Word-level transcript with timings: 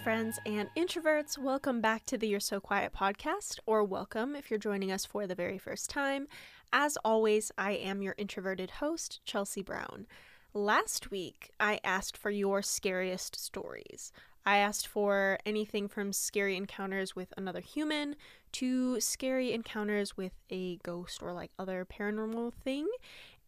friends 0.00 0.38
and 0.46 0.68
introverts. 0.76 1.36
Welcome 1.36 1.80
back 1.80 2.06
to 2.06 2.16
the 2.16 2.26
You're 2.26 2.40
So 2.40 2.60
Quiet 2.60 2.92
podcast, 2.92 3.58
or 3.66 3.84
welcome 3.84 4.34
if 4.34 4.50
you're 4.50 4.58
joining 4.58 4.90
us 4.90 5.04
for 5.04 5.26
the 5.26 5.34
very 5.34 5.58
first 5.58 5.90
time. 5.90 6.28
As 6.72 6.96
always, 7.04 7.52
I 7.58 7.72
am 7.72 8.00
your 8.00 8.14
introverted 8.16 8.70
host, 8.70 9.20
Chelsea 9.24 9.62
Brown. 9.62 10.06
Last 10.54 11.10
week, 11.10 11.50
I 11.58 11.80
asked 11.84 12.16
for 12.16 12.30
your 12.30 12.62
scariest 12.62 13.38
stories. 13.38 14.12
I 14.44 14.58
asked 14.58 14.86
for 14.86 15.38
anything 15.46 15.88
from 15.88 16.12
scary 16.12 16.56
encounters 16.56 17.14
with 17.14 17.32
another 17.36 17.60
human 17.60 18.16
to 18.52 19.00
scary 19.00 19.52
encounters 19.52 20.16
with 20.16 20.32
a 20.50 20.76
ghost 20.78 21.22
or 21.22 21.32
like 21.32 21.50
other 21.58 21.84
paranormal 21.84 22.52
thing. 22.54 22.86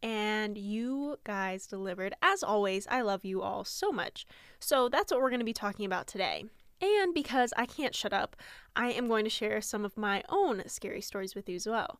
And 0.03 0.57
you 0.57 1.17
guys 1.23 1.65
delivered. 1.67 2.13
As 2.21 2.43
always, 2.43 2.87
I 2.87 3.01
love 3.01 3.25
you 3.25 3.41
all 3.41 3.63
so 3.63 3.91
much. 3.91 4.27
So 4.59 4.89
that's 4.89 5.11
what 5.11 5.21
we're 5.21 5.29
going 5.29 5.39
to 5.39 5.45
be 5.45 5.53
talking 5.53 5.85
about 5.85 6.07
today. 6.07 6.45
And 6.81 7.13
because 7.13 7.53
I 7.57 7.65
can't 7.65 7.95
shut 7.95 8.13
up, 8.13 8.35
I 8.75 8.91
am 8.91 9.07
going 9.07 9.23
to 9.23 9.29
share 9.29 9.61
some 9.61 9.85
of 9.85 9.97
my 9.97 10.23
own 10.29 10.63
scary 10.67 11.01
stories 11.01 11.33
with 11.33 11.49
you 11.49 11.55
as 11.55 11.67
well. 11.67 11.99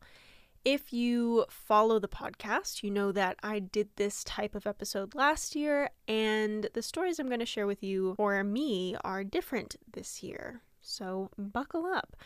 If 0.64 0.92
you 0.92 1.46
follow 1.48 1.98
the 1.98 2.08
podcast, 2.08 2.82
you 2.82 2.90
know 2.90 3.12
that 3.12 3.36
I 3.42 3.60
did 3.60 3.88
this 3.96 4.24
type 4.24 4.54
of 4.54 4.66
episode 4.66 5.14
last 5.14 5.54
year, 5.54 5.90
and 6.08 6.68
the 6.74 6.82
stories 6.82 7.18
I'm 7.18 7.28
going 7.28 7.40
to 7.40 7.46
share 7.46 7.68
with 7.68 7.84
you 7.84 8.16
or 8.18 8.42
me 8.42 8.96
are 9.04 9.22
different 9.22 9.76
this 9.92 10.22
year. 10.22 10.62
So 10.80 11.30
buckle 11.38 11.86
up. 11.86 12.16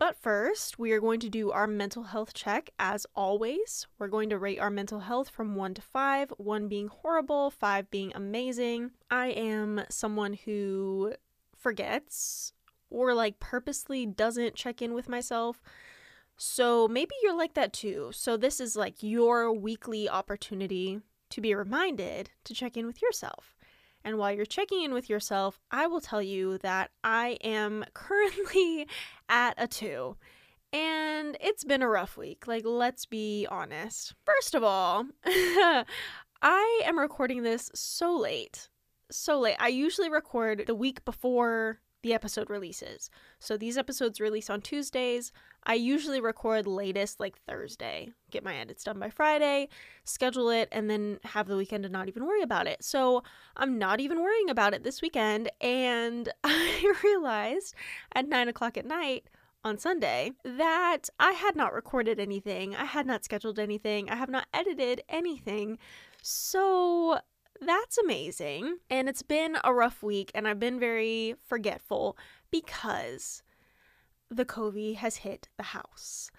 But 0.00 0.16
first, 0.16 0.78
we 0.78 0.92
are 0.92 0.98
going 0.98 1.20
to 1.20 1.28
do 1.28 1.50
our 1.50 1.66
mental 1.66 2.04
health 2.04 2.32
check 2.32 2.70
as 2.78 3.06
always. 3.14 3.86
We're 3.98 4.08
going 4.08 4.30
to 4.30 4.38
rate 4.38 4.58
our 4.58 4.70
mental 4.70 5.00
health 5.00 5.28
from 5.28 5.54
1 5.54 5.74
to 5.74 5.82
5, 5.82 6.32
1 6.38 6.68
being 6.68 6.88
horrible, 6.88 7.50
5 7.50 7.90
being 7.90 8.10
amazing. 8.14 8.92
I 9.10 9.26
am 9.26 9.82
someone 9.90 10.32
who 10.32 11.12
forgets 11.54 12.54
or 12.88 13.12
like 13.12 13.40
purposely 13.40 14.06
doesn't 14.06 14.54
check 14.54 14.80
in 14.80 14.94
with 14.94 15.06
myself. 15.06 15.60
So 16.38 16.88
maybe 16.88 17.12
you're 17.22 17.36
like 17.36 17.52
that 17.52 17.74
too. 17.74 18.08
So 18.14 18.38
this 18.38 18.58
is 18.58 18.76
like 18.76 19.02
your 19.02 19.52
weekly 19.52 20.08
opportunity 20.08 21.02
to 21.28 21.42
be 21.42 21.54
reminded 21.54 22.30
to 22.44 22.54
check 22.54 22.78
in 22.78 22.86
with 22.86 23.02
yourself. 23.02 23.54
And 24.04 24.16
while 24.16 24.32
you're 24.32 24.46
checking 24.46 24.82
in 24.82 24.94
with 24.94 25.10
yourself, 25.10 25.60
I 25.70 25.86
will 25.86 26.00
tell 26.00 26.22
you 26.22 26.58
that 26.58 26.90
I 27.04 27.38
am 27.42 27.84
currently 27.94 28.86
at 29.30 29.54
a 29.56 29.66
two. 29.66 30.16
And 30.72 31.36
it's 31.40 31.64
been 31.64 31.82
a 31.82 31.88
rough 31.88 32.16
week. 32.16 32.46
Like, 32.46 32.64
let's 32.66 33.06
be 33.06 33.46
honest. 33.50 34.14
First 34.24 34.54
of 34.54 34.62
all, 34.62 35.06
I 35.24 36.82
am 36.84 36.98
recording 36.98 37.42
this 37.42 37.70
so 37.74 38.14
late. 38.14 38.68
So 39.10 39.40
late. 39.40 39.56
I 39.58 39.68
usually 39.68 40.10
record 40.10 40.64
the 40.66 40.74
week 40.74 41.04
before 41.04 41.80
the 42.02 42.14
episode 42.14 42.50
releases. 42.50 43.10
So 43.38 43.56
these 43.56 43.76
episodes 43.76 44.20
release 44.20 44.48
on 44.48 44.60
Tuesdays. 44.60 45.32
I 45.64 45.74
usually 45.74 46.20
record 46.20 46.66
latest 46.66 47.20
like 47.20 47.38
Thursday, 47.46 48.10
get 48.30 48.44
my 48.44 48.56
edits 48.56 48.84
done 48.84 48.98
by 48.98 49.10
Friday, 49.10 49.68
schedule 50.04 50.50
it, 50.50 50.68
and 50.72 50.88
then 50.88 51.20
have 51.24 51.48
the 51.48 51.56
weekend 51.56 51.84
to 51.84 51.88
not 51.88 52.08
even 52.08 52.26
worry 52.26 52.42
about 52.42 52.66
it. 52.66 52.82
So 52.82 53.22
I'm 53.56 53.78
not 53.78 54.00
even 54.00 54.20
worrying 54.20 54.50
about 54.50 54.74
it 54.74 54.84
this 54.84 55.02
weekend. 55.02 55.50
And 55.60 56.28
I 56.44 56.94
realized 57.04 57.74
at 58.14 58.28
nine 58.28 58.48
o'clock 58.48 58.76
at 58.76 58.86
night 58.86 59.28
on 59.62 59.78
Sunday 59.78 60.32
that 60.44 61.10
I 61.18 61.32
had 61.32 61.54
not 61.54 61.74
recorded 61.74 62.18
anything, 62.18 62.74
I 62.74 62.84
had 62.84 63.06
not 63.06 63.24
scheduled 63.24 63.58
anything, 63.58 64.08
I 64.08 64.16
have 64.16 64.30
not 64.30 64.46
edited 64.54 65.02
anything. 65.08 65.78
So 66.22 67.18
that's 67.60 67.98
amazing. 67.98 68.78
And 68.88 69.08
it's 69.08 69.22
been 69.22 69.58
a 69.62 69.74
rough 69.74 70.02
week, 70.02 70.30
and 70.34 70.48
I've 70.48 70.58
been 70.58 70.80
very 70.80 71.34
forgetful 71.46 72.16
because 72.50 73.42
the 74.30 74.44
COVID 74.44 74.96
has 74.96 75.16
hit 75.16 75.48
the 75.56 75.64
house. 75.64 76.30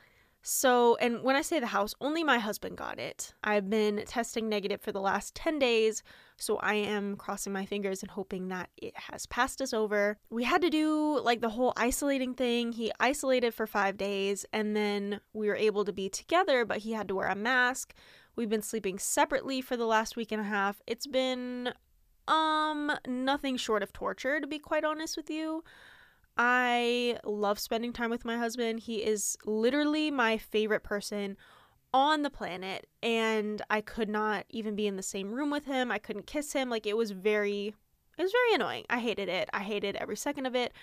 So, 0.44 0.96
and 0.96 1.22
when 1.22 1.36
I 1.36 1.44
say 1.44 1.60
the 1.60 1.68
house, 1.68 1.94
only 2.02 2.24
my 2.24 2.40
husband 2.40 2.76
got 2.76 2.98
it. 2.98 3.36
I've 3.44 3.70
been 3.70 4.04
testing 4.08 4.50
negative 4.50 4.82
for 4.82 4.92
the 4.92 5.00
last 5.02 5.36
10 5.36 5.60
days, 5.60 6.02
so 6.36 6.58
I 6.58 6.74
am 6.74 7.16
crossing 7.16 7.54
my 7.54 7.66
fingers 7.66 8.02
and 8.02 8.10
hoping 8.10 8.48
that 8.48 8.70
it 8.76 8.98
has 8.98 9.28
passed 9.28 9.62
us 9.62 9.72
over. 9.72 10.18
We 10.32 10.44
had 10.44 10.64
to 10.64 10.72
do 10.72 11.20
like 11.20 11.42
the 11.42 11.50
whole 11.50 11.74
isolating 11.78 12.34
thing. 12.34 12.72
He 12.72 12.92
isolated 13.00 13.54
for 13.54 13.68
five 13.68 13.98
days, 13.98 14.44
and 14.52 14.76
then 14.76 15.20
we 15.34 15.48
were 15.48 15.56
able 15.56 15.86
to 15.86 15.94
be 15.94 16.10
together, 16.10 16.66
but 16.66 16.80
he 16.80 16.94
had 16.94 17.08
to 17.10 17.16
wear 17.16 17.28
a 17.28 17.36
mask. 17.36 17.94
We've 18.36 18.50
been 18.50 18.64
sleeping 18.64 18.98
separately 18.98 19.62
for 19.62 19.78
the 19.78 19.86
last 19.86 20.16
week 20.16 20.32
and 20.32 20.42
a 20.42 20.46
half. 20.46 20.82
It's 20.88 21.08
been 21.08 21.74
um 22.28 22.92
nothing 23.08 23.58
short 23.58 23.82
of 23.82 23.92
torture 23.92 24.40
to 24.40 24.48
be 24.48 24.60
quite 24.60 24.84
honest 24.84 25.18
with 25.18 25.30
you. 25.30 25.64
I 26.44 27.20
love 27.24 27.60
spending 27.60 27.94
time 27.94 28.10
with 28.10 28.26
my 28.26 28.36
husband. 28.36 28.80
He 28.80 29.04
is 29.04 29.38
literally 29.46 30.10
my 30.10 30.40
favorite 30.40 30.82
person 30.82 31.38
on 31.94 32.24
the 32.24 32.32
planet 32.32 32.88
and 33.04 33.62
I 33.70 33.82
could 33.82 34.10
not 34.10 34.46
even 34.50 34.76
be 34.76 34.88
in 34.88 34.96
the 34.96 35.04
same 35.04 35.32
room 35.34 35.52
with 35.52 35.66
him. 35.66 35.92
I 35.92 36.00
couldn't 36.00 36.26
kiss 36.26 36.54
him. 36.54 36.68
Like 36.68 36.88
it 36.88 36.98
was 36.98 37.12
very 37.12 37.76
it 38.18 38.24
was 38.24 38.32
very 38.32 38.56
annoying. 38.56 38.86
I 38.90 38.98
hated 38.98 39.30
it. 39.30 39.52
I 39.54 39.60
hated 39.60 39.96
every 39.98 40.18
second 40.18 40.48
of 40.48 40.56
it. 40.56 40.74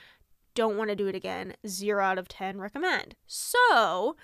Don't 0.54 0.76
want 0.76 0.90
to 0.90 0.96
do 0.96 1.08
it 1.08 1.16
again. 1.16 1.54
0 1.66 2.04
out 2.04 2.18
of 2.18 2.28
10 2.28 2.60
recommend. 2.60 3.16
So, 3.26 4.14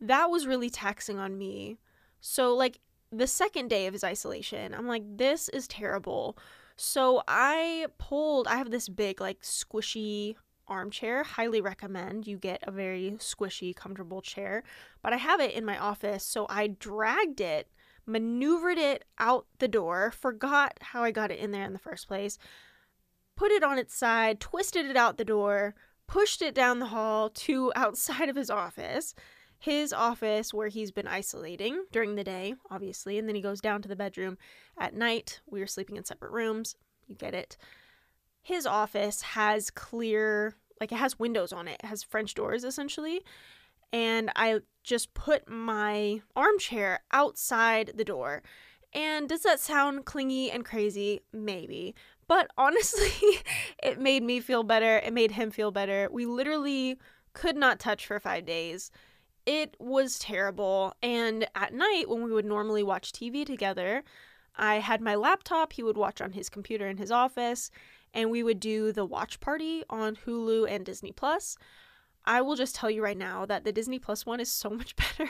that 0.00 0.28
was 0.28 0.44
really 0.44 0.70
taxing 0.70 1.20
on 1.20 1.38
me. 1.38 1.78
So 2.20 2.52
like 2.52 2.80
the 3.12 3.28
second 3.28 3.68
day 3.70 3.86
of 3.86 3.92
his 3.92 4.02
isolation, 4.02 4.74
I'm 4.74 4.88
like 4.88 5.04
this 5.06 5.48
is 5.50 5.68
terrible. 5.68 6.36
So 6.74 7.22
I 7.28 7.86
pulled 7.98 8.48
I 8.48 8.56
have 8.56 8.72
this 8.72 8.88
big 8.88 9.20
like 9.20 9.40
squishy 9.42 10.34
armchair. 10.68 11.22
Highly 11.22 11.60
recommend 11.60 12.26
you 12.26 12.38
get 12.38 12.62
a 12.62 12.70
very 12.70 13.12
squishy, 13.18 13.74
comfortable 13.74 14.22
chair. 14.22 14.62
But 15.02 15.12
I 15.12 15.16
have 15.16 15.40
it 15.40 15.54
in 15.54 15.64
my 15.64 15.78
office, 15.78 16.24
so 16.24 16.46
I 16.48 16.68
dragged 16.68 17.40
it, 17.40 17.68
maneuvered 18.06 18.78
it 18.78 19.04
out 19.18 19.46
the 19.58 19.68
door, 19.68 20.10
forgot 20.10 20.78
how 20.80 21.02
I 21.02 21.10
got 21.10 21.30
it 21.30 21.38
in 21.38 21.50
there 21.50 21.64
in 21.64 21.72
the 21.72 21.78
first 21.78 22.08
place, 22.08 22.38
put 23.36 23.50
it 23.50 23.62
on 23.62 23.78
its 23.78 23.94
side, 23.94 24.40
twisted 24.40 24.86
it 24.86 24.96
out 24.96 25.18
the 25.18 25.24
door, 25.24 25.74
pushed 26.06 26.42
it 26.42 26.54
down 26.54 26.78
the 26.78 26.86
hall 26.86 27.30
to 27.30 27.72
outside 27.76 28.28
of 28.28 28.36
his 28.36 28.50
office. 28.50 29.14
His 29.58 29.94
office, 29.94 30.52
where 30.52 30.68
he's 30.68 30.90
been 30.90 31.06
isolating 31.08 31.84
during 31.90 32.16
the 32.16 32.24
day, 32.24 32.54
obviously, 32.70 33.18
and 33.18 33.26
then 33.26 33.34
he 33.34 33.40
goes 33.40 33.62
down 33.62 33.80
to 33.80 33.88
the 33.88 33.96
bedroom 33.96 34.36
at 34.78 34.94
night. 34.94 35.40
We 35.46 35.60
were 35.60 35.66
sleeping 35.66 35.96
in 35.96 36.04
separate 36.04 36.32
rooms. 36.32 36.76
You 37.06 37.14
get 37.14 37.34
it 37.34 37.56
his 38.44 38.66
office 38.66 39.22
has 39.22 39.70
clear 39.70 40.54
like 40.80 40.92
it 40.92 40.98
has 40.98 41.18
windows 41.18 41.52
on 41.52 41.66
it. 41.66 41.80
It 41.82 41.86
has 41.86 42.02
French 42.02 42.34
doors 42.34 42.62
essentially. 42.62 43.22
And 43.92 44.30
I 44.36 44.60
just 44.82 45.14
put 45.14 45.48
my 45.48 46.20
armchair 46.36 47.00
outside 47.10 47.92
the 47.94 48.04
door. 48.04 48.42
And 48.92 49.28
does 49.28 49.42
that 49.42 49.60
sound 49.60 50.04
clingy 50.04 50.50
and 50.50 50.64
crazy? 50.64 51.22
Maybe. 51.32 51.94
But 52.28 52.50
honestly, 52.58 53.40
it 53.82 53.98
made 53.98 54.22
me 54.22 54.40
feel 54.40 54.62
better. 54.62 54.98
It 54.98 55.14
made 55.14 55.32
him 55.32 55.50
feel 55.50 55.70
better. 55.70 56.08
We 56.12 56.26
literally 56.26 56.98
could 57.32 57.56
not 57.56 57.80
touch 57.80 58.06
for 58.06 58.20
five 58.20 58.44
days. 58.44 58.90
It 59.46 59.74
was 59.80 60.18
terrible. 60.18 60.94
And 61.02 61.46
at 61.54 61.72
night, 61.72 62.10
when 62.10 62.22
we 62.24 62.32
would 62.32 62.44
normally 62.44 62.82
watch 62.82 63.12
TV 63.12 63.46
together, 63.46 64.04
I 64.54 64.76
had 64.76 65.00
my 65.00 65.14
laptop. 65.14 65.72
He 65.72 65.82
would 65.82 65.96
watch 65.96 66.20
on 66.20 66.32
his 66.32 66.50
computer 66.50 66.86
in 66.86 66.98
his 66.98 67.10
office 67.10 67.70
and 68.14 68.30
we 68.30 68.42
would 68.42 68.60
do 68.60 68.92
the 68.92 69.04
watch 69.04 69.40
party 69.40 69.82
on 69.90 70.16
Hulu 70.16 70.70
and 70.70 70.86
Disney 70.86 71.12
Plus. 71.12 71.58
I 72.24 72.40
will 72.40 72.56
just 72.56 72.74
tell 72.74 72.90
you 72.90 73.02
right 73.02 73.18
now 73.18 73.44
that 73.44 73.64
the 73.64 73.72
Disney 73.72 73.98
Plus 73.98 74.24
one 74.24 74.40
is 74.40 74.50
so 74.50 74.70
much 74.70 74.96
better. 74.96 75.28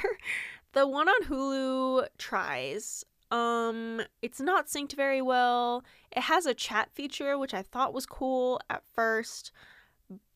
the 0.73 0.87
one 0.87 1.09
on 1.09 1.25
Hulu 1.25 2.07
tries. 2.19 3.05
Um, 3.31 4.03
it's 4.23 4.41
not 4.41 4.69
synced 4.69 4.95
very 4.95 5.23
well. 5.23 5.83
It 6.13 6.25
has 6.25 6.47
a 6.47 6.55
chat 6.55 6.91
feature 6.93 7.37
which 7.39 7.55
I 7.55 7.63
thought 7.63 7.95
was 7.95 8.07
cool 8.07 8.61
at 8.71 8.85
first, 8.95 9.51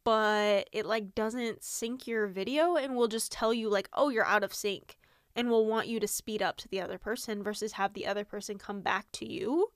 but 0.02 0.68
it 0.72 0.86
like 0.86 1.14
doesn't 1.14 1.62
sync 1.62 2.06
your 2.06 2.26
video 2.26 2.76
and 2.76 2.96
will 2.96 3.08
just 3.08 3.30
tell 3.30 3.52
you 3.52 3.68
like, 3.68 3.88
"Oh, 3.92 4.08
you're 4.08 4.24
out 4.24 4.42
of 4.42 4.54
sync." 4.54 4.98
And 5.36 5.48
will 5.48 5.66
want 5.66 5.86
you 5.86 6.00
to 6.00 6.08
speed 6.08 6.42
up 6.42 6.56
to 6.56 6.68
the 6.68 6.80
other 6.80 6.98
person 6.98 7.44
versus 7.44 7.72
have 7.72 7.92
the 7.92 8.06
other 8.06 8.24
person 8.24 8.58
come 8.58 8.80
back 8.80 9.06
to 9.12 9.30
you 9.30 9.68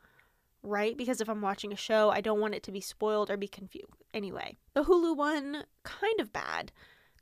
right? 0.63 0.97
Because 0.97 1.21
if 1.21 1.29
I'm 1.29 1.43
watching 1.43 1.73
a 1.73 1.77
show, 1.77 2.11
I 2.11 2.21
don't 2.21 2.41
want 2.41 2.55
it 2.55 2.63
to 2.65 2.73
be 2.73 2.81
spoiled 2.81 3.31
or 3.31 3.37
be 3.37 3.49
confused. 3.49 4.05
Anyway, 4.15 4.59
the 4.75 4.85
Hulu 4.85 5.17
one, 5.17 5.65
kind 5.83 6.21
of 6.21 6.33
bad. 6.33 6.73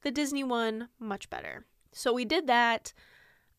The 0.02 0.10
Disney 0.10 0.44
one, 0.44 0.88
much 0.98 1.30
better. 1.30 1.66
So 1.92 2.12
we 2.12 2.24
did 2.24 2.46
that. 2.46 2.92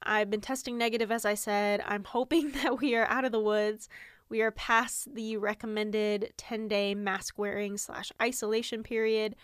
I've 0.04 0.30
been 0.30 0.42
testing 0.42 0.78
negative, 0.78 1.12
as 1.12 1.26
I 1.26 1.36
said. 1.36 1.82
I'm 1.86 2.04
hoping 2.04 2.52
that 2.64 2.80
we 2.80 2.96
are 2.96 3.08
out 3.08 3.26
of 3.26 3.32
the 3.32 3.40
woods. 3.40 3.90
We 4.30 4.42
are 4.42 4.52
past 4.52 5.14
the 5.14 5.38
recommended 5.38 6.34
10 6.38 6.68
day 6.68 6.96
mask 6.96 7.38
wearing 7.38 7.78
slash 7.78 8.12
isolation 8.22 8.82
period. 8.82 9.36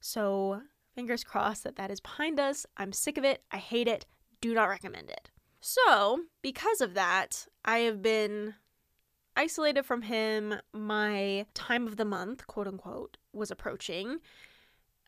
So 0.00 0.62
fingers 0.94 1.24
crossed 1.24 1.64
that 1.64 1.76
that 1.76 1.90
is 1.90 2.00
behind 2.00 2.38
us. 2.38 2.64
I'm 2.76 2.92
sick 2.92 3.18
of 3.18 3.24
it. 3.24 3.42
I 3.50 3.56
hate 3.56 3.88
it. 3.88 4.06
Do 4.40 4.54
not 4.54 4.66
recommend 4.68 5.10
it. 5.10 5.30
So, 5.60 6.20
because 6.40 6.80
of 6.80 6.94
that, 6.94 7.46
I 7.66 7.80
have 7.80 8.00
been 8.00 8.54
isolated 9.40 9.84
from 9.84 10.02
him. 10.02 10.54
My 10.72 11.46
time 11.54 11.86
of 11.86 11.96
the 11.96 12.04
month, 12.04 12.46
quote 12.46 12.66
unquote, 12.66 13.16
was 13.32 13.50
approaching. 13.50 14.18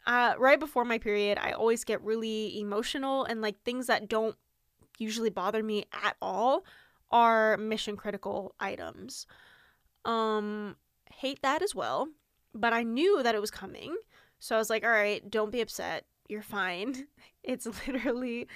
Uh, 0.07 0.35
right 0.39 0.59
before 0.59 0.85
my 0.85 0.99
period, 0.99 1.39
I 1.39 1.53
always 1.53 1.85
get 1.85 2.03
really 2.03 2.59
emotional, 2.59 3.25
and 3.25 3.41
like 3.41 3.63
things 3.63 3.87
that 3.87 4.09
don't 4.09 4.37
usually 4.99 5.31
bother 5.31 5.63
me 5.63 5.85
at 5.93 6.17
all 6.21 6.65
are 7.11 7.57
mission 7.59 7.97
critical 7.97 8.55
items. 8.59 9.27
Um, 10.05 10.77
hate 11.13 11.43
that 11.43 11.63
as 11.63 11.75
well, 11.75 12.09
but 12.55 12.73
I 12.73 12.83
knew 12.83 13.23
that 13.23 13.35
it 13.35 13.41
was 13.41 13.51
coming. 13.51 13.95
So 14.39 14.57
I 14.57 14.59
was 14.59 14.71
like, 14.71 14.83
all 14.83 14.91
right, 14.91 15.31
don't 15.31 15.53
be 15.53 15.61
upset. 15.61 16.05
You're 16.29 16.43
fine. 16.43 17.07
It's 17.45 17.67
literally, 17.67 18.47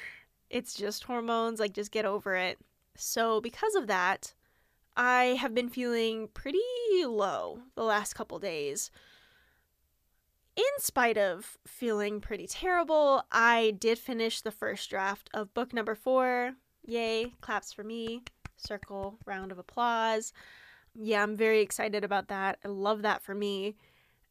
it's 0.48 0.72
just 0.72 1.02
hormones. 1.02 1.58
Like, 1.58 1.72
just 1.72 1.90
get 1.90 2.04
over 2.04 2.36
it. 2.36 2.56
So, 2.94 3.40
because 3.40 3.74
of 3.74 3.88
that, 3.88 4.32
I 4.96 5.36
have 5.40 5.54
been 5.54 5.68
feeling 5.68 6.28
pretty 6.32 6.58
low 7.04 7.60
the 7.74 7.82
last 7.82 8.14
couple 8.14 8.38
days. 8.38 8.90
In 10.56 10.64
spite 10.78 11.18
of 11.18 11.58
feeling 11.66 12.20
pretty 12.22 12.46
terrible, 12.46 13.22
I 13.30 13.74
did 13.78 13.98
finish 13.98 14.40
the 14.40 14.50
first 14.50 14.88
draft 14.88 15.28
of 15.34 15.52
book 15.52 15.74
number 15.74 15.94
four. 15.94 16.54
Yay, 16.86 17.34
claps 17.42 17.74
for 17.74 17.84
me. 17.84 18.22
Circle, 18.56 19.18
round 19.26 19.52
of 19.52 19.58
applause. 19.58 20.32
Yeah, 20.94 21.22
I'm 21.22 21.36
very 21.36 21.60
excited 21.60 22.04
about 22.04 22.28
that. 22.28 22.58
I 22.64 22.68
love 22.68 23.02
that 23.02 23.22
for 23.22 23.34
me. 23.34 23.76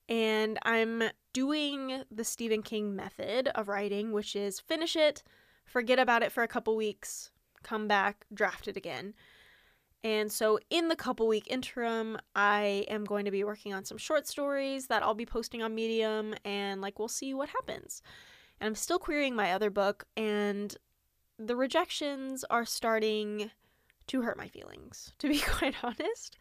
And 0.10 0.58
I'm 0.64 1.04
doing 1.32 2.04
the 2.10 2.24
Stephen 2.24 2.64
King 2.64 2.96
method 2.96 3.50
of 3.50 3.68
writing, 3.68 4.12
which 4.12 4.36
is 4.36 4.60
finish 4.60 4.96
it, 4.96 5.22
forget 5.64 6.00
about 6.00 6.24
it 6.24 6.32
for 6.32 6.42
a 6.42 6.48
couple 6.48 6.76
weeks, 6.76 7.30
come 7.62 7.88
back, 7.88 8.26
draft 8.34 8.68
it 8.68 8.78
again. 8.78 9.14
And 10.06 10.32
so, 10.32 10.60
in 10.70 10.88
the 10.88 10.96
couple 10.96 11.28
week 11.28 11.48
interim, 11.50 12.20
I 12.36 12.86
am 12.88 13.06
going 13.06 13.26
to 13.26 13.32
be 13.32 13.44
working 13.44 13.74
on 13.74 13.86
some 13.86 13.98
short 13.98 14.28
stories 14.28 14.86
that 14.86 15.02
I'll 15.02 15.16
be 15.16 15.26
posting 15.26 15.64
on 15.64 15.74
Medium, 15.74 16.36
and 16.46 16.80
like 16.80 17.00
we'll 17.00 17.08
see 17.08 17.34
what 17.34 17.50
happens. 17.50 18.04
And 18.62 18.68
I'm 18.68 18.76
still 18.76 19.00
querying 19.00 19.36
my 19.36 19.52
other 19.52 19.72
book, 19.72 20.06
and 20.16 20.78
the 21.40 21.56
rejections 21.56 22.46
are 22.52 22.66
starting 22.66 23.50
to 24.06 24.22
hurt 24.22 24.38
my 24.38 24.48
feelings, 24.48 25.12
to 25.18 25.28
be 25.28 25.40
quite 25.48 25.74
honest. 25.82 26.38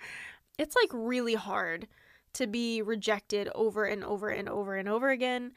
It's 0.58 0.76
like 0.76 0.90
really 0.92 1.34
hard 1.34 1.88
to 2.34 2.46
be 2.46 2.82
rejected 2.82 3.48
over 3.54 3.86
and 3.86 4.04
over 4.04 4.28
and 4.28 4.46
over 4.46 4.76
and 4.76 4.90
over 4.90 5.08
again. 5.08 5.52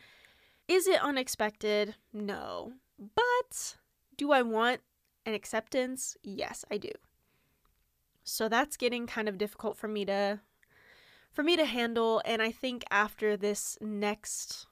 Is 0.70 0.88
it 0.88 1.04
unexpected? 1.04 1.96
No. 2.14 2.72
But 2.98 3.76
do 4.16 4.32
I 4.32 4.44
want 4.44 4.80
an 5.26 5.34
acceptance? 5.34 6.16
Yes, 6.24 6.64
I 6.72 6.78
do. 6.78 6.92
So 8.28 8.50
that's 8.50 8.78
getting 8.78 9.08
kind 9.08 9.30
of 9.30 9.38
difficult 9.38 9.78
for 9.78 9.88
me 9.88 10.06
to 10.06 10.40
for 11.32 11.44
me 11.44 11.56
to 11.56 11.66
handle 11.66 12.22
and 12.26 12.42
I 12.42 12.52
think 12.52 12.84
after 12.90 13.38
this 13.38 13.78
next 13.80 14.68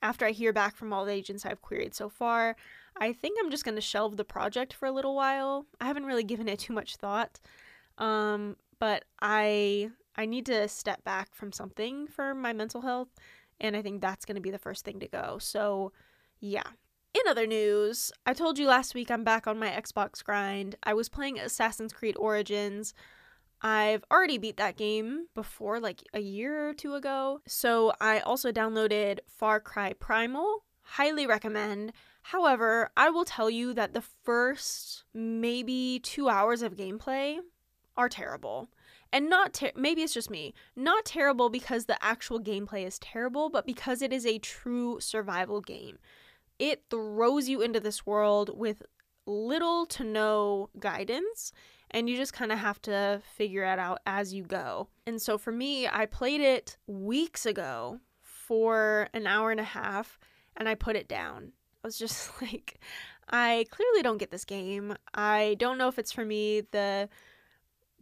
after 0.00 0.24
I 0.24 0.30
hear 0.30 0.52
back 0.52 0.76
from 0.76 0.92
all 0.92 1.04
the 1.04 1.12
agents 1.12 1.44
I've 1.44 1.60
queried 1.62 1.94
so 1.94 2.08
far, 2.08 2.56
I 2.96 3.12
think 3.12 3.38
I'm 3.38 3.50
just 3.50 3.64
going 3.64 3.74
to 3.74 3.80
shelve 3.80 4.16
the 4.16 4.24
project 4.24 4.72
for 4.72 4.86
a 4.86 4.92
little 4.92 5.14
while. 5.14 5.66
I 5.80 5.86
haven't 5.86 6.06
really 6.06 6.24
given 6.24 6.48
it 6.48 6.60
too 6.60 6.72
much 6.72 6.96
thought. 6.96 7.40
Um, 7.98 8.56
but 8.78 9.04
I 9.20 9.90
I 10.16 10.26
need 10.26 10.46
to 10.46 10.68
step 10.68 11.04
back 11.04 11.34
from 11.34 11.52
something 11.52 12.06
for 12.08 12.34
my 12.34 12.52
mental 12.52 12.80
health, 12.80 13.08
and 13.60 13.76
I 13.76 13.82
think 13.82 14.00
that's 14.00 14.24
going 14.24 14.36
to 14.36 14.40
be 14.40 14.50
the 14.50 14.58
first 14.58 14.84
thing 14.84 14.98
to 15.00 15.08
go. 15.08 15.38
So, 15.38 15.92
yeah. 16.40 16.64
In 17.14 17.22
other 17.26 17.46
news, 17.46 18.12
I 18.26 18.34
told 18.34 18.58
you 18.58 18.66
last 18.66 18.94
week 18.94 19.10
I'm 19.10 19.24
back 19.24 19.46
on 19.46 19.58
my 19.58 19.68
Xbox 19.68 20.22
grind. 20.22 20.76
I 20.82 20.94
was 20.94 21.08
playing 21.08 21.38
Assassin's 21.38 21.92
Creed 21.92 22.16
Origins. 22.18 22.92
I've 23.62 24.04
already 24.10 24.38
beat 24.38 24.58
that 24.58 24.76
game 24.76 25.26
before, 25.34 25.80
like 25.80 26.04
a 26.12 26.20
year 26.20 26.68
or 26.68 26.74
two 26.74 26.94
ago. 26.94 27.40
So 27.46 27.92
I 28.00 28.20
also 28.20 28.52
downloaded 28.52 29.20
Far 29.26 29.58
Cry 29.58 29.94
Primal. 29.94 30.64
Highly 30.82 31.26
recommend. 31.26 31.92
However, 32.22 32.90
I 32.96 33.10
will 33.10 33.24
tell 33.24 33.48
you 33.48 33.72
that 33.74 33.94
the 33.94 34.02
first 34.02 35.04
maybe 35.14 36.00
two 36.02 36.28
hours 36.28 36.62
of 36.62 36.76
gameplay 36.76 37.38
are 37.96 38.08
terrible 38.08 38.68
and 39.12 39.28
not 39.28 39.54
ter- 39.54 39.72
maybe 39.74 40.02
it's 40.02 40.14
just 40.14 40.30
me 40.30 40.54
not 40.76 41.04
terrible 41.04 41.50
because 41.50 41.86
the 41.86 42.02
actual 42.02 42.38
gameplay 42.38 42.86
is 42.86 42.98
terrible 43.00 43.50
but 43.50 43.66
because 43.66 44.02
it 44.02 44.12
is 44.12 44.24
a 44.24 44.38
true 44.38 45.00
survival 45.00 45.60
game 45.60 45.98
it 46.58 46.84
throws 46.90 47.48
you 47.48 47.60
into 47.60 47.80
this 47.80 48.06
world 48.06 48.50
with 48.54 48.82
little 49.26 49.86
to 49.86 50.04
no 50.04 50.70
guidance 50.78 51.52
and 51.90 52.08
you 52.08 52.16
just 52.16 52.32
kind 52.32 52.52
of 52.52 52.58
have 52.58 52.80
to 52.82 53.22
figure 53.36 53.64
it 53.64 53.78
out 53.78 54.00
as 54.06 54.32
you 54.34 54.42
go. 54.42 54.88
And 55.06 55.20
so 55.20 55.38
for 55.38 55.52
me 55.52 55.86
i 55.86 56.06
played 56.06 56.40
it 56.40 56.76
weeks 56.86 57.46
ago 57.46 58.00
for 58.22 59.08
an 59.12 59.26
hour 59.26 59.50
and 59.50 59.60
a 59.60 59.64
half 59.64 60.18
and 60.56 60.68
i 60.68 60.74
put 60.74 60.96
it 60.96 61.08
down. 61.08 61.52
I 61.84 61.86
was 61.86 61.98
just 61.98 62.30
like 62.42 62.80
i 63.28 63.66
clearly 63.70 64.02
don't 64.02 64.18
get 64.18 64.30
this 64.30 64.44
game. 64.44 64.96
I 65.14 65.56
don't 65.58 65.78
know 65.78 65.88
if 65.88 65.98
it's 65.98 66.12
for 66.12 66.24
me. 66.24 66.62
The 66.70 67.08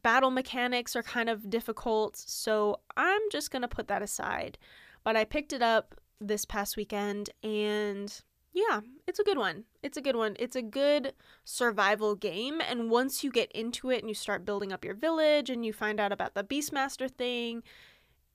battle 0.02 0.30
mechanics 0.30 0.94
are 0.94 1.02
kind 1.02 1.28
of 1.28 1.50
difficult, 1.50 2.16
so 2.16 2.80
I'm 2.96 3.22
just 3.32 3.50
going 3.50 3.62
to 3.62 3.68
put 3.68 3.88
that 3.88 4.02
aside. 4.02 4.56
But 5.02 5.16
I 5.16 5.24
picked 5.24 5.52
it 5.52 5.62
up 5.62 6.00
this 6.20 6.44
past 6.44 6.76
weekend 6.76 7.30
and 7.42 8.22
yeah, 8.56 8.80
it's 9.06 9.18
a 9.18 9.24
good 9.24 9.36
one. 9.36 9.64
It's 9.82 9.98
a 9.98 10.00
good 10.00 10.16
one. 10.16 10.34
It's 10.38 10.56
a 10.56 10.62
good 10.62 11.12
survival 11.44 12.14
game. 12.14 12.62
And 12.66 12.90
once 12.90 13.22
you 13.22 13.30
get 13.30 13.52
into 13.52 13.90
it 13.90 14.00
and 14.00 14.08
you 14.08 14.14
start 14.14 14.46
building 14.46 14.72
up 14.72 14.82
your 14.82 14.94
village 14.94 15.50
and 15.50 15.64
you 15.64 15.74
find 15.74 16.00
out 16.00 16.10
about 16.10 16.34
the 16.34 16.42
Beastmaster 16.42 17.10
thing, 17.10 17.62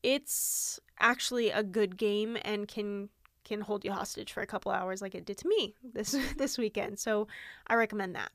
it's 0.04 0.80
actually 1.00 1.50
a 1.50 1.64
good 1.64 1.98
game 1.98 2.38
and 2.44 2.68
can 2.68 3.10
can 3.44 3.62
hold 3.62 3.84
you 3.84 3.92
hostage 3.92 4.32
for 4.32 4.42
a 4.42 4.46
couple 4.46 4.72
hours 4.72 5.02
like 5.02 5.16
it 5.16 5.26
did 5.26 5.40
to 5.40 5.48
me 5.48 5.74
this 5.84 6.16
this 6.38 6.56
weekend. 6.56 7.00
So 7.00 7.28
I 7.66 7.74
recommend 7.74 8.16
that. 8.16 8.32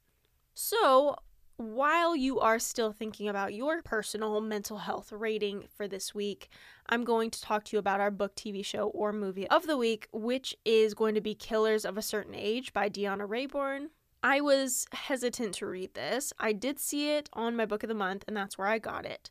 So 0.55 1.15
while 1.57 2.15
you 2.15 2.39
are 2.41 2.59
still 2.59 2.93
thinking 2.93 3.29
about 3.29 3.55
your 3.55 3.83
personal 3.83 4.41
mental 4.41 4.79
health 4.79 5.11
rating 5.13 5.65
for 5.75 5.89
this 5.89 6.15
week, 6.15 6.49
I'm 6.89 7.05
going 7.05 7.31
to 7.31 7.41
talk 7.41 7.65
to 7.65 7.77
you 7.77 7.79
about 7.79 8.01
our 8.01 8.11
book, 8.11 8.35
TV 8.35 8.65
show, 8.65 8.89
or 8.89 9.13
movie 9.13 9.49
of 9.49 9.67
the 9.67 9.77
week, 9.77 10.09
which 10.13 10.55
is 10.65 10.95
going 10.95 11.15
to 11.15 11.21
be 11.21 11.35
Killers 11.35 11.85
of 11.85 11.97
a 11.97 12.03
Certain 12.03 12.35
Age 12.35 12.73
by 12.73 12.89
Deanna 12.89 13.27
Raybourn. 13.27 13.87
I 14.23 14.41
was 14.41 14.87
hesitant 14.93 15.55
to 15.55 15.67
read 15.67 15.95
this. 15.95 16.33
I 16.39 16.53
did 16.53 16.79
see 16.79 17.13
it 17.13 17.31
on 17.33 17.57
my 17.57 17.65
book 17.65 17.83
of 17.83 17.89
the 17.89 17.95
month, 17.95 18.25
and 18.29 18.37
that's 18.37 18.59
where 18.59 18.69
I 18.69 18.79
got 18.79 19.07
it. 19.07 19.31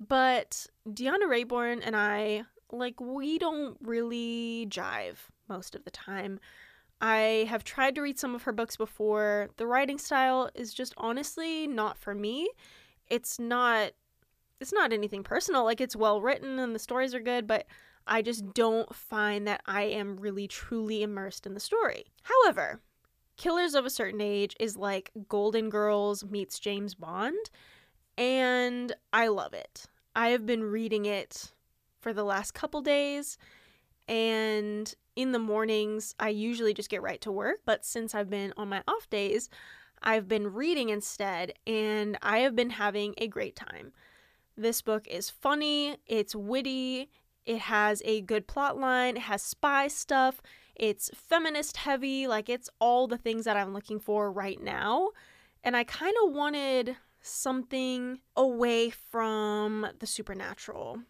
But 0.00 0.66
Deanna 0.88 1.24
Raybourn 1.28 1.82
and 1.84 1.94
I, 1.94 2.44
like, 2.72 3.00
we 3.00 3.38
don't 3.38 3.76
really 3.82 4.66
jive 4.70 5.16
most 5.48 5.74
of 5.74 5.84
the 5.84 5.90
time. 5.90 6.40
I 7.00 7.46
have 7.48 7.64
tried 7.64 7.94
to 7.96 8.02
read 8.02 8.18
some 8.18 8.34
of 8.34 8.44
her 8.44 8.52
books 8.52 8.76
before. 8.76 9.50
The 9.56 9.66
writing 9.66 9.98
style 9.98 10.50
is 10.54 10.72
just 10.72 10.94
honestly 10.96 11.66
not 11.66 11.98
for 11.98 12.14
me. 12.14 12.48
It's 13.08 13.38
not 13.38 13.92
it's 14.60 14.72
not 14.72 14.92
anything 14.92 15.22
personal. 15.22 15.64
Like 15.64 15.80
it's 15.80 15.96
well 15.96 16.20
written 16.20 16.58
and 16.58 16.74
the 16.74 16.78
stories 16.78 17.14
are 17.14 17.20
good, 17.20 17.46
but 17.46 17.66
I 18.06 18.22
just 18.22 18.54
don't 18.54 18.94
find 18.94 19.46
that 19.46 19.62
I 19.66 19.82
am 19.82 20.16
really 20.16 20.46
truly 20.46 21.02
immersed 21.02 21.46
in 21.46 21.54
the 21.54 21.60
story. 21.60 22.06
However, 22.22 22.80
Killers 23.36 23.74
of 23.74 23.84
a 23.84 23.90
Certain 23.90 24.20
Age 24.20 24.54
is 24.60 24.76
like 24.76 25.10
Golden 25.28 25.70
Girls 25.70 26.24
meets 26.24 26.58
James 26.58 26.94
Bond, 26.94 27.50
and 28.16 28.94
I 29.12 29.28
love 29.28 29.54
it. 29.54 29.86
I 30.14 30.28
have 30.28 30.46
been 30.46 30.62
reading 30.62 31.06
it 31.06 31.52
for 32.00 32.12
the 32.12 32.24
last 32.24 32.52
couple 32.52 32.80
days, 32.80 33.36
and 34.06 34.94
in 35.16 35.32
the 35.32 35.38
mornings, 35.38 36.14
I 36.18 36.30
usually 36.30 36.74
just 36.74 36.90
get 36.90 37.02
right 37.02 37.20
to 37.22 37.32
work, 37.32 37.60
but 37.64 37.84
since 37.84 38.14
I've 38.14 38.30
been 38.30 38.52
on 38.56 38.68
my 38.68 38.82
off 38.88 39.08
days, 39.10 39.48
I've 40.02 40.28
been 40.28 40.52
reading 40.52 40.90
instead, 40.90 41.54
and 41.66 42.18
I 42.22 42.38
have 42.38 42.54
been 42.54 42.70
having 42.70 43.14
a 43.18 43.28
great 43.28 43.56
time. 43.56 43.92
This 44.56 44.82
book 44.82 45.06
is 45.08 45.30
funny, 45.30 45.96
it's 46.06 46.34
witty, 46.34 47.10
it 47.46 47.58
has 47.58 48.02
a 48.04 48.20
good 48.20 48.46
plot 48.46 48.78
line, 48.78 49.16
it 49.16 49.22
has 49.22 49.42
spy 49.42 49.88
stuff, 49.88 50.40
it's 50.74 51.10
feminist 51.14 51.78
heavy, 51.78 52.26
like 52.26 52.48
it's 52.48 52.70
all 52.80 53.06
the 53.06 53.18
things 53.18 53.44
that 53.44 53.56
I'm 53.56 53.72
looking 53.72 54.00
for 54.00 54.30
right 54.30 54.60
now. 54.62 55.10
And 55.62 55.76
I 55.76 55.84
kind 55.84 56.14
of 56.24 56.32
wanted 56.32 56.96
something 57.22 58.20
away 58.36 58.90
from 58.90 59.86
the 59.98 60.06
supernatural 60.06 61.00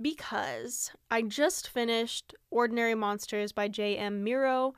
because 0.00 0.90
I 1.10 1.22
just 1.22 1.68
finished 1.68 2.34
Ordinary 2.50 2.94
Monsters 2.94 3.52
by 3.52 3.68
J.M. 3.68 4.24
Miro, 4.24 4.74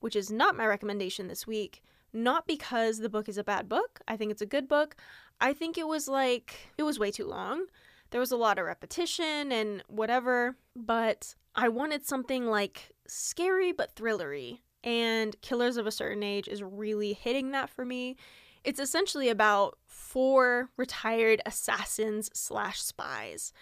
which 0.00 0.16
is 0.16 0.30
not 0.30 0.56
my 0.56 0.66
recommendation 0.66 1.28
this 1.28 1.46
week. 1.46 1.82
Not 2.12 2.46
because 2.46 2.98
the 2.98 3.08
book 3.08 3.28
is 3.28 3.38
a 3.38 3.44
bad 3.44 3.68
book, 3.68 4.00
I 4.06 4.16
think 4.16 4.30
it's 4.30 4.42
a 4.42 4.46
good 4.46 4.68
book. 4.68 4.96
I 5.40 5.52
think 5.52 5.76
it 5.76 5.88
was 5.88 6.06
like, 6.06 6.68
it 6.78 6.84
was 6.84 6.98
way 6.98 7.10
too 7.10 7.26
long. 7.26 7.66
There 8.10 8.20
was 8.20 8.30
a 8.30 8.36
lot 8.36 8.58
of 8.58 8.66
repetition 8.66 9.50
and 9.50 9.82
whatever, 9.88 10.56
but 10.76 11.34
I 11.56 11.68
wanted 11.68 12.06
something 12.06 12.46
like 12.46 12.92
scary 13.08 13.72
but 13.72 13.96
thrillery. 13.96 14.60
And 14.84 15.34
Killers 15.40 15.76
of 15.76 15.86
a 15.86 15.90
Certain 15.90 16.22
Age 16.22 16.46
is 16.46 16.62
really 16.62 17.14
hitting 17.14 17.50
that 17.52 17.70
for 17.70 17.84
me. 17.84 18.16
It's 18.62 18.80
essentially 18.80 19.28
about 19.28 19.78
four 19.86 20.70
retired 20.76 21.40
assassins 21.44 22.30
slash 22.32 22.80
spies. 22.80 23.52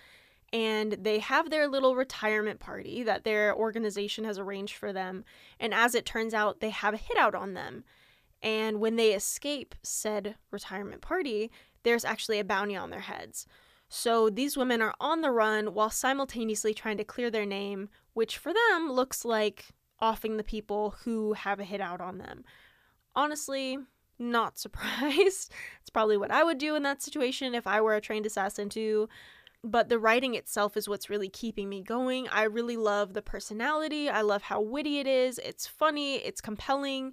And 0.52 0.92
they 0.92 1.18
have 1.18 1.49
their 1.49 1.66
little 1.66 1.97
retirement 1.97 2.61
party 2.61 3.02
that 3.04 3.25
their 3.25 3.54
organization 3.54 4.25
has 4.25 4.38
arranged 4.38 4.76
for 4.76 4.92
them. 4.92 5.25
And 5.59 5.73
as 5.73 5.94
it 5.94 6.04
turns 6.04 6.35
out, 6.35 6.61
they 6.61 6.71
have 6.71 6.92
a 6.92 6.99
hit 6.99 7.16
out 7.16 7.35
on 7.35 7.54
them. 7.54 7.85
And 8.42 8.80
when 8.80 8.97
they 8.97 9.14
escape 9.14 9.75
said 9.82 10.35
retirement 10.50 11.00
party, 11.00 11.50
there's 11.85 12.04
actually 12.04 12.38
a 12.38 12.44
bounty 12.44 12.76
on 12.76 12.90
their 12.90 13.00
heads. 13.00 13.47
So 13.88 14.30
these 14.30 14.56
women 14.56 14.80
are 14.82 14.94
on 15.00 15.21
the 15.21 15.30
run 15.30 15.75
while 15.75 15.90
simultaneously 15.90 16.75
trying 16.75 16.97
to 16.97 17.04
clear 17.04 17.30
their 17.30 17.47
name, 17.47 17.88
which 18.14 18.38
for 18.38 18.52
them 18.52 18.90
looks 18.90 19.25
like 19.25 19.66
offing 20.00 20.37
the 20.37 20.44
people 20.44 20.97
who 21.04 21.35
have 21.35 21.61
a 21.61 21.64
hit 21.64 21.80
out 21.80 22.00
on 22.00 22.18
them. 22.18 22.44
Honestly, 23.14 23.78
not 24.18 24.59
surprised. 24.59 25.52
it's 25.80 25.90
probably 25.92 26.16
what 26.16 26.30
I 26.30 26.42
would 26.42 26.59
do 26.59 26.75
in 26.75 26.82
that 26.85 27.02
situation 27.02 27.54
if 27.54 27.66
I 27.66 27.80
were 27.80 27.94
a 27.94 28.00
trained 28.00 28.26
assassin 28.26 28.68
too. 28.68 29.09
But 29.64 29.88
the 29.88 29.99
writing 29.99 30.35
itself 30.35 30.76
is 30.76 30.88
what's 30.88 31.09
really 31.09 31.28
keeping 31.28 31.69
me 31.69 31.83
going. 31.83 32.28
I 32.28 32.45
really 32.45 32.76
love 32.76 33.14
the 33.14 33.23
personality. 33.23 34.09
I 34.09 34.23
love 34.23 34.42
how 34.42 34.61
witty 34.61 34.99
it 34.99 35.07
is. 35.07 35.38
It's 35.38 35.69
funny, 35.69 36.16
it's 36.16 36.40
compelling, 36.40 37.12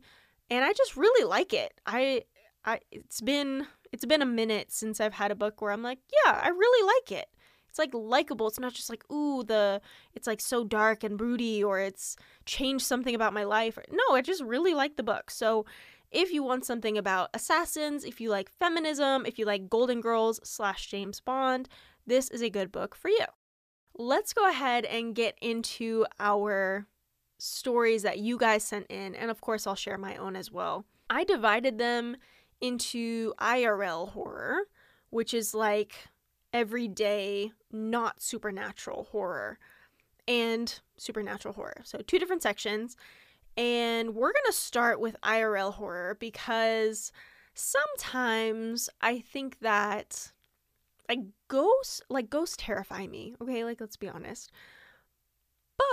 and 0.49 0.65
I 0.65 0.73
just 0.73 0.97
really 0.97 1.27
like 1.27 1.53
it. 1.53 1.79
I 1.85 2.23
I 2.65 2.79
it's 2.91 3.21
been 3.21 3.67
it's 3.91 4.05
been 4.05 4.21
a 4.21 4.25
minute 4.25 4.71
since 4.71 4.99
I've 4.99 5.13
had 5.13 5.31
a 5.31 5.35
book 5.35 5.61
where 5.61 5.71
I'm 5.71 5.83
like, 5.83 5.99
yeah, 6.25 6.39
I 6.43 6.49
really 6.49 6.87
like 6.87 7.19
it. 7.19 7.29
It's 7.69 7.79
like 7.79 7.93
likable. 7.93 8.47
It's 8.47 8.59
not 8.59 8.73
just 8.73 8.89
like, 8.89 9.09
ooh, 9.11 9.43
the 9.43 9.81
it's 10.13 10.27
like 10.27 10.41
so 10.41 10.63
dark 10.63 11.03
and 11.03 11.17
broody 11.17 11.63
or 11.63 11.79
it's 11.79 12.15
changed 12.45 12.85
something 12.85 13.13
about 13.13 13.33
my 13.33 13.43
life. 13.43 13.77
No, 13.91 14.15
I 14.15 14.21
just 14.21 14.43
really 14.43 14.73
like 14.73 14.97
the 14.97 15.03
book. 15.03 15.29
So 15.29 15.65
if 16.11 16.31
you 16.31 16.41
want 16.43 16.65
something 16.65 16.97
about 16.97 17.29
assassins, 17.35 18.03
if 18.03 18.19
you 18.19 18.29
like 18.31 18.49
feminism, 18.59 19.25
if 19.25 19.37
you 19.37 19.45
like 19.45 19.69
Golden 19.69 20.01
Girls 20.01 20.39
slash 20.43 20.87
James 20.87 21.19
Bond, 21.19 21.69
this 22.09 22.29
is 22.29 22.41
a 22.41 22.49
good 22.49 22.71
book 22.71 22.95
for 22.95 23.09
you. 23.09 23.25
Let's 23.97 24.33
go 24.33 24.49
ahead 24.49 24.85
and 24.85 25.15
get 25.15 25.37
into 25.41 26.05
our 26.19 26.87
stories 27.37 28.03
that 28.03 28.19
you 28.19 28.37
guys 28.37 28.63
sent 28.63 28.87
in, 28.87 29.15
and 29.15 29.31
of 29.31 29.41
course, 29.41 29.65
I'll 29.65 29.75
share 29.75 29.97
my 29.97 30.15
own 30.17 30.35
as 30.35 30.51
well. 30.51 30.85
I 31.09 31.23
divided 31.23 31.77
them 31.77 32.17
into 32.61 33.33
IRL 33.39 34.09
horror, 34.09 34.67
which 35.09 35.33
is 35.33 35.53
like 35.53 36.07
everyday, 36.53 37.51
not 37.71 38.21
supernatural 38.21 39.07
horror, 39.11 39.59
and 40.27 40.79
supernatural 40.97 41.53
horror. 41.53 41.81
So, 41.83 41.99
two 41.99 42.19
different 42.19 42.43
sections. 42.43 42.95
And 43.57 44.15
we're 44.15 44.31
going 44.31 44.45
to 44.45 44.53
start 44.53 44.99
with 44.99 45.19
IRL 45.21 45.73
horror 45.73 46.15
because 46.19 47.11
sometimes 47.53 48.89
I 49.01 49.19
think 49.19 49.59
that 49.59 50.31
like 51.09 51.19
ghosts 51.47 52.01
like 52.09 52.29
ghosts 52.29 52.55
terrify 52.57 53.07
me. 53.07 53.35
Okay, 53.41 53.65
like 53.65 53.81
let's 53.81 53.97
be 53.97 54.07
honest. 54.07 54.51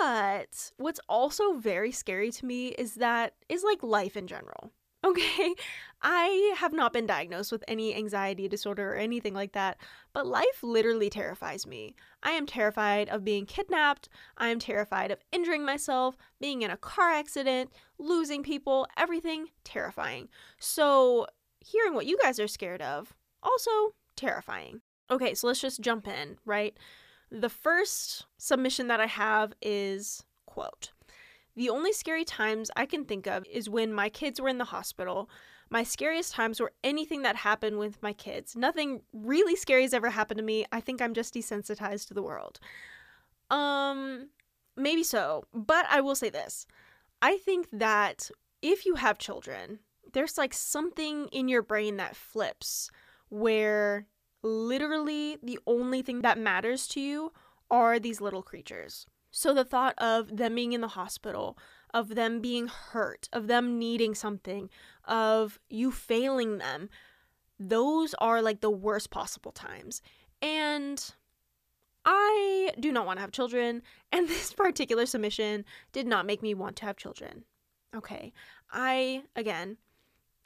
But 0.00 0.72
what's 0.76 1.00
also 1.08 1.54
very 1.54 1.92
scary 1.92 2.30
to 2.32 2.46
me 2.46 2.68
is 2.68 2.94
that 2.96 3.34
is 3.48 3.64
like 3.64 3.82
life 3.82 4.16
in 4.16 4.26
general. 4.26 4.72
Okay, 5.04 5.54
I 6.02 6.54
have 6.56 6.72
not 6.72 6.92
been 6.92 7.06
diagnosed 7.06 7.52
with 7.52 7.62
any 7.68 7.94
anxiety 7.94 8.48
disorder 8.48 8.92
or 8.92 8.96
anything 8.96 9.34
like 9.34 9.52
that, 9.52 9.76
but 10.12 10.26
life 10.26 10.64
literally 10.64 11.08
terrifies 11.08 11.64
me. 11.64 11.94
I 12.24 12.32
am 12.32 12.44
terrified 12.44 13.08
of 13.08 13.22
being 13.22 13.46
kidnapped. 13.46 14.08
I 14.36 14.48
am 14.48 14.58
terrified 14.58 15.12
of 15.12 15.20
injuring 15.30 15.64
myself, 15.64 16.16
being 16.40 16.62
in 16.62 16.72
a 16.72 16.76
car 16.76 17.10
accident, 17.10 17.70
losing 17.98 18.42
people, 18.42 18.88
everything 18.96 19.46
terrifying. 19.62 20.28
So, 20.58 21.26
hearing 21.60 21.94
what 21.94 22.06
you 22.06 22.18
guys 22.20 22.40
are 22.40 22.48
scared 22.48 22.82
of, 22.82 23.14
also 23.44 23.70
terrifying. 24.16 24.80
Okay, 25.10 25.34
so 25.34 25.46
let's 25.46 25.60
just 25.60 25.80
jump 25.80 26.08
in, 26.08 26.38
right? 26.44 26.76
The 27.30 27.48
first 27.48 28.26
submission 28.38 28.88
that 28.88 29.00
I 29.00 29.06
have 29.06 29.52
is 29.60 30.24
quote 30.46 30.90
the 31.56 31.70
only 31.70 31.92
scary 31.92 32.24
times 32.24 32.70
I 32.76 32.84
can 32.84 33.04
think 33.04 33.26
of 33.26 33.44
is 33.50 33.68
when 33.68 33.92
my 33.92 34.10
kids 34.10 34.40
were 34.40 34.48
in 34.48 34.58
the 34.58 34.64
hospital. 34.64 35.30
My 35.70 35.82
scariest 35.82 36.34
times 36.34 36.60
were 36.60 36.72
anything 36.84 37.22
that 37.22 37.34
happened 37.34 37.78
with 37.78 38.02
my 38.02 38.12
kids. 38.12 38.54
Nothing 38.54 39.00
really 39.12 39.56
scary 39.56 39.82
has 39.82 39.94
ever 39.94 40.10
happened 40.10 40.38
to 40.38 40.44
me. 40.44 40.66
I 40.70 40.80
think 40.80 41.00
I'm 41.00 41.14
just 41.14 41.34
desensitized 41.34 42.08
to 42.08 42.14
the 42.14 42.22
world. 42.22 42.60
Um, 43.50 44.28
maybe 44.76 45.02
so, 45.02 45.44
but 45.54 45.86
I 45.88 46.02
will 46.02 46.14
say 46.14 46.28
this. 46.28 46.66
I 47.22 47.38
think 47.38 47.68
that 47.72 48.30
if 48.60 48.84
you 48.84 48.96
have 48.96 49.16
children, 49.18 49.78
there's 50.12 50.36
like 50.36 50.52
something 50.52 51.28
in 51.28 51.48
your 51.48 51.62
brain 51.62 51.96
that 51.96 52.16
flips 52.16 52.90
where 53.30 54.06
literally 54.46 55.38
the 55.42 55.58
only 55.66 56.02
thing 56.02 56.22
that 56.22 56.38
matters 56.38 56.86
to 56.88 57.00
you 57.00 57.32
are 57.70 57.98
these 57.98 58.20
little 58.20 58.42
creatures. 58.42 59.06
So 59.30 59.52
the 59.52 59.64
thought 59.64 59.94
of 59.98 60.36
them 60.36 60.54
being 60.54 60.72
in 60.72 60.80
the 60.80 60.88
hospital, 60.88 61.58
of 61.92 62.14
them 62.14 62.40
being 62.40 62.68
hurt, 62.68 63.28
of 63.32 63.48
them 63.48 63.78
needing 63.78 64.14
something, 64.14 64.70
of 65.04 65.58
you 65.68 65.90
failing 65.90 66.58
them, 66.58 66.88
those 67.58 68.14
are 68.14 68.40
like 68.42 68.60
the 68.60 68.70
worst 68.70 69.10
possible 69.10 69.52
times. 69.52 70.02
And 70.40 71.12
I 72.04 72.70
do 72.78 72.92
not 72.92 73.06
want 73.06 73.18
to 73.18 73.20
have 73.22 73.32
children, 73.32 73.82
and 74.12 74.28
this 74.28 74.52
particular 74.52 75.06
submission 75.06 75.64
did 75.92 76.06
not 76.06 76.26
make 76.26 76.42
me 76.42 76.54
want 76.54 76.76
to 76.76 76.86
have 76.86 76.96
children. 76.96 77.44
Okay. 77.94 78.32
I, 78.70 79.22
again, 79.34 79.78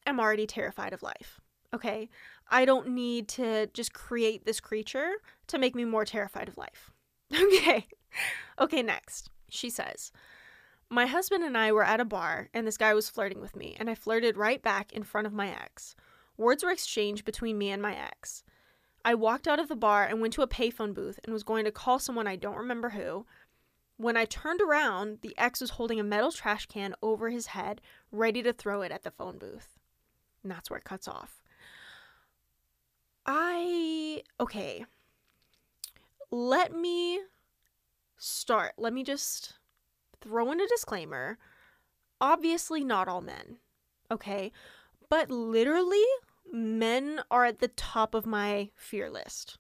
am 0.07 0.21
already 0.21 0.47
terrified 0.47 0.93
of 0.93 1.03
life. 1.03 1.41
Okay. 1.75 2.09
I 2.51 2.65
don't 2.65 2.89
need 2.89 3.29
to 3.29 3.69
just 3.69 3.93
create 3.93 4.45
this 4.45 4.61
creature 4.61 5.11
to 5.47 5.59
make 5.59 5.75
me 5.75 5.85
more 5.85 6.05
terrified 6.05 6.49
of 6.49 6.59
life. 6.59 6.91
Okay. 7.33 7.87
Okay, 8.59 8.83
next. 8.83 9.31
She 9.49 9.71
says, 9.71 10.11
My 10.91 11.07
husband 11.07 11.45
and 11.45 11.57
I 11.57 11.71
were 11.71 11.85
at 11.85 12.01
a 12.01 12.05
bar, 12.05 12.49
and 12.53 12.67
this 12.67 12.77
guy 12.77 12.93
was 12.93 13.09
flirting 13.09 13.41
with 13.41 13.55
me, 13.55 13.77
and 13.79 13.89
I 13.89 13.95
flirted 13.95 14.37
right 14.37 14.61
back 14.61 14.93
in 14.93 15.05
front 15.05 15.29
of 15.29 15.33
my 15.33 15.49
ex. 15.49 15.95
Words 16.37 16.65
were 16.65 16.73
exchanged 16.73 17.25
between 17.25 17.57
me 17.57 17.71
and 17.71 17.81
my 17.81 17.95
ex. 17.95 18.43
I 19.05 19.15
walked 19.15 19.47
out 19.47 19.61
of 19.61 19.69
the 19.69 19.77
bar 19.77 20.05
and 20.05 20.21
went 20.21 20.35
to 20.35 20.43
a 20.43 20.49
payphone 20.49 20.93
booth 20.93 21.21
and 21.25 21.33
was 21.33 21.43
going 21.43 21.65
to 21.65 21.71
call 21.71 21.99
someone 21.99 22.27
I 22.27 22.37
don't 22.37 22.57
remember 22.57 22.91
who. 22.91 23.27
When 23.97 24.17
I 24.17 24.25
turned 24.25 24.61
around, 24.61 25.19
the 25.23 25.35
ex 25.39 25.61
was 25.61 25.71
holding 25.71 26.01
a 26.01 26.05
metal 26.05 26.33
trash 26.33 26.67
can 26.67 26.95
over 27.03 27.31
his 27.31 27.47
head, 27.47 27.81
ready 28.11 28.43
to 28.43 28.53
throw 28.53 28.83
it 28.83 28.93
at 28.93 29.03
the 29.03 29.11
phone 29.11 29.39
booth. 29.39 29.79
And 30.43 30.51
that's 30.51 30.71
where 30.71 30.79
it 30.79 30.85
cuts 30.85 31.07
off. 31.07 31.40
I. 33.33 34.23
Okay. 34.41 34.85
Let 36.33 36.75
me 36.75 37.21
start, 38.19 38.73
let 38.77 38.93
me 38.93 39.05
just 39.05 39.55
throw 40.21 40.51
in 40.51 40.61
a 40.61 40.67
disclaimer. 40.67 41.39
Obviously, 42.21 42.85
not 42.85 43.09
all 43.09 43.21
men, 43.21 43.59
okay? 44.11 44.53
But 45.09 45.31
literally, 45.31 46.05
men 46.53 47.21
are 47.31 47.45
at 47.45 47.61
the 47.61 47.69
top 47.69 48.15
of 48.15 48.27
my 48.27 48.71
fear 48.75 49.09
list. 49.09 49.59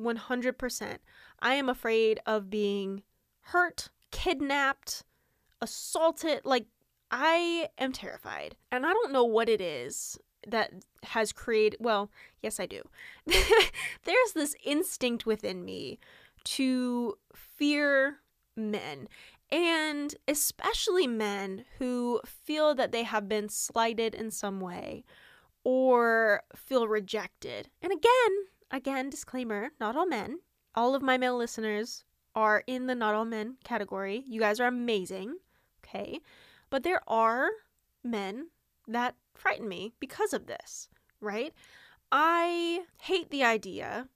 100%. 0.00 0.96
I 1.40 1.54
am 1.54 1.68
afraid 1.68 2.20
of 2.26 2.50
being 2.50 3.02
hurt, 3.42 3.90
kidnapped, 4.10 5.04
assaulted. 5.60 6.40
Like, 6.44 6.66
I 7.10 7.68
am 7.78 7.92
terrified. 7.92 8.56
And 8.70 8.86
I 8.86 8.92
don't 8.92 9.12
know 9.12 9.24
what 9.24 9.48
it 9.48 9.60
is 9.60 10.18
that 10.46 10.72
has 11.04 11.32
created, 11.32 11.78
well, 11.80 12.10
yes, 12.42 12.60
I 12.60 12.66
do. 12.66 12.82
There's 13.26 14.32
this 14.34 14.54
instinct 14.64 15.26
within 15.26 15.64
me 15.64 15.98
to 16.44 17.16
fear 17.34 18.18
men 18.56 19.08
and 19.52 20.14
especially 20.26 21.06
men 21.06 21.64
who 21.78 22.20
feel 22.24 22.74
that 22.74 22.90
they 22.90 23.02
have 23.02 23.28
been 23.28 23.50
slighted 23.50 24.14
in 24.14 24.30
some 24.30 24.60
way 24.60 25.04
or 25.62 26.42
feel 26.56 26.88
rejected. 26.88 27.68
And 27.82 27.92
again, 27.92 28.46
again, 28.70 29.10
disclaimer 29.10 29.68
not 29.78 29.94
all 29.94 30.06
men. 30.06 30.38
All 30.74 30.94
of 30.94 31.02
my 31.02 31.18
male 31.18 31.36
listeners 31.36 32.04
are 32.34 32.64
in 32.66 32.86
the 32.86 32.94
not 32.94 33.14
all 33.14 33.26
men 33.26 33.56
category. 33.62 34.24
You 34.26 34.40
guys 34.40 34.58
are 34.58 34.68
amazing. 34.68 35.36
Okay. 35.84 36.20
But 36.70 36.82
there 36.82 37.02
are 37.06 37.50
men 38.02 38.48
that 38.88 39.14
frighten 39.34 39.68
me 39.68 39.92
because 40.00 40.32
of 40.32 40.46
this, 40.46 40.88
right? 41.22 41.54
I 42.10 42.84
hate 43.00 43.30
the 43.30 43.44
idea 43.44 44.08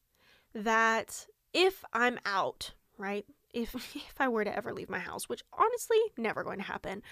that 0.54 1.26
if 1.54 1.84
I'm 1.92 2.18
out, 2.26 2.72
right? 2.98 3.24
If 3.54 3.74
if 3.96 4.20
I 4.20 4.28
were 4.28 4.44
to 4.44 4.54
ever 4.54 4.72
leave 4.72 4.90
my 4.90 4.98
house, 4.98 5.28
which 5.28 5.42
honestly 5.52 5.98
never 6.18 6.44
going 6.44 6.58
to 6.58 6.64
happen. 6.64 7.02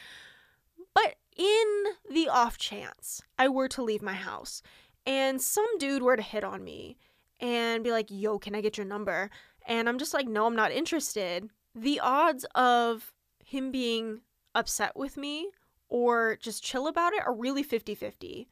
But 0.94 1.16
in 1.36 1.84
the 2.10 2.28
off 2.28 2.58
chance 2.58 3.22
I 3.38 3.48
were 3.48 3.68
to 3.68 3.82
leave 3.82 4.02
my 4.02 4.12
house 4.12 4.62
and 5.06 5.40
some 5.40 5.78
dude 5.78 6.02
were 6.02 6.16
to 6.16 6.22
hit 6.22 6.44
on 6.44 6.62
me 6.62 6.96
and 7.40 7.82
be 7.82 7.90
like, 7.90 8.06
"Yo, 8.10 8.38
can 8.38 8.54
I 8.54 8.60
get 8.60 8.76
your 8.76 8.86
number?" 8.86 9.30
And 9.66 9.88
I'm 9.88 9.98
just 9.98 10.14
like, 10.14 10.28
"No, 10.28 10.46
I'm 10.46 10.56
not 10.56 10.72
interested." 10.72 11.50
The 11.74 11.98
odds 12.00 12.44
of 12.54 13.12
him 13.44 13.70
being 13.70 14.20
upset 14.54 14.96
with 14.96 15.16
me 15.16 15.50
or 15.88 16.36
just 16.40 16.62
chill 16.62 16.86
about 16.86 17.12
it 17.12 17.22
are 17.26 17.34
really 17.34 17.64
50-50. 17.64 18.46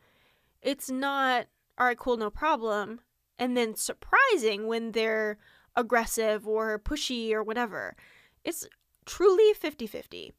It's 0.62 0.90
not, 0.90 1.46
all 1.78 1.86
right, 1.86 1.98
cool, 1.98 2.16
no 2.16 2.30
problem. 2.30 3.00
And 3.38 3.56
then 3.56 3.74
surprising 3.74 4.66
when 4.66 4.92
they're 4.92 5.38
aggressive 5.74 6.46
or 6.46 6.78
pushy 6.78 7.32
or 7.32 7.42
whatever. 7.42 7.96
It's 8.44 8.66
truly 9.04 9.52
50 9.54 9.86
50. 9.86 10.32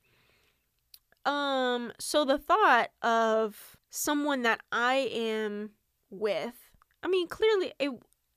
Um, 1.25 1.91
so 1.99 2.25
the 2.25 2.37
thought 2.37 2.89
of 3.01 3.77
someone 3.89 4.41
that 4.43 4.61
I 4.71 5.09
am 5.13 5.71
with, 6.09 6.71
I 7.01 7.07
mean, 7.07 7.27
clearly 7.27 7.73
it 7.79 7.91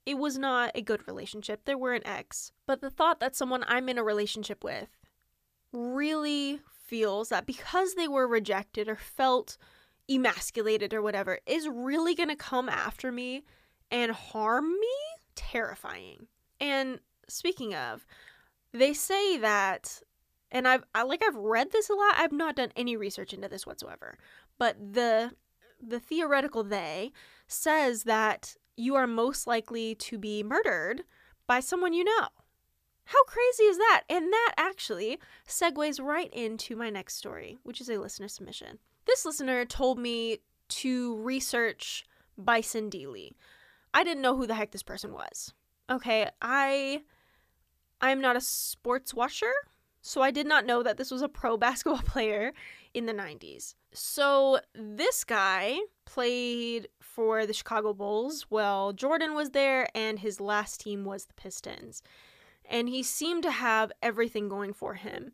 it 0.05 0.17
was 0.17 0.37
not 0.37 0.71
a 0.73 0.81
good 0.81 1.05
relationship. 1.05 1.65
There 1.65 1.77
were 1.77 1.93
an 1.93 2.07
ex, 2.07 2.53
but 2.65 2.79
the 2.79 2.89
thought 2.89 3.19
that 3.19 3.35
someone 3.35 3.65
I'm 3.67 3.89
in 3.89 3.97
a 3.97 4.03
relationship 4.03 4.63
with 4.63 4.87
really 5.73 6.61
feels 6.85 7.27
that 7.27 7.45
because 7.45 7.95
they 7.95 8.07
were 8.07 8.25
rejected 8.25 8.87
or 8.87 8.95
felt 8.95 9.57
emasculated 10.09 10.93
or 10.93 11.01
whatever 11.01 11.39
is 11.45 11.67
really 11.67 12.15
going 12.15 12.29
to 12.29 12.35
come 12.35 12.69
after 12.69 13.11
me 13.11 13.43
and 13.91 14.11
harm 14.11 14.71
me 14.71 14.95
terrifying. 15.35 16.27
And 16.59 16.99
speaking 17.27 17.75
of, 17.75 18.05
they 18.73 18.93
say 18.93 19.37
that 19.37 20.01
and 20.51 20.67
I've 20.67 20.83
I, 20.95 21.03
like 21.03 21.23
I've 21.25 21.35
read 21.35 21.71
this 21.71 21.89
a 21.89 21.93
lot. 21.93 22.15
I've 22.17 22.31
not 22.31 22.55
done 22.55 22.71
any 22.75 22.95
research 22.95 23.33
into 23.33 23.49
this 23.49 23.65
whatsoever. 23.65 24.17
But 24.57 24.93
the 24.93 25.31
the 25.81 25.99
theoretical 25.99 26.63
they 26.63 27.11
says 27.47 28.03
that 28.03 28.55
you 28.75 28.95
are 28.95 29.07
most 29.07 29.47
likely 29.47 29.95
to 29.95 30.17
be 30.17 30.43
murdered 30.43 31.03
by 31.47 31.59
someone 31.59 31.93
you 31.93 32.03
know. 32.03 32.27
How 33.05 33.23
crazy 33.23 33.63
is 33.63 33.77
that? 33.77 34.03
And 34.09 34.31
that 34.31 34.53
actually 34.57 35.19
segues 35.47 36.03
right 36.03 36.33
into 36.33 36.75
my 36.75 36.89
next 36.89 37.15
story, 37.15 37.57
which 37.63 37.79
is 37.79 37.89
a 37.89 37.97
listener 37.97 38.27
submission. 38.27 38.79
This 39.07 39.25
listener 39.25 39.65
told 39.65 39.97
me 39.97 40.39
to 40.69 41.15
research 41.17 42.05
Bison 42.37 42.89
Dele. 42.89 43.35
I 43.93 44.03
didn't 44.03 44.21
know 44.21 44.35
who 44.35 44.45
the 44.45 44.53
heck 44.53 44.71
this 44.71 44.83
person 44.83 45.13
was. 45.13 45.53
Okay, 45.89 46.29
I 46.41 47.01
I'm 48.01 48.21
not 48.21 48.35
a 48.35 48.41
sports 48.41 49.13
watcher, 49.13 49.53
so 50.01 50.21
I 50.21 50.29
did 50.29 50.45
not 50.45 50.65
know 50.65 50.83
that 50.83 50.97
this 50.97 51.09
was 51.09 51.21
a 51.21 51.29
pro 51.29 51.57
basketball 51.65 52.01
player 52.01 52.51
in 52.93 53.05
the 53.05 53.13
90s. 53.13 53.75
So 53.93 54.59
this 54.75 55.23
guy 55.23 55.79
played 56.05 56.89
for 56.99 57.45
the 57.45 57.53
Chicago 57.53 57.93
Bulls 57.93 58.45
while 58.49 58.91
Jordan 58.91 59.33
was 59.33 59.51
there 59.51 59.87
and 59.95 60.19
his 60.19 60.41
last 60.41 60.81
team 60.81 61.05
was 61.05 61.25
the 61.25 61.33
Pistons. 61.33 62.03
And 62.69 62.89
he 62.89 63.01
seemed 63.01 63.43
to 63.43 63.51
have 63.51 63.93
everything 64.01 64.49
going 64.49 64.73
for 64.73 64.95
him, 64.95 65.31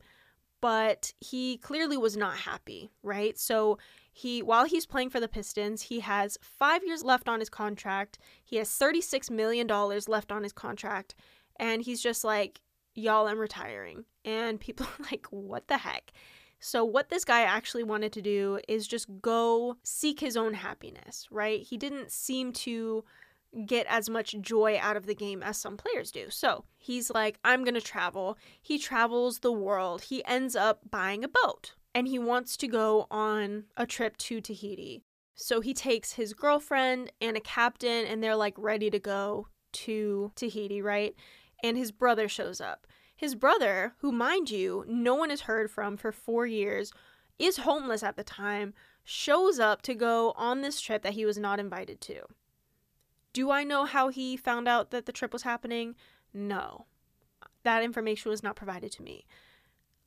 but 0.64 1.12
he 1.20 1.58
clearly 1.58 1.98
was 1.98 2.16
not 2.16 2.38
happy, 2.38 2.90
right? 3.04 3.38
So 3.38 3.78
he 4.14 4.42
while 4.42 4.64
he's 4.64 4.86
playing 4.86 5.10
for 5.10 5.20
the 5.20 5.28
Pistons, 5.28 5.82
he 5.82 6.00
has 6.00 6.38
5 6.42 6.86
years 6.86 7.04
left 7.04 7.28
on 7.28 7.42
his 7.42 7.50
contract. 7.50 8.18
He 8.46 8.56
has 8.56 8.72
36 8.72 9.30
million 9.30 9.68
dollars 9.68 10.08
left 10.08 10.32
on 10.32 10.42
his 10.42 10.54
contract 10.54 11.16
and 11.58 11.82
he's 11.82 12.02
just 12.02 12.24
like, 12.24 12.62
y'all, 12.96 13.28
I'm 13.28 13.40
retiring. 13.40 14.06
And 14.24 14.58
people 14.58 14.86
are 15.00 15.06
like, 15.12 15.28
what 15.32 15.68
the 15.68 15.80
heck? 15.80 16.14
So, 16.62 16.86
what 16.86 17.10
this 17.10 17.26
guy 17.26 17.42
actually 17.42 17.84
wanted 17.84 18.14
to 18.14 18.22
do 18.22 18.58
is 18.70 18.88
just 18.88 19.10
go 19.22 19.76
seek 19.84 20.22
his 20.22 20.38
own 20.38 20.54
happiness, 20.54 21.28
right? 21.30 21.62
He 21.62 21.76
didn't 21.76 22.10
seem 22.10 22.54
to 22.54 23.04
get 23.66 23.86
as 23.88 24.10
much 24.10 24.36
joy 24.42 24.78
out 24.82 24.98
of 24.98 25.06
the 25.06 25.16
game 25.16 25.44
as 25.44 25.58
some 25.58 25.78
players 25.78 26.12
do. 26.12 26.30
So, 26.30 26.66
he's 26.78 27.10
like, 27.12 27.40
I'm 27.44 27.64
going 27.64 27.74
to 27.76 27.82
travel. 27.82 28.38
He 28.62 28.78
travels 28.78 29.40
the 29.40 29.52
world. 29.52 30.04
He 30.04 30.24
ends 30.26 30.56
up 30.56 30.82
buying 30.90 31.24
a 31.24 31.30
boat 31.30 31.74
and 31.96 32.08
he 32.08 32.18
wants 32.18 32.58
to 32.58 32.68
go 32.68 33.08
on 33.12 33.66
a 33.78 33.86
trip 33.86 34.18
to 34.18 34.42
Tahiti. 34.42 35.04
So, 35.36 35.62
he 35.62 35.74
takes 35.74 36.14
his 36.14 36.34
girlfriend 36.34 37.12
and 37.20 37.36
a 37.36 37.42
captain, 37.42 38.06
and 38.06 38.24
they're 38.24 38.36
like 38.36 38.56
ready 38.58 38.90
to 38.90 39.00
go 39.00 39.48
to 39.74 40.32
Tahiti, 40.36 40.82
right? 40.82 41.16
and 41.64 41.78
his 41.78 41.92
brother 41.92 42.28
shows 42.28 42.62
up. 42.62 42.86
His 43.16 43.36
brother, 43.36 43.94
who, 44.00 44.12
mind 44.12 44.52
you, 44.52 44.84
no 44.88 45.16
one 45.16 45.30
has 45.30 45.42
heard 45.42 45.72
from 45.72 45.96
for 45.96 46.12
four 46.12 46.46
years, 46.46 46.92
is 47.40 47.58
homeless 47.58 48.04
at 48.04 48.18
the 48.18 48.24
time, 48.24 48.74
shows 49.04 49.60
up 49.60 49.82
to 49.84 49.96
go 49.96 50.34
on 50.36 50.62
this 50.62 50.82
trip 50.82 51.02
that 51.04 51.14
he 51.14 51.26
was 51.26 51.38
not 51.38 51.60
invited 51.60 52.02
to. 52.02 52.22
Do 53.34 53.52
I 53.52 53.64
know 53.64 53.86
how 53.86 54.10
he 54.10 54.38
found 54.38 54.68
out 54.68 54.92
that 54.92 55.06
the 55.06 55.12
trip 55.12 55.34
was 55.34 55.44
happening? 55.44 55.96
No. 56.34 56.86
That 57.64 57.84
information 57.84 58.30
was 58.30 58.44
not 58.44 58.56
provided 58.56 58.92
to 58.94 59.04
me. 59.04 59.26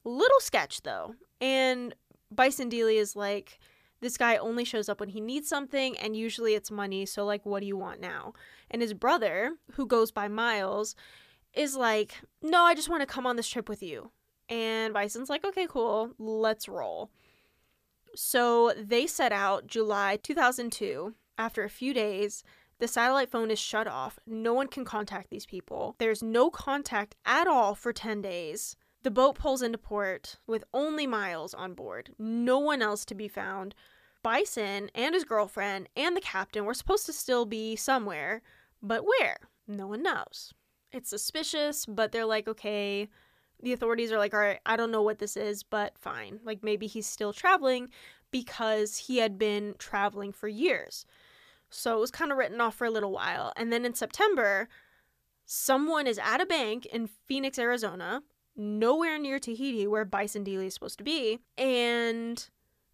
Little 0.05 0.41
sketch, 0.41 0.83
though. 0.83 1.15
And 1.41 1.95
Bison 2.31 2.69
Dele 2.69 2.97
is 2.97 3.17
like, 3.17 3.59
this 4.01 4.17
guy 4.17 4.37
only 4.37 4.65
shows 4.65 4.89
up 4.89 5.01
when 5.01 5.09
he 5.09 5.21
needs 5.21 5.49
something, 5.49 5.97
and 5.99 6.17
usually 6.17 6.55
it's 6.55 6.71
money, 6.71 7.07
so, 7.07 7.25
like, 7.25 7.45
what 7.45 7.61
do 7.61 7.67
you 7.67 7.77
want 7.77 8.01
now? 8.01 8.35
And 8.71 8.83
his 8.83 8.95
brother, 8.95 9.55
who 9.73 9.87
goes 9.87 10.11
by 10.11 10.29
Miles, 10.29 10.95
is 11.55 11.77
like, 11.77 12.21
no, 12.43 12.63
I 12.63 12.75
just 12.75 12.89
want 12.89 13.01
to 13.01 13.07
come 13.07 13.27
on 13.27 13.37
this 13.37 13.49
trip 13.49 13.69
with 13.69 13.83
you. 13.83 14.11
And 14.49 14.95
Bison's 14.95 15.31
like, 15.31 15.45
okay, 15.45 15.67
cool, 15.69 16.13
let's 16.19 16.69
roll. 16.69 17.11
So 18.15 18.73
they 18.79 19.07
set 19.07 19.33
out 19.33 19.67
July 19.67 20.19
2002. 20.23 21.15
After 21.39 21.65
a 21.65 21.69
few 21.69 21.93
days, 21.93 22.43
the 22.79 22.89
satellite 22.89 23.31
phone 23.31 23.51
is 23.51 23.59
shut 23.59 23.87
off. 23.87 24.19
No 24.27 24.53
one 24.55 24.69
can 24.69 24.85
contact 24.85 25.31
these 25.31 25.47
people. 25.47 25.95
There's 25.99 26.23
no 26.23 26.51
contact 26.51 27.15
at 27.25 27.47
all 27.47 27.75
for 27.75 27.93
10 27.93 28.23
days. 28.23 28.77
The 29.03 29.11
boat 29.11 29.37
pulls 29.37 29.63
into 29.63 29.79
port 29.79 30.37
with 30.47 30.65
only 30.75 31.07
Miles 31.07 31.55
on 31.55 31.75
board, 31.75 32.11
no 32.19 32.59
one 32.59 32.83
else 32.83 33.05
to 33.07 33.15
be 33.15 33.29
found. 33.29 33.75
Bison 34.23 34.91
and 34.95 35.15
his 35.15 35.25
girlfriend 35.25 35.89
and 35.95 36.17
the 36.17 36.21
captain 36.21 36.65
were 36.65 36.75
supposed 36.75 37.07
to 37.07 37.13
still 37.13 37.47
be 37.47 37.77
somewhere, 37.77 38.43
but 38.83 39.05
where? 39.07 39.37
No 39.69 39.87
one 39.87 40.03
knows 40.03 40.53
it's 40.97 41.11
suspicious, 41.11 41.87
but 41.87 42.11
they're 42.11 42.25
like, 42.25 42.49
okay, 42.49 43.09
the 43.63 43.73
authorities 43.73 44.11
are 44.11 44.19
like, 44.19 44.35
all 44.35 44.41
right, 44.41 44.61
I 44.67 44.77
don't 44.77 44.91
know 44.91 45.03
what 45.03 45.19
this 45.19 45.37
is, 45.37 45.63
but 45.63 45.97
fine. 45.99 46.41
Like 46.45 46.65
maybe 46.65 46.87
he's 46.87 47.07
still 47.07 47.33
traveling 47.33 47.89
because 48.31 48.97
he 48.97 49.19
had 49.19 49.39
been 49.39 49.75
traveling 49.79 50.33
for 50.33 50.49
years. 50.49 51.07
So 51.77 51.97
it 51.97 52.01
was 52.01 52.11
kind 52.11 52.33
of 52.33 52.39
written 52.39 52.61
off 52.61 52.75
for 52.75 52.87
a 52.87 52.91
little 52.91 53.13
while. 53.13 53.53
And 53.55 53.71
then 53.71 53.85
in 53.85 53.93
September, 53.93 54.67
someone 55.45 56.07
is 56.07 56.19
at 56.19 56.41
a 56.41 56.47
bank 56.47 56.87
in 56.87 57.07
Phoenix, 57.07 57.59
Arizona, 57.59 58.23
nowhere 58.57 59.19
near 59.19 59.39
Tahiti, 59.39 59.87
where 59.87 60.07
Bison 60.07 60.43
Dele 60.43 60.69
is 60.69 60.75
supposed 60.75 60.97
to 60.99 61.05
be, 61.05 61.41
and 61.59 62.49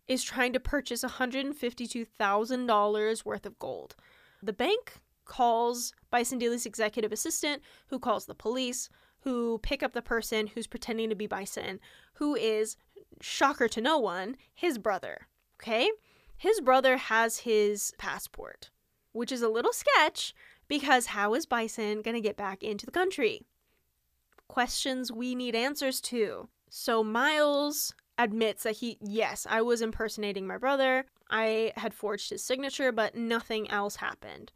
is 0.09 0.25
trying 0.25 0.53
to 0.53 0.61
purchase 0.61 1.05
$152,000 1.05 3.25
worth 3.25 3.47
of 3.47 3.59
gold. 3.61 3.95
The 4.42 4.53
bank 4.53 4.95
calls 5.25 5.92
Bison 6.11 6.40
Dele's 6.40 6.66
executive 6.66 7.12
assistant, 7.12 7.62
who 7.87 8.01
calls 8.01 8.27
the 8.27 8.35
police, 8.35 8.88
who 9.21 9.61
pick 9.62 9.85
up 9.85 9.92
the 9.92 10.03
person 10.03 10.49
who's 10.49 10.66
pretending 10.66 11.09
to 11.09 11.14
be 11.14 11.29
Bison, 11.29 11.79
who 12.14 12.35
is, 12.35 12.77
shocker 13.21 13.68
to 13.68 13.81
no 13.81 13.99
one, 13.99 14.37
his 14.53 14.77
brother. 14.77 15.29
Okay? 15.62 15.88
His 16.37 16.61
brother 16.61 16.97
has 16.97 17.38
his 17.38 17.95
passport, 17.99 18.71
which 19.12 19.33
is 19.33 19.42
a 19.42 19.48
little 19.48 19.72
sketch 19.72 20.35
because 20.68 21.07
how 21.07 21.35
is 21.35 21.46
Bison 21.46 22.03
going 22.03 22.14
to 22.14 22.20
get 22.20 22.37
back 22.37 22.62
into 22.62 22.87
the 22.87 22.92
country? 22.92 23.42
Questions 24.48 25.12
we 25.12 25.35
need 25.35 25.55
answers 25.55 26.01
to. 26.03 26.48
So 26.70 27.05
Miles 27.05 27.94
admits 28.18 28.62
that 28.62 28.77
he, 28.77 28.98
yes, 29.01 29.46
I 29.48 29.62
was 29.62 29.83
impersonating 29.83 30.46
my 30.46 30.59
brother. 30.59 31.07
I 31.31 31.72
had 31.77 31.94
forged 31.94 32.31
his 32.31 32.44
signature, 32.44 32.92
but 32.92 33.14
nothing 33.14 33.70
else 33.70 33.96
happened. 33.96 34.53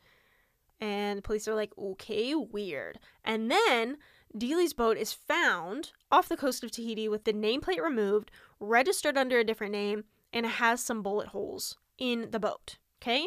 And 0.81 1.19
the 1.19 1.23
police 1.23 1.49
are 1.49 1.55
like, 1.55 1.73
okay, 1.79 2.35
weird. 2.35 2.99
And 3.25 3.51
then 3.51 3.97
Dele's 4.37 4.75
boat 4.75 4.99
is 4.99 5.13
found 5.13 5.93
off 6.13 6.29
the 6.29 6.37
coast 6.37 6.63
of 6.63 6.71
Tahiti 6.71 7.09
with 7.09 7.25
the 7.25 7.33
nameplate 7.33 7.83
removed, 7.83 8.31
registered 8.61 9.17
under 9.17 9.39
a 9.39 9.45
different 9.45 9.73
name, 9.73 10.05
and 10.33 10.45
it 10.45 10.53
has 10.53 10.83
some 10.83 11.03
bullet 11.03 11.29
holes 11.29 11.79
in 11.99 12.31
the 12.31 12.41
boat. 12.41 12.77
Okay? 13.01 13.27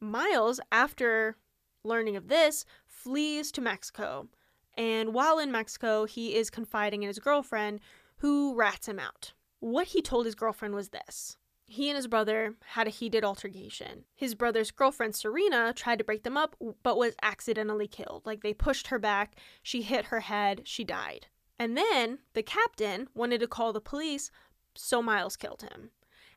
Miles, 0.00 0.60
after 0.70 1.36
learning 1.84 2.16
of 2.16 2.28
this, 2.28 2.64
flees 2.86 3.50
to 3.52 3.60
Mexico. 3.60 4.28
And 4.76 5.14
while 5.14 5.38
in 5.38 5.50
Mexico, 5.50 6.04
he 6.04 6.34
is 6.34 6.50
confiding 6.50 7.02
in 7.02 7.08
his 7.08 7.18
girlfriend, 7.18 7.80
who 8.18 8.54
rats 8.54 8.88
him 8.88 8.98
out. 8.98 9.32
What 9.60 9.88
he 9.88 10.02
told 10.02 10.26
his 10.26 10.34
girlfriend 10.34 10.74
was 10.74 10.90
this 10.90 11.36
he 11.68 11.88
and 11.88 11.96
his 11.96 12.06
brother 12.06 12.54
had 12.64 12.86
a 12.86 12.90
heated 12.90 13.24
altercation. 13.24 14.04
His 14.14 14.34
brother's 14.34 14.70
girlfriend, 14.70 15.16
Serena, 15.16 15.72
tried 15.74 15.98
to 15.98 16.04
break 16.04 16.22
them 16.22 16.36
up, 16.36 16.54
but 16.82 16.96
was 16.96 17.16
accidentally 17.22 17.88
killed. 17.88 18.22
Like 18.24 18.42
they 18.42 18.54
pushed 18.54 18.88
her 18.88 18.98
back, 18.98 19.34
she 19.62 19.82
hit 19.82 20.06
her 20.06 20.20
head, 20.20 20.62
she 20.64 20.84
died. 20.84 21.26
And 21.58 21.76
then 21.76 22.20
the 22.34 22.42
captain 22.42 23.08
wanted 23.14 23.40
to 23.40 23.48
call 23.48 23.72
the 23.72 23.80
police, 23.80 24.30
so 24.74 25.02
Miles 25.02 25.36
killed 25.36 25.62
him. 25.62 25.90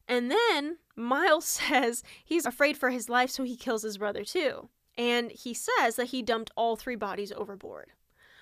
And 0.10 0.30
then 0.30 0.80
Miles 0.98 1.45
says 1.69 2.04
he's 2.26 2.45
afraid 2.45 2.76
for 2.76 2.89
his 2.89 3.08
life, 3.08 3.30
so 3.30 3.43
he 3.43 3.56
kills 3.56 3.84
his 3.84 3.98
brother 3.98 4.26
too. 4.26 4.67
And 4.98 5.32
he 5.32 5.54
says 5.54 5.95
that 5.95 6.08
he 6.08 6.22
dumped 6.22 6.52
all 6.58 6.76
three 6.76 6.98
bodies 6.98 7.32
overboard. 7.32 7.91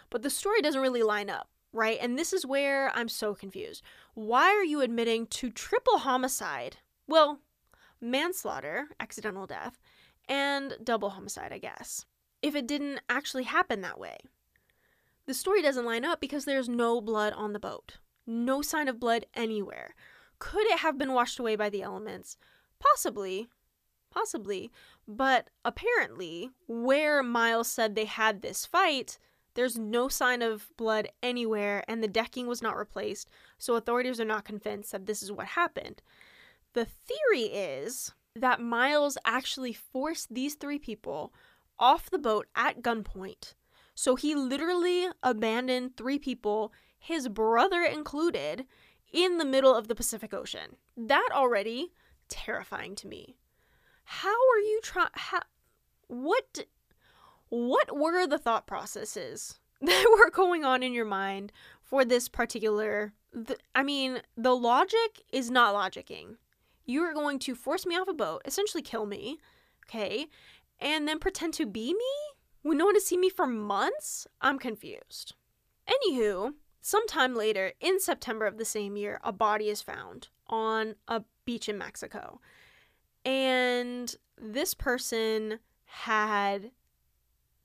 But 0.09 0.23
the 0.23 0.31
story 0.31 0.61
doesn't 0.61 0.81
really 0.81 1.03
line 1.03 1.29
up 1.29 1.49
right? 1.73 1.99
And 2.01 2.17
this 2.17 2.33
is 2.33 2.45
where 2.45 2.91
I'm 2.95 3.09
so 3.09 3.35
confused. 3.35 3.83
Why 4.13 4.47
are 4.47 4.63
you 4.63 4.81
admitting 4.81 5.27
to 5.27 5.49
triple 5.49 5.99
homicide? 5.99 6.77
Well, 7.07 7.39
manslaughter, 8.01 8.87
accidental 8.99 9.45
death, 9.45 9.79
and 10.27 10.77
double 10.83 11.11
homicide, 11.11 11.53
I 11.53 11.59
guess, 11.59 12.05
if 12.41 12.55
it 12.55 12.67
didn't 12.67 13.01
actually 13.09 13.43
happen 13.43 13.81
that 13.81 13.99
way. 13.99 14.17
The 15.25 15.33
story 15.33 15.61
doesn't 15.61 15.85
line 15.85 16.05
up 16.05 16.19
because 16.19 16.45
there's 16.45 16.69
no 16.69 17.01
blood 17.01 17.33
on 17.33 17.53
the 17.53 17.59
boat, 17.59 17.97
no 18.25 18.61
sign 18.61 18.87
of 18.87 18.99
blood 18.99 19.25
anywhere. 19.33 19.93
Could 20.39 20.65
it 20.67 20.79
have 20.79 20.97
been 20.97 21.13
washed 21.13 21.39
away 21.39 21.55
by 21.55 21.69
the 21.69 21.81
elements? 21.81 22.37
Possibly, 22.79 23.47
possibly, 24.11 24.71
but 25.07 25.49
apparently, 25.65 26.51
where 26.67 27.23
Miles 27.23 27.67
said 27.69 27.95
they 27.95 28.05
had 28.05 28.41
this 28.41 28.65
fight, 28.65 29.17
there's 29.55 29.77
no 29.77 30.07
sign 30.07 30.43
of 30.43 30.69
blood 30.77 31.09
anywhere 31.23 31.83
and 31.87 32.03
the 32.03 32.07
decking 32.07 32.45
was 32.45 32.61
not 32.61 32.77
replaced, 32.77 33.29
so 33.57 33.75
authorities 33.75 34.19
are 34.19 34.25
not 34.25 34.45
convinced 34.45 34.91
that 34.91 35.07
this 35.07 35.23
is 35.23 35.31
what 35.31 35.47
happened. 35.47 36.03
The 36.73 36.85
theory 36.85 37.45
is 37.45 38.13
that 38.35 38.61
Miles 38.61 39.17
actually 39.25 39.73
forced 39.73 40.33
these 40.33 40.53
three 40.53 40.77
people 40.77 41.33
off 41.79 42.09
the 42.09 42.19
boat 42.19 42.45
at 42.55 42.83
gunpoint. 42.83 43.55
So 43.95 44.15
he 44.15 44.35
literally 44.35 45.07
abandoned 45.23 45.97
three 45.97 46.19
people, 46.19 46.71
his 46.99 47.27
brother 47.27 47.81
included, 47.81 48.67
in 49.11 49.37
the 49.37 49.45
middle 49.45 49.73
of 49.75 49.87
the 49.87 49.95
Pacific 49.95 50.33
Ocean. 50.33 50.77
That 50.95 51.29
already 51.31 51.93
terrifying 52.27 52.95
to 52.95 53.07
me. 53.07 53.37
How 54.03 54.29
are 54.29 54.59
you 54.59 54.79
trying 54.83 55.09
what 56.07 56.65
what 57.49 57.97
were 57.97 58.27
the 58.27 58.37
thought 58.37 58.67
processes 58.67 59.59
that 59.81 60.17
were 60.17 60.31
going 60.31 60.65
on 60.65 60.83
in 60.83 60.93
your 60.93 61.05
mind 61.05 61.51
for 61.81 62.03
this 62.03 62.27
particular 62.27 63.13
th- 63.33 63.59
I 63.75 63.83
mean, 63.83 64.21
the 64.35 64.55
logic 64.55 65.21
is 65.31 65.51
not 65.51 65.75
logicking 65.75 66.37
you 66.87 67.03
are 67.03 67.13
going 67.13 67.37
to 67.37 67.53
force 67.53 67.85
me 67.85 67.95
off 67.95 68.07
a 68.07 68.13
boat, 68.13 68.41
essentially 68.45 68.81
kill 68.81 69.05
me, 69.05 69.37
okay, 69.85 70.27
and 70.79 71.07
then 71.07 71.19
pretend 71.19 71.53
to 71.55 71.65
be 71.65 71.93
me 71.93 72.35
when 72.63 72.77
no 72.77 72.85
one 72.85 72.95
has 72.95 73.05
seen 73.05 73.21
me 73.21 73.29
for 73.29 73.45
months? 73.45 74.25
I'm 74.41 74.57
confused. 74.57 75.35
Anywho, 75.87 76.53
sometime 76.87 77.35
later, 77.35 77.73
in 77.79 77.99
September 77.99 78.45
of 78.45 78.57
the 78.57 78.65
same 78.65 78.97
year, 78.97 79.19
a 79.23 79.31
body 79.31 79.69
is 79.69 79.81
found 79.81 80.29
on 80.47 80.95
a 81.07 81.23
beach 81.45 81.67
in 81.67 81.77
Mexico. 81.77 82.39
And 83.25 84.15
this 84.39 84.73
person 84.73 85.59
had 85.85 86.71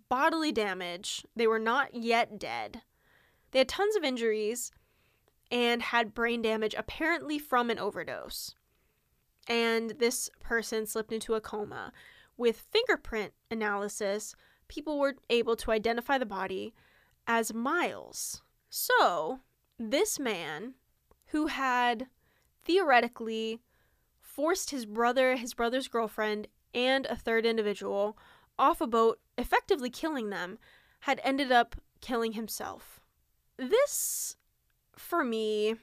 bodily 0.09 0.53
damage. 0.53 1.25
They 1.37 1.47
were 1.47 1.59
not 1.59 1.95
yet 1.95 2.39
dead. 2.39 2.83
They 3.51 3.61
had 3.61 3.69
tons 3.69 3.97
of 3.97 4.05
injuries 4.05 4.73
and 5.51 5.83
had 5.83 6.15
brain 6.15 6.43
damage, 6.43 6.75
apparently 6.77 7.39
from 7.39 7.71
an 7.71 7.79
overdose 7.79 8.55
and 9.49 9.91
this 9.99 10.31
person 10.41 10.87
slipped 10.87 11.13
into 11.13 11.35
a 11.35 11.41
coma. 11.41 11.93
With 12.37 12.65
fingerprint 12.71 13.33
analysis, 13.51 14.35
people 14.69 14.99
were 14.99 15.17
able 15.31 15.57
to 15.57 15.73
identify 15.73 16.19
the 16.19 16.27
body 16.27 16.75
as 17.27 17.53
Miles. 17.53 18.43
So, 18.75 19.41
this 19.79 20.19
man 20.19 20.77
who 21.27 21.49
had 21.49 22.07
theoretically 22.65 23.61
forced 24.19 24.71
his 24.71 24.87
brother, 24.87 25.37
his 25.37 25.53
brother's 25.53 25.89
girlfriend, 25.89 26.49
and 26.73 27.05
a 27.05 27.15
third 27.15 27.45
individual 27.45 28.17
off 28.59 28.81
a 28.81 28.87
boat, 28.87 29.21
effectively 29.37 29.91
killing 29.91 30.31
them, 30.31 30.59
had 31.01 31.21
ended 31.23 31.53
up 31.53 31.77
killing 32.01 32.33
himself. 32.33 32.99
This, 33.59 34.37
for 34.97 35.23
me, 35.23 35.75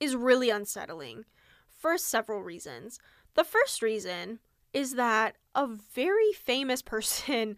is 0.00 0.16
really 0.16 0.48
unsettling 0.48 1.26
for 1.68 1.98
several 1.98 2.40
reasons. 2.40 2.98
The 3.34 3.44
first 3.44 3.82
reason 3.82 4.38
is 4.72 4.94
that 4.94 5.36
a 5.54 5.66
very 5.66 6.32
famous 6.32 6.80
person 6.96 7.56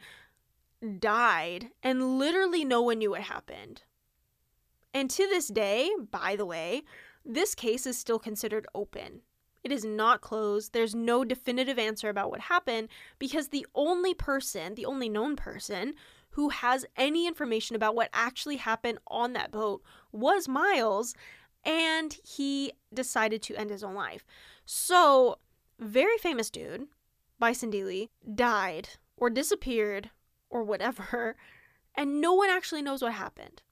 died 0.98 1.68
and 1.80 2.18
literally 2.18 2.64
no 2.64 2.82
one 2.82 2.98
knew 2.98 3.10
what 3.10 3.20
happened. 3.20 3.82
And 4.92 5.10
to 5.10 5.28
this 5.28 5.48
day, 5.48 5.90
by 6.10 6.36
the 6.36 6.46
way, 6.46 6.82
this 7.24 7.54
case 7.54 7.86
is 7.86 7.98
still 7.98 8.18
considered 8.18 8.66
open. 8.74 9.22
It 9.62 9.72
is 9.72 9.84
not 9.84 10.20
closed. 10.20 10.72
There's 10.72 10.94
no 10.94 11.24
definitive 11.24 11.78
answer 11.78 12.08
about 12.08 12.30
what 12.30 12.40
happened 12.40 12.88
because 13.18 13.48
the 13.48 13.66
only 13.74 14.14
person, 14.14 14.74
the 14.74 14.86
only 14.86 15.08
known 15.08 15.36
person 15.36 15.94
who 16.30 16.48
has 16.48 16.86
any 16.96 17.26
information 17.26 17.76
about 17.76 17.94
what 17.94 18.08
actually 18.12 18.56
happened 18.56 18.98
on 19.08 19.32
that 19.32 19.50
boat 19.50 19.82
was 20.12 20.48
Miles, 20.48 21.14
and 21.64 22.16
he 22.24 22.72
decided 22.94 23.42
to 23.42 23.56
end 23.56 23.70
his 23.70 23.82
own 23.84 23.94
life. 23.94 24.24
So, 24.64 25.38
very 25.78 26.16
famous 26.18 26.50
dude, 26.50 26.86
Bison 27.38 27.70
Dele, 27.70 28.10
died 28.34 28.90
or 29.16 29.28
disappeared 29.28 30.10
or 30.48 30.62
whatever, 30.62 31.36
and 31.94 32.20
no 32.20 32.32
one 32.32 32.48
actually 32.48 32.82
knows 32.82 33.02
what 33.02 33.12
happened. 33.12 33.62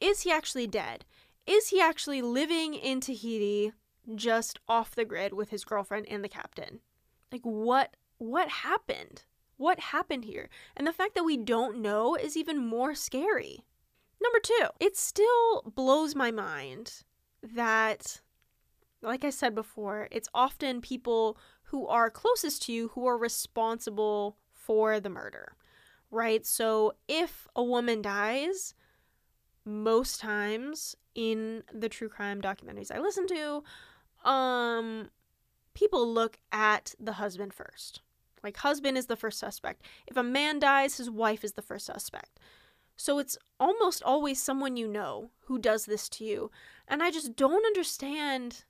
Is 0.00 0.22
he 0.22 0.30
actually 0.30 0.66
dead? 0.66 1.04
Is 1.46 1.68
he 1.68 1.80
actually 1.80 2.22
living 2.22 2.74
in 2.74 3.00
Tahiti 3.00 3.72
just 4.14 4.58
off 4.68 4.94
the 4.94 5.04
grid 5.04 5.32
with 5.32 5.50
his 5.50 5.64
girlfriend 5.64 6.06
and 6.08 6.22
the 6.22 6.28
captain? 6.28 6.80
Like 7.32 7.42
what 7.42 7.96
what 8.18 8.48
happened? 8.48 9.24
What 9.56 9.78
happened 9.78 10.24
here? 10.24 10.48
And 10.76 10.86
the 10.86 10.92
fact 10.92 11.14
that 11.14 11.24
we 11.24 11.36
don't 11.36 11.80
know 11.80 12.14
is 12.14 12.36
even 12.36 12.66
more 12.66 12.94
scary. 12.94 13.64
Number 14.22 14.38
2, 14.40 14.54
it 14.80 14.96
still 14.96 15.62
blows 15.74 16.14
my 16.14 16.30
mind 16.30 17.04
that, 17.42 18.20
like 19.02 19.24
I 19.24 19.30
said 19.30 19.54
before, 19.54 20.08
it's 20.10 20.28
often 20.34 20.80
people 20.80 21.38
who 21.64 21.86
are 21.86 22.10
closest 22.10 22.62
to 22.62 22.72
you 22.72 22.88
who 22.88 23.06
are 23.06 23.18
responsible 23.18 24.36
for 24.52 25.00
the 25.00 25.10
murder, 25.10 25.54
right? 26.10 26.44
So 26.46 26.94
if 27.08 27.46
a 27.54 27.62
woman 27.62 28.02
dies, 28.02 28.74
most 29.66 30.20
times 30.20 30.96
in 31.14 31.62
the 31.72 31.88
true 31.88 32.08
crime 32.08 32.40
documentaries 32.40 32.94
I 32.94 33.00
listen 33.00 33.26
to, 33.26 34.28
um, 34.28 35.10
people 35.74 36.12
look 36.12 36.38
at 36.52 36.94
the 36.98 37.14
husband 37.14 37.52
first. 37.52 38.00
Like, 38.42 38.58
husband 38.58 38.96
is 38.96 39.06
the 39.06 39.16
first 39.16 39.38
suspect. 39.38 39.82
If 40.06 40.16
a 40.16 40.22
man 40.22 40.60
dies, 40.60 40.98
his 40.98 41.10
wife 41.10 41.42
is 41.42 41.54
the 41.54 41.62
first 41.62 41.86
suspect. 41.86 42.38
So 42.96 43.18
it's 43.18 43.36
almost 43.60 44.02
always 44.02 44.42
someone 44.42 44.76
you 44.76 44.88
know 44.88 45.30
who 45.46 45.58
does 45.58 45.84
this 45.84 46.08
to 46.10 46.24
you. 46.24 46.50
And 46.88 47.02
I 47.02 47.10
just 47.10 47.36
don't 47.36 47.66
understand. 47.66 48.64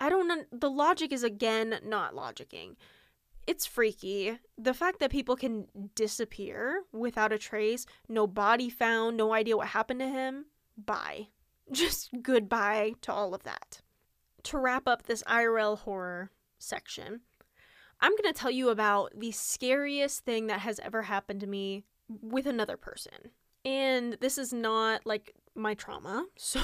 I 0.00 0.08
don't. 0.08 0.60
The 0.60 0.70
logic 0.70 1.12
is 1.12 1.22
again 1.22 1.78
not 1.84 2.14
logicking. 2.14 2.76
It's 3.46 3.64
freaky. 3.66 4.38
The 4.58 4.74
fact 4.74 4.98
that 5.00 5.10
people 5.10 5.36
can 5.36 5.66
disappear 5.94 6.82
without 6.92 7.32
a 7.32 7.38
trace, 7.38 7.86
no 8.08 8.26
body 8.26 8.68
found, 8.68 9.16
no 9.16 9.32
idea 9.32 9.56
what 9.56 9.68
happened 9.68 10.00
to 10.00 10.08
him. 10.08 10.46
Bye. 10.76 11.28
Just 11.72 12.10
goodbye 12.22 12.94
to 13.02 13.12
all 13.12 13.34
of 13.34 13.44
that. 13.44 13.82
To 14.44 14.58
wrap 14.58 14.86
up 14.86 15.04
this 15.04 15.22
IRL 15.24 15.78
horror 15.78 16.30
section, 16.58 17.20
I'm 18.00 18.12
going 18.12 18.32
to 18.32 18.38
tell 18.38 18.50
you 18.50 18.68
about 18.68 19.12
the 19.16 19.32
scariest 19.32 20.24
thing 20.24 20.48
that 20.48 20.60
has 20.60 20.78
ever 20.80 21.02
happened 21.02 21.40
to 21.40 21.46
me 21.46 21.84
with 22.08 22.46
another 22.46 22.76
person. 22.76 23.30
And 23.64 24.16
this 24.20 24.38
is 24.38 24.52
not 24.52 25.04
like 25.04 25.34
my 25.54 25.74
trauma, 25.74 26.26
so 26.36 26.60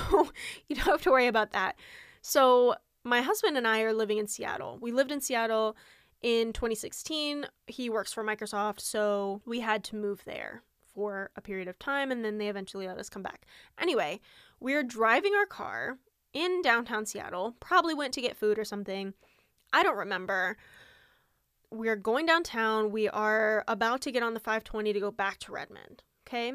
you 0.68 0.76
don't 0.76 0.86
have 0.86 1.02
to 1.02 1.10
worry 1.10 1.26
about 1.26 1.52
that. 1.52 1.76
So, 2.20 2.76
my 3.04 3.20
husband 3.20 3.56
and 3.56 3.66
I 3.66 3.80
are 3.80 3.92
living 3.92 4.18
in 4.18 4.28
Seattle. 4.28 4.78
We 4.80 4.92
lived 4.92 5.10
in 5.10 5.20
Seattle 5.20 5.76
in 6.22 6.52
2016. 6.52 7.46
He 7.66 7.90
works 7.90 8.12
for 8.12 8.24
Microsoft, 8.24 8.80
so 8.80 9.40
we 9.44 9.60
had 9.60 9.84
to 9.84 9.96
move 9.96 10.22
there 10.24 10.62
for 10.94 11.30
a 11.36 11.40
period 11.40 11.68
of 11.68 11.78
time 11.78 12.10
and 12.10 12.24
then 12.24 12.38
they 12.38 12.48
eventually 12.48 12.86
let 12.86 12.98
us 12.98 13.08
come 13.08 13.22
back. 13.22 13.46
Anyway, 13.78 14.20
we 14.60 14.74
are 14.74 14.82
driving 14.82 15.34
our 15.34 15.46
car 15.46 15.98
in 16.34 16.62
downtown 16.62 17.06
Seattle, 17.06 17.56
probably 17.60 17.94
went 17.94 18.12
to 18.14 18.20
get 18.20 18.36
food 18.36 18.58
or 18.58 18.64
something. 18.64 19.14
I 19.72 19.82
don't 19.82 19.96
remember 19.96 20.56
we 21.72 21.88
are 21.88 21.96
going 21.96 22.26
downtown. 22.26 22.90
We 22.90 23.08
are 23.08 23.64
about 23.66 24.02
to 24.02 24.12
get 24.12 24.22
on 24.22 24.34
the 24.34 24.40
520 24.40 24.92
to 24.92 25.00
go 25.00 25.10
back 25.10 25.38
to 25.40 25.52
Redmond. 25.52 26.02
Okay. 26.28 26.52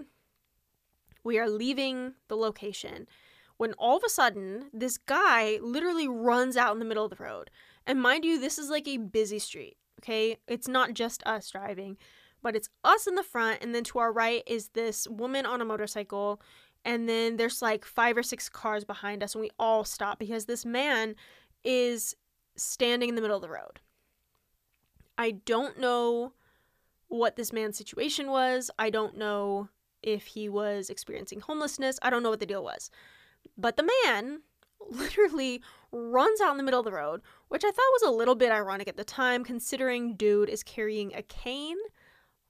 We 1.23 1.39
are 1.39 1.49
leaving 1.49 2.13
the 2.27 2.37
location 2.37 3.07
when 3.57 3.73
all 3.73 3.97
of 3.97 4.03
a 4.05 4.09
sudden 4.09 4.69
this 4.71 4.97
guy 4.97 5.57
literally 5.61 6.07
runs 6.07 6.55
out 6.55 6.73
in 6.73 6.79
the 6.79 6.85
middle 6.85 7.03
of 7.03 7.17
the 7.17 7.23
road. 7.23 7.49
And 7.87 8.01
mind 8.01 8.25
you, 8.25 8.39
this 8.39 8.59
is 8.59 8.69
like 8.69 8.87
a 8.87 8.97
busy 8.97 9.39
street. 9.39 9.77
Okay. 10.01 10.37
It's 10.47 10.67
not 10.67 10.93
just 10.93 11.25
us 11.25 11.49
driving, 11.49 11.97
but 12.43 12.55
it's 12.55 12.69
us 12.83 13.07
in 13.07 13.15
the 13.15 13.23
front. 13.23 13.63
And 13.63 13.73
then 13.73 13.83
to 13.85 13.99
our 13.99 14.13
right 14.13 14.43
is 14.45 14.69
this 14.69 15.07
woman 15.07 15.45
on 15.45 15.61
a 15.61 15.65
motorcycle. 15.65 16.41
And 16.85 17.09
then 17.09 17.37
there's 17.37 17.61
like 17.61 17.85
five 17.85 18.15
or 18.17 18.23
six 18.23 18.49
cars 18.49 18.83
behind 18.83 19.23
us. 19.23 19.33
And 19.33 19.41
we 19.41 19.49
all 19.57 19.83
stop 19.83 20.19
because 20.19 20.45
this 20.45 20.65
man 20.65 21.15
is 21.63 22.15
standing 22.55 23.09
in 23.09 23.15
the 23.15 23.21
middle 23.21 23.37
of 23.37 23.41
the 23.41 23.49
road. 23.49 23.79
I 25.17 25.31
don't 25.31 25.79
know 25.79 26.33
what 27.07 27.37
this 27.37 27.51
man's 27.51 27.77
situation 27.77 28.27
was. 28.27 28.69
I 28.77 28.89
don't 28.89 29.17
know 29.17 29.69
if 30.03 30.25
he 30.27 30.47
was 30.47 30.89
experiencing 30.89 31.39
homelessness. 31.39 31.97
I 32.01 32.09
don't 32.09 32.21
know 32.21 32.29
what 32.29 32.39
the 32.39 32.45
deal 32.45 32.63
was. 32.63 32.91
But 33.57 33.77
the 33.77 33.89
man 34.05 34.41
literally 34.91 35.61
runs 35.91 36.41
out 36.41 36.51
in 36.51 36.57
the 36.57 36.63
middle 36.63 36.79
of 36.79 36.85
the 36.85 36.91
road, 36.91 37.21
which 37.47 37.63
I 37.63 37.69
thought 37.69 38.01
was 38.01 38.03
a 38.07 38.11
little 38.11 38.35
bit 38.35 38.51
ironic 38.51 38.87
at 38.87 38.97
the 38.97 39.03
time 39.03 39.43
considering 39.43 40.15
dude 40.15 40.49
is 40.49 40.63
carrying 40.63 41.13
a 41.13 41.21
cane. 41.21 41.77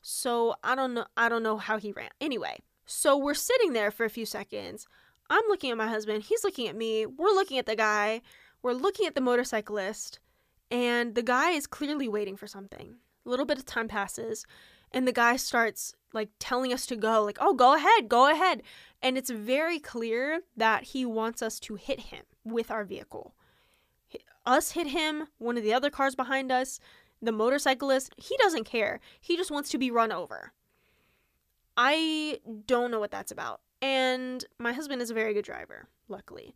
So 0.02 0.56
I 0.64 0.76
don't 0.76 0.94
know 0.94 1.06
I 1.16 1.30
don't 1.30 1.44
know 1.44 1.58
how 1.58 1.78
he 1.78 1.92
ran. 1.92 2.10
Anyway, 2.22 2.60
so 2.86 3.18
we're 3.18 3.34
sitting 3.34 3.74
there 3.74 3.92
for 3.92 4.06
a 4.06 4.10
few 4.10 4.26
seconds. 4.26 4.88
I'm 5.30 5.44
looking 5.50 5.72
at 5.72 5.78
my 5.78 5.88
husband, 5.88 6.24
he's 6.24 6.44
looking 6.44 6.68
at 6.70 6.76
me, 6.76 7.06
we're 7.06 7.34
looking 7.34 7.58
at 7.58 7.66
the 7.66 7.76
guy, 7.76 8.22
we're 8.62 8.72
looking 8.72 9.06
at 9.08 9.16
the 9.16 9.22
motorcyclist, 9.22 10.20
and 10.72 11.16
the 11.16 11.24
guy 11.24 11.52
is 11.52 11.68
clearly 11.68 12.08
waiting 12.08 12.38
for 12.38 12.48
something. 12.48 12.96
A 13.26 13.30
little 13.30 13.46
bit 13.46 13.58
of 13.58 13.66
time 13.66 13.90
passes, 13.90 14.46
and 14.92 15.06
the 15.06 15.12
guy 15.12 15.36
starts 15.36 15.94
like 16.14 16.30
telling 16.40 16.74
us 16.74 16.86
to 16.88 16.96
go, 16.96 17.24
like, 17.24 17.38
oh, 17.40 17.54
go 17.54 17.76
ahead, 17.76 18.10
go 18.10 18.32
ahead. 18.32 18.64
And 19.02 19.18
it's 19.18 19.30
very 19.30 19.80
clear 19.80 20.42
that 20.56 20.84
he 20.86 21.06
wants 21.06 21.42
us 21.42 21.60
to 21.62 21.76
hit 21.76 22.00
him 22.00 22.24
with 22.44 22.72
our 22.72 22.84
vehicle. 22.84 23.36
Us 24.46 24.72
hit 24.72 24.88
him, 24.88 25.28
one 25.38 25.58
of 25.58 25.64
the 25.64 25.74
other 25.74 25.90
cars 25.90 26.16
behind 26.16 26.52
us, 26.52 26.80
the 27.22 27.32
motorcyclist, 27.32 28.14
he 28.18 28.38
doesn't 28.38 28.64
care. 28.64 29.00
He 29.20 29.36
just 29.36 29.52
wants 29.52 29.70
to 29.72 29.78
be 29.78 29.92
run 29.92 30.12
over. 30.12 30.54
I 31.76 32.40
don't 32.66 32.92
know 32.92 33.00
what 33.00 33.12
that's 33.12 33.32
about. 33.32 33.62
And 33.82 34.44
my 34.58 34.74
husband 34.74 35.02
is 35.02 35.12
a 35.12 35.14
very 35.14 35.34
good 35.34 35.46
driver, 35.46 35.88
luckily. 36.08 36.56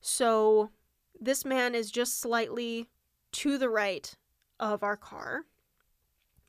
So 0.00 0.70
this 1.18 1.44
man 1.44 1.74
is 1.74 1.90
just 1.90 2.20
slightly 2.20 2.88
to 3.32 3.56
the 3.56 3.70
right 3.70 4.14
of 4.58 4.82
our 4.82 4.96
car. 4.96 5.42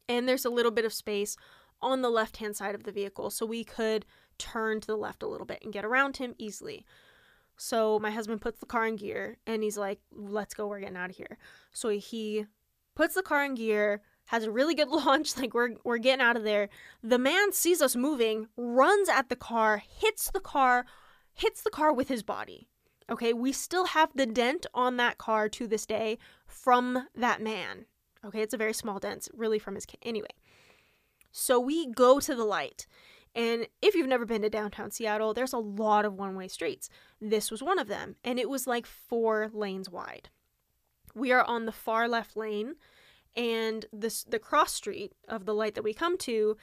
And 0.10 0.28
there's 0.28 0.46
a 0.46 0.50
little 0.50 0.72
bit 0.72 0.84
of 0.84 0.94
space 0.94 1.38
on 1.82 2.02
the 2.02 2.10
left 2.10 2.38
hand 2.38 2.56
side 2.56 2.76
of 2.76 2.84
the 2.84 2.92
vehicle 2.92 3.30
so 3.30 3.46
we 3.46 3.64
could 3.64 4.06
turn 4.38 4.80
to 4.82 4.88
the 4.88 4.98
left 4.98 5.24
a 5.24 5.28
little 5.28 5.46
bit 5.46 5.60
and 5.64 5.74
get 5.74 5.86
around 5.86 6.18
him 6.18 6.36
easily. 6.38 6.86
So 7.58 8.00
my 8.00 8.10
husband 8.10 8.42
puts 8.42 8.60
the 8.60 8.66
car 8.66 8.88
in 8.88 8.96
gear 8.96 9.38
and 9.46 9.62
he's 9.62 9.78
like, 9.78 10.00
let's 10.12 10.54
go, 10.54 10.68
we're 10.68 10.80
getting 10.80 10.98
out 10.98 11.12
of 11.12 11.16
here. 11.16 11.38
So 11.72 11.90
he 11.90 12.46
puts 12.96 13.16
the 13.16 13.22
car 13.22 13.46
in 13.46 13.56
gear, 13.56 14.02
has 14.26 14.44
a 14.44 14.52
really 14.52 14.74
good 14.74 14.88
launch, 15.06 15.38
like 15.38 15.54
we're 15.54 15.76
we're 15.84 15.98
getting 15.98 16.26
out 16.26 16.38
of 16.38 16.44
there. 16.44 16.70
The 17.04 17.20
man 17.20 17.52
sees 17.54 17.82
us 17.82 17.96
moving, 17.96 18.48
runs 18.58 19.10
at 19.10 19.30
the 19.30 19.36
car, 19.36 19.84
hits 19.86 20.32
the 20.32 20.40
car, 20.40 20.86
hits 21.34 21.62
the 21.62 21.70
car 21.70 21.94
with 21.94 22.08
his 22.08 22.24
body. 22.24 22.68
Okay, 23.12 23.34
we 23.34 23.52
still 23.52 23.86
have 23.88 24.10
the 24.16 24.26
dent 24.26 24.66
on 24.74 24.98
that 24.98 25.18
car 25.18 25.50
to 25.50 25.68
this 25.68 25.86
day 25.86 26.18
from 26.48 27.08
that 27.14 27.42
man. 27.42 27.86
Okay, 28.24 28.42
it's 28.42 28.54
a 28.54 28.58
very 28.58 28.74
small 28.74 29.00
dent, 29.00 29.28
really 29.34 29.60
from 29.60 29.76
his 29.76 29.86
anyway. 30.04 30.30
So 31.32 31.60
we 31.60 31.88
go 31.88 32.20
to 32.20 32.36
the 32.36 32.46
light. 32.46 32.88
And 33.34 33.68
if 33.82 33.96
you've 33.96 34.08
never 34.08 34.26
been 34.26 34.42
to 34.42 34.50
downtown 34.50 34.92
Seattle, 34.92 35.34
there's 35.34 35.54
a 35.54 35.58
lot 35.58 36.04
of 36.04 36.16
one 36.16 36.36
way 36.36 36.48
streets. 36.48 36.90
This 37.22 37.50
was 37.50 37.64
one 37.64 37.80
of 37.80 37.88
them, 37.88 38.16
and 38.24 38.38
it 38.38 38.50
was 38.50 38.68
like 38.68 38.86
four 38.86 39.50
lanes 39.54 39.90
wide. 39.90 40.30
We 41.16 41.32
are 41.32 41.44
on 41.44 41.66
the 41.66 41.72
far 41.72 42.08
left 42.10 42.36
lane, 42.36 42.76
and 43.36 43.86
this 43.94 44.24
the 44.26 44.40
cross 44.40 44.74
street 44.74 45.14
of 45.30 45.46
the 45.46 45.54
light 45.54 45.76
that 45.76 45.84
we 45.84 45.94
come 45.94 46.18
to 46.20 46.58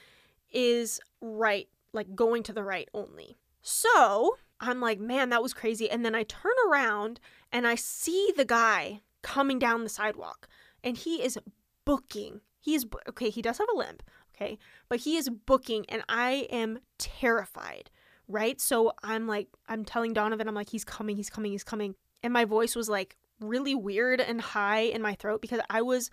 is 0.51 0.99
right, 1.21 1.67
like 1.91 2.15
going 2.15 2.43
to 2.43 2.53
the 2.53 2.63
right 2.63 2.89
only. 2.93 3.37
So 3.61 4.37
I'm 4.59 4.79
like, 4.79 4.99
man, 4.99 5.29
that 5.29 5.43
was 5.43 5.53
crazy. 5.53 5.89
And 5.89 6.05
then 6.05 6.15
I 6.15 6.23
turn 6.23 6.53
around 6.69 7.19
and 7.51 7.67
I 7.67 7.75
see 7.75 8.31
the 8.35 8.45
guy 8.45 9.01
coming 9.21 9.57
down 9.57 9.83
the 9.83 9.89
sidewalk, 9.89 10.47
and 10.83 10.97
he 10.97 11.23
is 11.23 11.39
booking. 11.83 12.41
He 12.59 12.75
is 12.75 12.85
okay. 13.07 13.29
He 13.29 13.41
does 13.41 13.57
have 13.57 13.69
a 13.73 13.77
limp, 13.77 14.03
okay, 14.39 14.57
but 14.87 14.99
he 14.99 15.17
is 15.17 15.29
booking, 15.29 15.85
and 15.89 16.03
I 16.07 16.47
am 16.51 16.79
terrified. 16.97 17.89
Right, 18.27 18.61
so 18.61 18.93
I'm 19.03 19.27
like, 19.27 19.47
I'm 19.67 19.83
telling 19.83 20.13
Donovan, 20.13 20.47
I'm 20.47 20.53
like, 20.53 20.69
he's 20.69 20.85
coming, 20.85 21.15
he's 21.15 21.31
coming, 21.31 21.51
he's 21.51 21.63
coming, 21.63 21.95
and 22.21 22.31
my 22.31 22.45
voice 22.45 22.75
was 22.75 22.87
like 22.87 23.17
really 23.39 23.73
weird 23.73 24.21
and 24.21 24.39
high 24.39 24.81
in 24.81 25.01
my 25.01 25.15
throat 25.15 25.41
because 25.41 25.61
I 25.69 25.81
was 25.81 26.11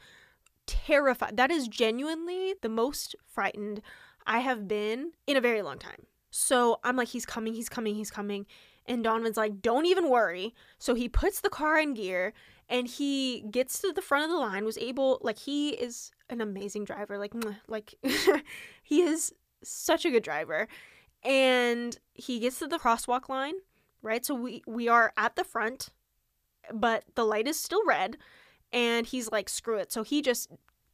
terrified. 0.66 1.36
That 1.36 1.50
is 1.50 1.68
genuinely 1.68 2.54
the 2.62 2.68
most 2.68 3.16
frightened 3.26 3.82
I 4.26 4.38
have 4.38 4.66
been 4.66 5.12
in 5.26 5.36
a 5.36 5.40
very 5.40 5.60
long 5.60 5.78
time. 5.78 6.06
So 6.30 6.80
I'm 6.84 6.96
like, 6.96 7.08
he's 7.08 7.26
coming, 7.26 7.54
he's 7.54 7.68
coming, 7.68 7.94
he's 7.94 8.10
coming. 8.10 8.46
And 8.86 9.04
Donovan's 9.04 9.36
like, 9.36 9.60
don't 9.60 9.86
even 9.86 10.08
worry. 10.08 10.54
So 10.78 10.94
he 10.94 11.08
puts 11.08 11.40
the 11.40 11.50
car 11.50 11.78
in 11.78 11.94
gear 11.94 12.32
and 12.68 12.88
he 12.88 13.44
gets 13.50 13.80
to 13.80 13.92
the 13.92 14.02
front 14.02 14.24
of 14.24 14.30
the 14.30 14.36
line, 14.36 14.64
was 14.64 14.78
able, 14.78 15.18
like, 15.22 15.38
he 15.38 15.70
is 15.70 16.10
an 16.30 16.40
amazing 16.40 16.84
driver. 16.84 17.18
Like, 17.18 17.34
like 17.68 17.94
he 18.82 19.02
is 19.02 19.32
such 19.62 20.04
a 20.04 20.10
good 20.10 20.22
driver. 20.22 20.68
And 21.22 21.98
he 22.14 22.38
gets 22.38 22.58
to 22.60 22.66
the 22.66 22.78
crosswalk 22.78 23.28
line, 23.28 23.54
right? 24.02 24.24
So 24.24 24.34
we, 24.34 24.62
we 24.66 24.88
are 24.88 25.12
at 25.16 25.36
the 25.36 25.44
front 25.44 25.90
but 26.72 27.04
the 27.14 27.24
light 27.24 27.46
is 27.46 27.58
still 27.58 27.84
red 27.86 28.16
and 28.72 29.06
he's 29.06 29.30
like 29.30 29.48
screw 29.48 29.78
it 29.78 29.92
so 29.92 30.02
he 30.02 30.22
just 30.22 30.50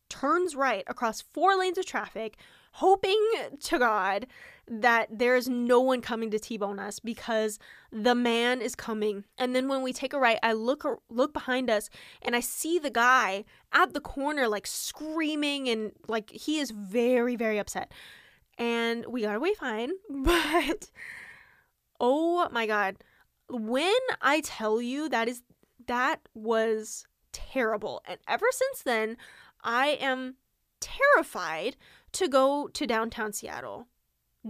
turns 0.09 0.55
right 0.55 0.85
across 0.87 1.21
four 1.21 1.57
lanes 1.57 1.79
of 1.79 1.87
traffic 1.87 2.37
hoping 2.73 3.19
to 3.61 3.79
god 3.79 4.27
that 4.69 5.09
there's 5.11 5.49
no 5.49 5.81
one 5.81 6.01
coming 6.01 6.31
to 6.31 6.39
t-bone 6.39 6.79
us 6.79 6.99
because 6.99 7.59
the 7.91 8.15
man 8.15 8.61
is 8.61 8.75
coming. 8.75 9.25
And 9.39 9.55
then 9.55 9.69
when 9.69 9.83
we 9.83 9.93
take 9.93 10.13
a 10.13 10.19
right 10.19 10.39
i 10.43 10.53
look 10.53 10.85
look 11.09 11.33
behind 11.33 11.69
us 11.69 11.91
and 12.23 12.37
i 12.37 12.41
see 12.41 12.79
the 12.79 12.91
guy 12.91 13.45
at 13.73 13.93
the 13.93 14.01
corner 14.01 14.49
like 14.49 14.67
screaming 14.67 15.69
and 15.69 15.93
like 16.09 16.31
he 16.31 16.59
is 16.59 16.71
very 16.71 17.37
very 17.37 17.59
upset. 17.59 17.93
And 18.59 19.07
we 19.07 19.23
got 19.23 19.37
away 19.37 19.55
fine 19.55 19.91
but 20.11 20.91
oh 22.01 22.49
my 22.51 22.67
god. 22.67 22.97
When 23.49 24.01
i 24.21 24.41
tell 24.41 24.81
you 24.81 25.09
that 25.09 25.29
is 25.29 25.43
that 25.87 26.21
was 26.35 27.07
terrible. 27.33 28.03
And 28.07 28.19
ever 28.29 28.47
since 28.51 28.83
then, 28.83 29.17
I 29.63 29.99
am 30.01 30.37
terrified 30.81 31.77
to 32.13 32.29
go 32.29 32.69
to 32.69 32.87
downtown 32.87 33.33
Seattle, 33.33 33.87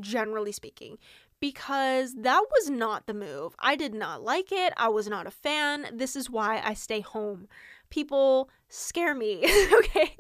generally 0.00 0.52
speaking, 0.52 0.98
because 1.40 2.14
that 2.14 2.42
was 2.50 2.70
not 2.70 3.07
the 3.07 3.14
move. 3.14 3.55
I 3.59 3.76
did 3.76 3.94
not 3.94 4.22
like 4.22 4.52
it. 4.52 4.72
I 4.76 4.88
was 4.88 5.09
not 5.09 5.26
a 5.26 5.31
fan. 5.31 5.87
This 5.92 6.14
is 6.14 6.31
why 6.31 6.62
I 6.64 6.74
stay 6.74 7.00
home. 7.00 7.48
People 7.90 8.48
scare 8.68 9.14
me, 9.14 9.42
okay? 9.78 10.16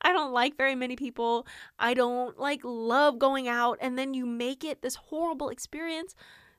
I 0.00 0.12
don't 0.12 0.32
like 0.32 0.56
very 0.56 0.74
many 0.74 0.96
people. 0.96 1.46
I 1.78 1.94
don't 1.94 2.38
like 2.38 2.60
love 2.64 3.18
going 3.18 3.48
out 3.48 3.78
and 3.80 3.98
then 3.98 4.14
you 4.14 4.26
make 4.26 4.64
it 4.64 4.82
this 4.82 4.96
horrible 4.96 5.50
experience. 5.50 6.14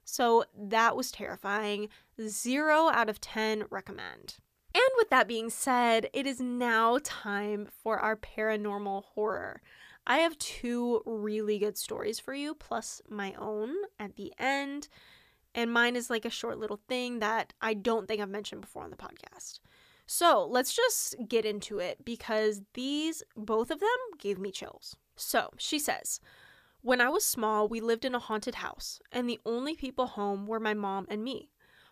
So 0.06 0.46
that 0.58 0.96
was 0.96 1.12
terrifying. 1.12 1.90
Zero 2.22 2.90
out 2.90 3.10
of 3.10 3.20
10 3.20 3.66
recommend. 3.70 4.38
And 4.76 4.84
with 4.98 5.10
that 5.10 5.28
being 5.28 5.50
said, 5.50 6.10
it 6.14 6.26
is 6.26 6.40
now 6.40 7.00
time 7.04 7.68
for 7.84 8.00
our 8.00 8.16
paranormal 8.16 9.04
horror. 9.14 9.62
I 10.06 10.18
have 10.18 10.38
two 10.38 11.02
really 11.06 11.60
good 11.60 11.78
stories 11.78 12.20
for 12.20 12.34
you, 12.34 12.54
plus 12.54 13.02
my 13.10 13.34
own 13.38 13.74
at 14.00 14.16
the 14.16 14.34
end. 14.38 14.90
And 15.56 15.72
mine 15.72 15.96
is 15.96 16.10
like 16.10 16.26
a 16.26 16.30
short 16.30 16.58
little 16.58 16.80
thing 16.88 17.20
that 17.20 17.54
I 17.62 17.74
don't 17.74 18.08
think 18.08 18.22
I've 18.22 18.30
mentioned 18.30 18.62
before 18.62 18.84
on 18.84 18.90
the 18.90 18.98
podcast. 18.98 19.60
So 20.06 20.46
let's 20.50 20.76
just 20.76 21.16
get 21.28 21.46
into 21.46 21.80
it 21.80 22.04
because 22.04 22.62
these, 22.74 23.24
both 23.38 23.72
of 23.72 23.80
them, 23.80 23.90
gave 24.20 24.38
me 24.38 24.52
chills. 24.52 24.96
So 25.16 25.52
she 25.58 25.80
says, 25.80 26.20
when 26.82 27.00
I 27.00 27.08
was 27.08 27.24
small, 27.24 27.68
we 27.68 27.80
lived 27.80 28.04
in 28.04 28.14
a 28.14 28.20
haunted 28.20 28.56
house, 28.56 29.00
and 29.12 29.30
the 29.30 29.40
only 29.46 29.76
people 29.76 30.08
home 30.08 30.46
were 30.48 30.60
my 30.60 30.74
mom 30.74 31.06
and 31.10 31.24
me. 31.24 31.50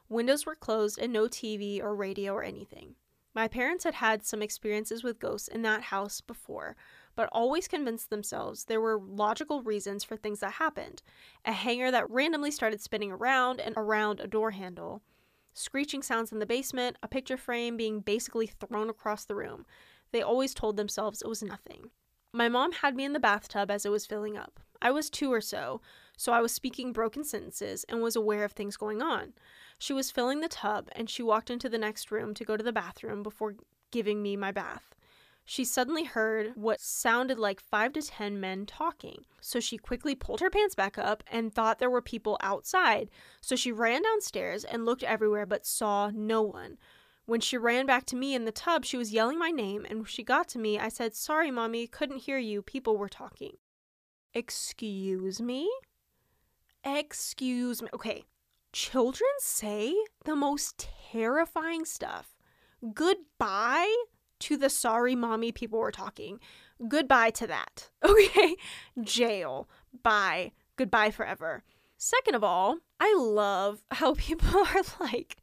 Windows 0.09 0.45
were 0.45 0.55
closed 0.55 0.99
and 0.99 1.13
no 1.13 1.27
TV 1.29 1.81
or 1.81 1.95
radio 1.95 2.33
or 2.33 2.43
anything. 2.43 2.95
My 3.33 3.47
parents 3.47 3.85
had 3.85 3.93
had 3.93 4.25
some 4.25 4.41
experiences 4.41 5.03
with 5.03 5.19
ghosts 5.19 5.47
in 5.47 5.61
that 5.61 5.83
house 5.83 6.19
before, 6.19 6.75
but 7.21 7.29
always 7.31 7.67
convinced 7.67 8.09
themselves 8.09 8.63
there 8.63 8.81
were 8.81 8.99
logical 8.99 9.61
reasons 9.61 10.03
for 10.03 10.17
things 10.17 10.39
that 10.39 10.53
happened. 10.53 11.03
A 11.45 11.51
hanger 11.51 11.91
that 11.91 12.09
randomly 12.09 12.49
started 12.49 12.81
spinning 12.81 13.11
around 13.11 13.61
and 13.61 13.75
around 13.77 14.19
a 14.19 14.25
door 14.25 14.49
handle, 14.49 15.03
screeching 15.53 16.01
sounds 16.01 16.31
in 16.31 16.39
the 16.39 16.47
basement, 16.47 16.97
a 17.03 17.07
picture 17.07 17.37
frame 17.37 17.77
being 17.77 17.99
basically 17.99 18.47
thrown 18.47 18.89
across 18.89 19.23
the 19.23 19.35
room. 19.35 19.67
They 20.11 20.23
always 20.23 20.55
told 20.55 20.77
themselves 20.77 21.21
it 21.21 21.27
was 21.27 21.43
nothing. 21.43 21.91
My 22.33 22.49
mom 22.49 22.71
had 22.71 22.95
me 22.95 23.03
in 23.05 23.13
the 23.13 23.19
bathtub 23.19 23.69
as 23.69 23.85
it 23.85 23.91
was 23.91 24.07
filling 24.07 24.35
up. 24.35 24.59
I 24.81 24.89
was 24.89 25.11
two 25.11 25.31
or 25.31 25.41
so, 25.41 25.79
so 26.17 26.33
I 26.33 26.41
was 26.41 26.51
speaking 26.51 26.91
broken 26.91 27.23
sentences 27.23 27.85
and 27.87 28.01
was 28.01 28.15
aware 28.15 28.43
of 28.43 28.53
things 28.53 28.77
going 28.77 29.03
on. 29.03 29.33
She 29.77 29.93
was 29.93 30.09
filling 30.09 30.41
the 30.41 30.47
tub 30.47 30.89
and 30.93 31.07
she 31.07 31.21
walked 31.21 31.51
into 31.51 31.69
the 31.69 31.77
next 31.77 32.09
room 32.09 32.33
to 32.33 32.43
go 32.43 32.57
to 32.57 32.63
the 32.63 32.73
bathroom 32.73 33.21
before 33.21 33.57
giving 33.91 34.23
me 34.23 34.35
my 34.35 34.51
bath. 34.51 34.95
She 35.45 35.65
suddenly 35.65 36.03
heard 36.03 36.53
what 36.55 36.79
sounded 36.79 37.37
like 37.37 37.59
five 37.59 37.93
to 37.93 38.01
ten 38.01 38.39
men 38.39 38.65
talking. 38.65 39.25
So 39.41 39.59
she 39.59 39.77
quickly 39.77 40.15
pulled 40.15 40.39
her 40.39 40.49
pants 40.49 40.75
back 40.75 40.97
up 40.97 41.23
and 41.31 41.53
thought 41.53 41.79
there 41.79 41.89
were 41.89 42.01
people 42.01 42.37
outside. 42.41 43.09
So 43.41 43.55
she 43.55 43.71
ran 43.71 44.03
downstairs 44.03 44.63
and 44.63 44.85
looked 44.85 45.03
everywhere 45.03 45.45
but 45.45 45.65
saw 45.65 46.11
no 46.13 46.41
one. 46.41 46.77
When 47.25 47.41
she 47.41 47.57
ran 47.57 47.85
back 47.85 48.05
to 48.07 48.15
me 48.15 48.33
in 48.33 48.45
the 48.45 48.51
tub, 48.51 48.85
she 48.85 48.97
was 48.97 49.13
yelling 49.13 49.39
my 49.39 49.51
name, 49.51 49.85
and 49.87 49.99
when 49.99 50.05
she 50.05 50.23
got 50.23 50.47
to 50.49 50.59
me, 50.59 50.79
I 50.79 50.89
said, 50.89 51.15
Sorry, 51.15 51.51
Mommy, 51.51 51.87
couldn't 51.87 52.23
hear 52.23 52.37
you. 52.37 52.61
People 52.61 52.97
were 52.97 53.09
talking. 53.09 53.57
Excuse 54.33 55.41
me? 55.41 55.71
Excuse 56.83 57.81
me. 57.81 57.89
Okay. 57.93 58.25
Children 58.73 59.29
say 59.39 59.93
the 60.25 60.35
most 60.35 60.89
terrifying 61.11 61.85
stuff. 61.85 62.35
Goodbye 62.93 63.93
to 64.41 64.57
the 64.57 64.69
sorry 64.69 65.15
mommy 65.15 65.51
people 65.51 65.79
were 65.79 65.91
talking. 65.91 66.39
Goodbye 66.87 67.31
to 67.31 67.47
that. 67.47 67.89
Okay? 68.03 68.55
Jail. 69.01 69.69
Bye. 70.03 70.51
Goodbye 70.75 71.11
forever. 71.11 71.63
Second 71.97 72.35
of 72.35 72.43
all, 72.43 72.77
I 72.99 73.15
love 73.17 73.83
how 73.91 74.13
people 74.17 74.59
are 74.59 74.81
like, 74.99 75.37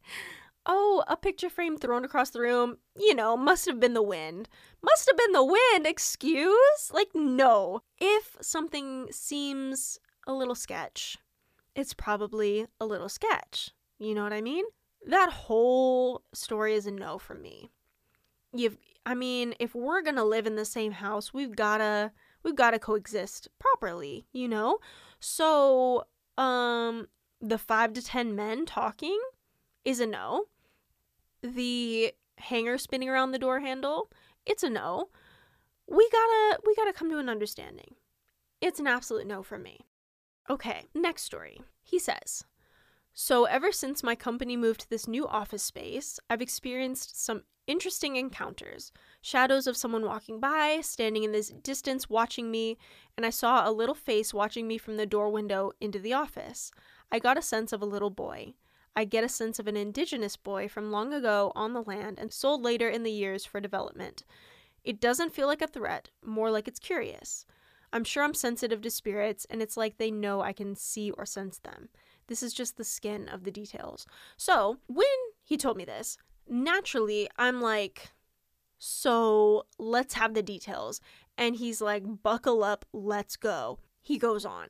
oh, 0.67 1.03
a 1.07 1.17
picture 1.17 1.51
frame 1.51 1.77
thrown 1.77 2.05
across 2.05 2.31
the 2.31 2.41
room, 2.41 2.79
you 2.97 3.15
know, 3.15 3.37
must 3.37 3.67
have 3.67 3.81
been 3.81 3.95
the 3.95 4.03
wind. 4.03 4.49
Must 4.83 5.09
have 5.09 5.17
been 5.17 5.33
the 5.33 5.45
wind, 5.45 5.87
excuse? 5.87 6.91
Like, 6.93 7.09
no. 7.15 7.83
If 7.99 8.37
something 8.41 9.09
seems 9.11 9.99
a 10.27 10.33
little 10.33 10.55
sketch, 10.55 11.17
it's 11.75 11.95
probably 11.95 12.67
a 12.81 12.87
little 12.87 13.09
sketch. 13.09 13.71
You 13.99 14.15
know 14.15 14.23
what 14.23 14.33
I 14.33 14.41
mean? 14.41 14.65
That 15.07 15.31
whole 15.31 16.23
story 16.33 16.75
is 16.75 16.87
a 16.87 16.91
no 16.91 17.19
from 17.19 17.41
me. 17.43 17.71
You've 18.53 18.79
I 19.07 19.15
mean, 19.15 19.55
if 19.59 19.75
we're 19.75 20.03
going 20.03 20.17
to 20.17 20.25
live 20.25 20.47
in 20.47 20.57
the 20.57 20.65
same 20.65 20.93
house, 20.93 21.33
we've 21.33 21.57
got 21.57 21.79
to 21.79 22.13
we've 22.43 22.57
got 22.57 22.71
to 22.73 22.79
coexist 22.79 23.49
properly, 23.59 24.27
you 24.33 24.49
know? 24.49 24.79
So, 25.21 26.05
um 26.37 27.09
the 27.41 27.59
5 27.59 27.93
to 27.93 28.03
10 28.03 28.35
men 28.35 28.67
talking 28.67 29.19
is 29.85 30.01
a 30.01 30.07
no. 30.07 30.47
The 31.43 32.13
hanger 32.39 32.79
spinning 32.79 33.09
around 33.09 33.31
the 33.31 33.39
door 33.39 33.61
handle, 33.61 34.11
it's 34.45 34.63
a 34.63 34.71
no. 34.71 35.09
We 35.87 36.09
got 36.11 36.27
to 36.27 36.61
we 36.67 36.75
got 36.75 36.85
to 36.85 36.93
come 36.93 37.11
to 37.11 37.19
an 37.19 37.29
understanding. 37.29 37.95
It's 38.61 38.81
an 38.81 38.87
absolute 38.87 39.27
no 39.27 39.43
for 39.43 39.59
me. 39.59 39.87
Okay, 40.51 40.87
next 40.95 41.23
story. 41.23 41.61
He 41.83 41.99
says, 41.99 42.45
so, 43.21 43.47
ever 43.47 43.73
since 43.73 44.05
my 44.05 44.15
company 44.15 44.57
moved 44.57 44.83
to 44.83 44.91
this 44.91 45.09
new 45.09 45.27
office 45.27 45.65
space, 45.65 46.21
I've 46.31 46.41
experienced 46.41 47.21
some 47.21 47.43
interesting 47.69 48.17
encounters. 48.17 48.91
Shadows 49.23 49.69
of 49.69 49.77
someone 49.77 50.05
walking 50.05 50.41
by, 50.41 50.81
standing 50.83 51.23
in 51.23 51.31
this 51.31 51.51
distance 51.51 52.11
watching 52.11 52.51
me, 52.51 52.79
and 53.17 53.25
I 53.25 53.31
saw 53.31 53.69
a 53.69 53.71
little 53.71 53.95
face 53.95 54.35
watching 54.35 54.67
me 54.67 54.79
from 54.79 54.97
the 54.97 55.07
door 55.07 55.31
window 55.31 55.71
into 55.81 56.01
the 56.01 56.15
office. 56.15 56.73
I 57.13 57.21
got 57.21 57.39
a 57.39 57.43
sense 57.43 57.73
of 57.73 57.83
a 57.83 57.87
little 57.87 58.11
boy. 58.11 58.55
I 58.97 59.05
get 59.05 59.23
a 59.23 59.29
sense 59.29 59.61
of 59.61 59.69
an 59.69 59.77
indigenous 59.77 60.37
boy 60.37 60.67
from 60.67 60.91
long 60.91 61.13
ago 61.13 61.53
on 61.55 61.73
the 61.73 61.83
land 61.83 62.19
and 62.19 62.33
sold 62.33 62.63
later 62.63 62.89
in 62.89 63.05
the 63.05 63.13
years 63.13 63.45
for 63.45 63.61
development. 63.61 64.25
It 64.83 65.01
doesn't 65.01 65.35
feel 65.35 65.47
like 65.47 65.63
a 65.63 65.69
threat, 65.69 66.11
more 66.25 66.51
like 66.51 66.67
it's 66.67 66.81
curious. 66.81 67.47
I'm 67.93 68.05
sure 68.05 68.25
I'm 68.25 68.35
sensitive 68.35 68.83
to 68.83 68.91
spirits, 68.91 69.47
and 69.49 69.63
it's 69.63 69.77
like 69.77 69.99
they 69.99 70.11
know 70.11 70.41
I 70.41 70.53
can 70.53 70.75
see 70.75 71.11
or 71.13 71.25
sense 71.25 71.59
them. 71.59 71.91
This 72.27 72.43
is 72.43 72.53
just 72.53 72.77
the 72.77 72.85
skin 72.85 73.29
of 73.29 73.45
the 73.45 73.51
details. 73.51 74.07
So, 74.37 74.79
when 74.87 75.07
he 75.45 75.57
told 75.57 75.77
me 75.77 75.85
this, 75.85 76.19
naturally, 76.49 77.29
I'm 77.37 77.61
like, 77.61 78.11
so 78.79 79.67
let's 79.79 80.15
have 80.15 80.35
the 80.35 80.43
details. 80.43 81.01
And 81.37 81.57
he's 81.57 81.81
like, 81.81 82.23
buckle 82.23 82.65
up, 82.65 82.85
let's 82.93 83.37
go. 83.37 83.79
He 84.01 84.19
goes 84.19 84.45
on. 84.45 84.69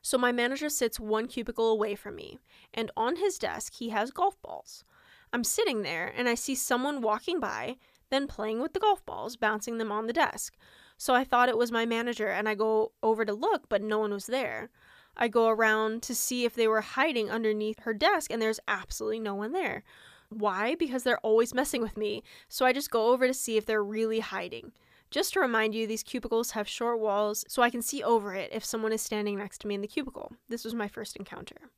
So, 0.00 0.16
my 0.16 0.32
manager 0.32 0.68
sits 0.68 1.00
one 1.00 1.26
cubicle 1.26 1.70
away 1.70 1.94
from 1.94 2.14
me, 2.14 2.38
and 2.72 2.90
on 2.96 3.16
his 3.16 3.36
desk, 3.36 3.74
he 3.74 3.88
has 3.88 4.10
golf 4.12 4.40
balls. 4.42 4.84
I'm 5.32 5.44
sitting 5.44 5.82
there, 5.82 6.12
and 6.16 6.28
I 6.28 6.34
see 6.34 6.54
someone 6.54 7.02
walking 7.02 7.40
by, 7.40 7.76
then 8.10 8.26
playing 8.26 8.60
with 8.60 8.72
the 8.72 8.80
golf 8.80 9.04
balls, 9.04 9.36
bouncing 9.36 9.78
them 9.78 9.92
on 9.92 10.06
the 10.06 10.12
desk. 10.12 10.56
So 10.96 11.14
I 11.14 11.24
thought 11.24 11.48
it 11.48 11.58
was 11.58 11.72
my 11.72 11.84
manager, 11.84 12.28
and 12.28 12.48
I 12.48 12.54
go 12.54 12.92
over 13.02 13.24
to 13.24 13.32
look, 13.32 13.68
but 13.68 13.82
no 13.82 13.98
one 13.98 14.12
was 14.12 14.26
there. 14.26 14.70
I 15.16 15.28
go 15.28 15.48
around 15.48 16.02
to 16.04 16.14
see 16.14 16.44
if 16.44 16.54
they 16.54 16.68
were 16.68 16.80
hiding 16.80 17.30
underneath 17.30 17.80
her 17.80 17.92
desk, 17.92 18.30
and 18.30 18.40
there's 18.40 18.60
absolutely 18.68 19.20
no 19.20 19.34
one 19.34 19.52
there. 19.52 19.82
Why? 20.30 20.74
Because 20.74 21.02
they're 21.02 21.18
always 21.18 21.54
messing 21.54 21.80
with 21.82 21.96
me. 21.96 22.22
So 22.48 22.66
I 22.66 22.72
just 22.72 22.90
go 22.90 23.12
over 23.12 23.26
to 23.26 23.34
see 23.34 23.56
if 23.56 23.66
they're 23.66 23.82
really 23.82 24.20
hiding. 24.20 24.72
Just 25.10 25.32
to 25.32 25.40
remind 25.40 25.74
you, 25.74 25.86
these 25.86 26.02
cubicles 26.02 26.50
have 26.50 26.68
short 26.68 27.00
walls, 27.00 27.44
so 27.48 27.62
I 27.62 27.70
can 27.70 27.80
see 27.80 28.02
over 28.02 28.34
it 28.34 28.50
if 28.52 28.64
someone 28.64 28.92
is 28.92 29.00
standing 29.00 29.38
next 29.38 29.58
to 29.62 29.66
me 29.66 29.74
in 29.74 29.80
the 29.80 29.88
cubicle. 29.88 30.32
This 30.48 30.64
was 30.64 30.74
my 30.74 30.86
first 30.86 31.16
encounter. 31.16 31.70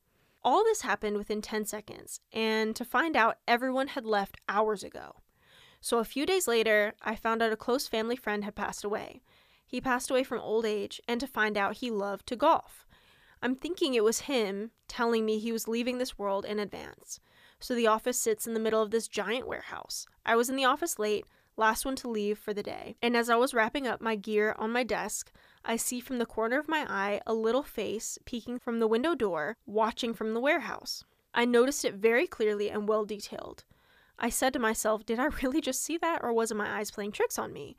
All 0.42 0.64
this 0.64 0.80
happened 0.80 1.16
within 1.16 1.40
10 1.40 1.64
seconds, 1.66 2.20
and 2.32 2.74
to 2.74 2.84
find 2.84 3.16
out, 3.16 3.38
everyone 3.46 3.88
had 3.88 4.04
left 4.04 4.38
hours 4.48 4.82
ago. 4.82 5.16
So 5.80 5.98
a 5.98 6.04
few 6.04 6.26
days 6.26 6.48
later, 6.48 6.94
I 7.02 7.14
found 7.14 7.40
out 7.40 7.52
a 7.52 7.56
close 7.56 7.86
family 7.86 8.16
friend 8.16 8.42
had 8.42 8.56
passed 8.56 8.82
away. 8.82 9.22
He 9.64 9.80
passed 9.80 10.10
away 10.10 10.24
from 10.24 10.40
old 10.40 10.66
age, 10.66 11.00
and 11.06 11.20
to 11.20 11.26
find 11.28 11.56
out 11.56 11.76
he 11.76 11.90
loved 11.90 12.26
to 12.28 12.36
golf. 12.36 12.84
I'm 13.42 13.54
thinking 13.54 13.94
it 13.94 14.04
was 14.04 14.20
him 14.20 14.72
telling 14.88 15.24
me 15.24 15.38
he 15.38 15.52
was 15.52 15.68
leaving 15.68 15.98
this 15.98 16.18
world 16.18 16.44
in 16.44 16.58
advance. 16.58 17.20
So 17.60 17.74
the 17.74 17.86
office 17.86 18.18
sits 18.18 18.46
in 18.46 18.54
the 18.54 18.60
middle 18.60 18.82
of 18.82 18.90
this 18.90 19.06
giant 19.06 19.46
warehouse. 19.46 20.06
I 20.24 20.34
was 20.34 20.48
in 20.48 20.56
the 20.56 20.64
office 20.64 20.98
late, 20.98 21.26
last 21.56 21.84
one 21.84 21.96
to 21.96 22.08
leave 22.08 22.38
for 22.38 22.54
the 22.54 22.62
day. 22.62 22.96
And 23.02 23.16
as 23.16 23.28
I 23.28 23.36
was 23.36 23.54
wrapping 23.54 23.86
up 23.86 24.00
my 24.00 24.16
gear 24.16 24.56
on 24.58 24.72
my 24.72 24.82
desk, 24.82 25.30
I 25.64 25.76
see 25.76 26.00
from 26.00 26.18
the 26.18 26.26
corner 26.26 26.58
of 26.58 26.68
my 26.68 26.86
eye 26.88 27.20
a 27.26 27.34
little 27.34 27.62
face 27.62 28.18
peeking 28.24 28.58
from 28.58 28.80
the 28.80 28.88
window 28.88 29.14
door, 29.14 29.56
watching 29.66 30.14
from 30.14 30.32
the 30.32 30.40
warehouse. 30.40 31.04
I 31.34 31.44
noticed 31.44 31.84
it 31.84 31.94
very 31.94 32.26
clearly 32.26 32.70
and 32.70 32.88
well 32.88 33.04
detailed. 33.04 33.64
I 34.18 34.30
said 34.30 34.52
to 34.54 34.58
myself, 34.58 35.04
did 35.04 35.18
I 35.18 35.26
really 35.42 35.60
just 35.60 35.82
see 35.82 35.98
that, 35.98 36.22
or 36.22 36.32
was 36.32 36.50
it 36.50 36.56
my 36.56 36.78
eyes 36.78 36.90
playing 36.90 37.12
tricks 37.12 37.38
on 37.38 37.52
me? 37.52 37.76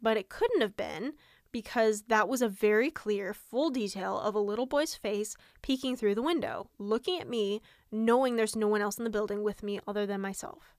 But 0.00 0.16
it 0.16 0.28
couldn't 0.28 0.60
have 0.60 0.76
been 0.76 1.14
because 1.56 2.02
that 2.08 2.28
was 2.28 2.42
a 2.42 2.50
very 2.50 2.90
clear, 2.90 3.32
full 3.32 3.70
detail 3.70 4.20
of 4.20 4.34
a 4.34 4.38
little 4.38 4.66
boy's 4.66 4.94
face 4.94 5.38
peeking 5.62 5.96
through 5.96 6.14
the 6.14 6.20
window, 6.20 6.68
looking 6.78 7.18
at 7.18 7.30
me, 7.30 7.62
knowing 7.90 8.36
there's 8.36 8.54
no 8.54 8.68
one 8.68 8.82
else 8.82 8.98
in 8.98 9.04
the 9.04 9.10
building 9.10 9.42
with 9.42 9.62
me 9.62 9.80
other 9.88 10.04
than 10.04 10.20
myself. 10.20 10.74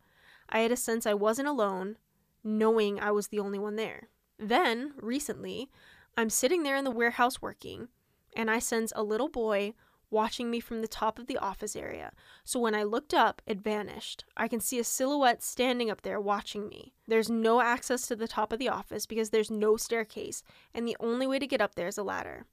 I 0.47 0.59
had 0.59 0.71
a 0.71 0.75
sense 0.75 1.07
I 1.07 1.15
wasn't 1.15 1.47
alone, 1.47 1.97
knowing 2.43 2.99
I 2.99 3.09
was 3.09 3.29
the 3.29 3.39
only 3.39 3.57
one 3.57 3.75
there. 3.75 4.09
Then, 4.37 4.93
recently, 5.01 5.67
I'm 6.15 6.29
sitting 6.29 6.61
there 6.61 6.75
in 6.75 6.83
the 6.83 6.91
warehouse 6.91 7.41
working, 7.41 7.87
and 8.35 8.51
I 8.51 8.59
sense 8.59 8.93
a 8.95 9.01
little 9.01 9.29
boy 9.29 9.73
watching 10.09 10.49
me 10.49 10.59
from 10.59 10.81
the 10.81 10.87
top 10.87 11.19
of 11.19 11.27
the 11.27 11.37
office 11.37 11.75
area. 11.75 12.11
So 12.43 12.59
when 12.59 12.75
I 12.75 12.83
looked 12.83 13.13
up, 13.13 13.41
it 13.45 13.59
vanished. 13.59 14.23
I 14.35 14.47
can 14.47 14.59
see 14.59 14.79
a 14.79 14.83
silhouette 14.83 15.43
standing 15.43 15.89
up 15.89 16.01
there 16.01 16.19
watching 16.19 16.67
me. 16.67 16.93
There's 17.07 17.29
no 17.29 17.61
access 17.61 18.07
to 18.07 18.15
the 18.15 18.27
top 18.27 18.53
of 18.53 18.59
the 18.59 18.69
office 18.69 19.05
because 19.05 19.29
there's 19.29 19.51
no 19.51 19.77
staircase, 19.77 20.43
and 20.73 20.87
the 20.87 20.97
only 20.99 21.27
way 21.27 21.39
to 21.39 21.47
get 21.47 21.61
up 21.61 21.75
there 21.75 21.87
is 21.87 21.97
a 21.97 22.03
ladder. 22.03 22.45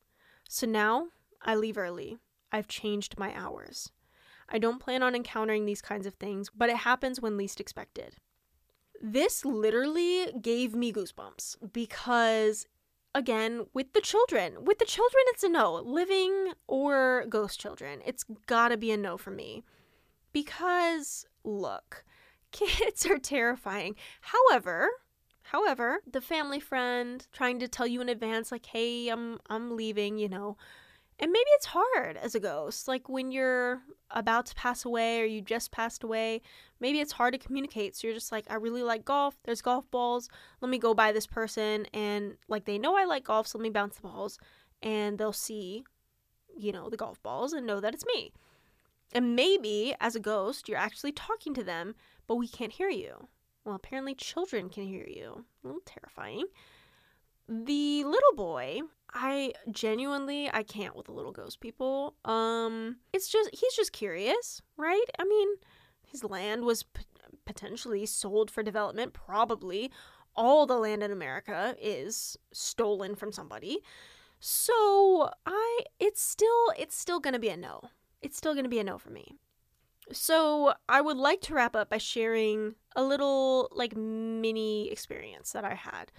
So 0.49 0.67
now 0.67 1.09
I 1.43 1.55
leave 1.55 1.79
early. 1.79 2.19
I've 2.51 2.69
changed 2.69 3.19
my 3.19 3.33
hours. 3.37 3.91
I 4.49 4.59
don't 4.59 4.81
plan 4.81 5.03
on 5.03 5.15
encountering 5.15 5.65
these 5.65 5.83
kinds 5.83 6.07
of 6.07 6.15
things, 6.15 6.51
but 6.55 6.69
it 6.69 6.77
happens 6.77 7.21
when 7.21 7.37
least 7.37 7.61
expected. 7.61 8.17
This 9.01 9.45
literally 9.45 10.33
gave 10.41 10.75
me 10.75 10.93
goosebumps 10.93 11.73
because 11.73 12.67
again 13.15 13.67
with 13.73 13.93
the 13.93 14.01
children. 14.01 14.65
With 14.65 14.79
the 14.79 14.85
children 14.85 15.23
it's 15.29 15.45
a 15.45 15.49
no. 15.49 15.75
Living 15.75 16.53
or 16.67 17.27
ghost 17.29 17.61
children 17.61 18.01
it's 18.05 18.25
gotta 18.47 18.77
be 18.77 18.91
a 18.91 18.97
no 18.97 19.17
for 19.17 19.31
me. 19.31 19.63
Because 20.33 21.27
look 21.45 22.05
kids 22.51 23.07
are 23.07 23.19
terrifying. 23.19 23.97
However 24.21 24.89
however 25.49 26.01
the 26.11 26.23
family 26.23 26.59
friend 26.59 27.27
trying 27.31 27.59
to 27.59 27.69
tell 27.69 27.87
you 27.87 28.01
in 28.01 28.09
advance 28.09 28.51
like 28.51 28.65
hey 28.65 29.09
i'm 29.09 29.39
i'm 29.51 29.77
leaving 29.77 30.17
you 30.17 30.27
know 30.27 30.57
and 31.21 31.31
maybe 31.31 31.49
it's 31.55 31.67
hard 31.67 32.17
as 32.17 32.35
a 32.35 32.41
ghost. 32.41 32.89
Like 32.89 33.09
when 33.09 33.31
you're 33.31 33.83
about 34.11 34.47
to 34.47 34.55
pass 34.55 34.85
away 34.85 35.21
or 35.21 35.25
you 35.25 35.41
just 35.41 35.71
passed 35.71 36.03
away, 36.03 36.43
maybe 36.81 37.01
it's 37.01 37.13
hard 37.13 37.35
to 37.35 37.39
communicate. 37.39 37.95
So 37.95 38.07
you're 38.07 38.17
just 38.17 38.33
like, 38.33 38.47
I 38.51 38.55
really 38.57 38.83
like 38.83 39.05
golf. 39.05 39.37
There's 39.45 39.63
golf 39.63 39.89
balls. 39.91 40.29
Let 40.61 40.71
me 40.71 40.79
go 40.79 40.93
by 40.93 41.13
this 41.13 41.27
person. 41.27 41.87
And 41.95 42.37
like 42.49 42.65
they 42.65 42.79
know 42.79 42.97
I 42.97 43.05
like 43.05 43.25
golf, 43.25 43.47
so 43.47 43.59
let 43.59 43.63
me 43.63 43.71
bounce 43.71 43.97
the 43.97 44.03
balls. 44.03 44.39
And 44.83 45.17
they'll 45.17 45.33
see, 45.33 45.85
you 46.57 46.73
know, 46.73 46.91
the 46.91 46.97
golf 46.97 47.23
balls 47.23 47.53
and 47.53 47.67
know 47.67 47.81
that 47.81 47.95
it's 47.95 48.07
me. 48.07 48.33
And 49.13 49.37
maybe 49.37 49.95
as 50.01 50.17
a 50.17 50.21
ghost, 50.21 50.69
you're 50.69 50.79
actually 50.79 51.13
talking 51.13 51.55
to 51.55 51.63
them, 51.63 51.95
but 52.27 52.37
we 52.37 52.49
can't 52.49 52.73
hear 52.73 52.91
you. 52.91 53.29
Well, 53.65 53.77
apparently 53.77 54.15
children 54.15 54.69
can 54.69 54.85
hear 54.85 55.07
you. 55.07 55.45
A 55.63 55.67
little 55.67 55.83
terrifying. 55.87 56.47
The 57.49 58.05
little 58.05 58.35
boy 58.35 58.81
I 59.13 59.53
genuinely 59.71 60.51
I 60.53 60.63
can't 60.63 60.97
with 60.97 61.07
the 61.07 61.13
little 61.13 61.33
ghost 61.33 61.61
people. 61.61 62.15
Um 62.25 62.97
it's 63.13 63.29
just 63.29 63.51
he's 63.53 63.75
just 63.75 63.93
curious, 63.93 64.61
right? 64.77 65.05
I 65.19 65.25
mean, 65.25 65.49
his 66.07 66.25
land 66.25 66.65
was 66.65 66.83
p- 66.83 67.05
potentially 67.45 68.07
sold 68.07 68.51
for 68.51 68.63
development 68.63 69.13
probably. 69.13 69.91
All 70.37 70.67
the 70.67 70.79
land 70.79 71.03
in 71.03 71.13
America 71.13 71.77
is 71.81 72.37
stolen 72.53 73.15
from 73.15 73.31
somebody. 73.31 73.79
So, 74.41 75.31
I 75.47 75.81
it's 76.01 76.21
still 76.21 76.73
it's 76.77 76.97
still 76.97 77.21
going 77.21 77.35
to 77.35 77.41
be 77.41 77.49
a 77.49 77.57
no. 77.57 77.83
It's 78.21 78.37
still 78.37 78.53
going 78.53 78.65
to 78.65 78.71
be 78.71 78.79
a 78.79 78.85
no 78.85 78.99
for 78.99 79.11
me. 79.11 79.37
So, 80.13 80.75
I 80.89 81.01
would 81.01 81.17
like 81.17 81.41
to 81.43 81.55
wrap 81.55 81.75
up 81.77 81.89
by 81.89 81.99
sharing 81.99 82.75
a 82.97 83.03
little 83.03 83.69
like 83.73 83.97
mini 83.97 84.91
experience 84.91 85.53
that 85.53 85.65
I 85.65 85.75
had. 85.75 86.13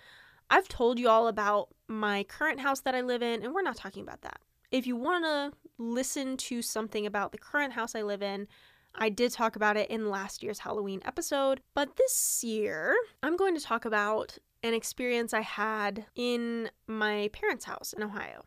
I've 0.49 0.67
told 0.67 0.99
you 0.99 1.09
all 1.09 1.27
about 1.27 1.69
my 1.87 2.23
current 2.23 2.59
house 2.59 2.81
that 2.81 2.95
I 2.95 3.01
live 3.01 3.21
in, 3.21 3.43
and 3.43 3.53
we're 3.53 3.61
not 3.61 3.75
talking 3.75 4.03
about 4.03 4.21
that. 4.21 4.39
If 4.71 4.87
you 4.87 4.95
want 4.95 5.25
to 5.25 5.51
listen 5.77 6.37
to 6.37 6.61
something 6.61 7.05
about 7.05 7.31
the 7.31 7.37
current 7.37 7.73
house 7.73 7.95
I 7.95 8.01
live 8.01 8.21
in, 8.21 8.47
I 8.93 9.09
did 9.09 9.31
talk 9.31 9.55
about 9.55 9.77
it 9.77 9.89
in 9.89 10.09
last 10.09 10.41
year's 10.41 10.59
Halloween 10.59 11.01
episode, 11.05 11.61
but 11.73 11.97
this 11.97 12.43
year 12.43 12.95
I'm 13.21 13.35
going 13.35 13.55
to 13.55 13.61
talk 13.61 13.85
about 13.85 14.37
an 14.63 14.73
experience 14.73 15.33
I 15.33 15.41
had 15.41 16.05
in 16.15 16.69
my 16.87 17.29
parents' 17.33 17.65
house 17.65 17.93
in 17.93 18.03
Ohio. 18.03 18.45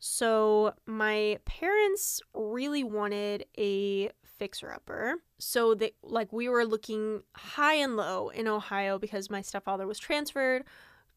So, 0.00 0.74
my 0.86 1.38
parents 1.44 2.20
really 2.32 2.84
wanted 2.84 3.44
a 3.58 4.10
fixer 4.22 4.72
upper. 4.72 5.16
So, 5.38 5.74
they 5.74 5.92
like 6.02 6.32
we 6.32 6.48
were 6.48 6.64
looking 6.64 7.22
high 7.34 7.74
and 7.74 7.96
low 7.96 8.28
in 8.28 8.46
Ohio 8.46 8.98
because 8.98 9.28
my 9.28 9.42
stepfather 9.42 9.86
was 9.86 9.98
transferred 9.98 10.64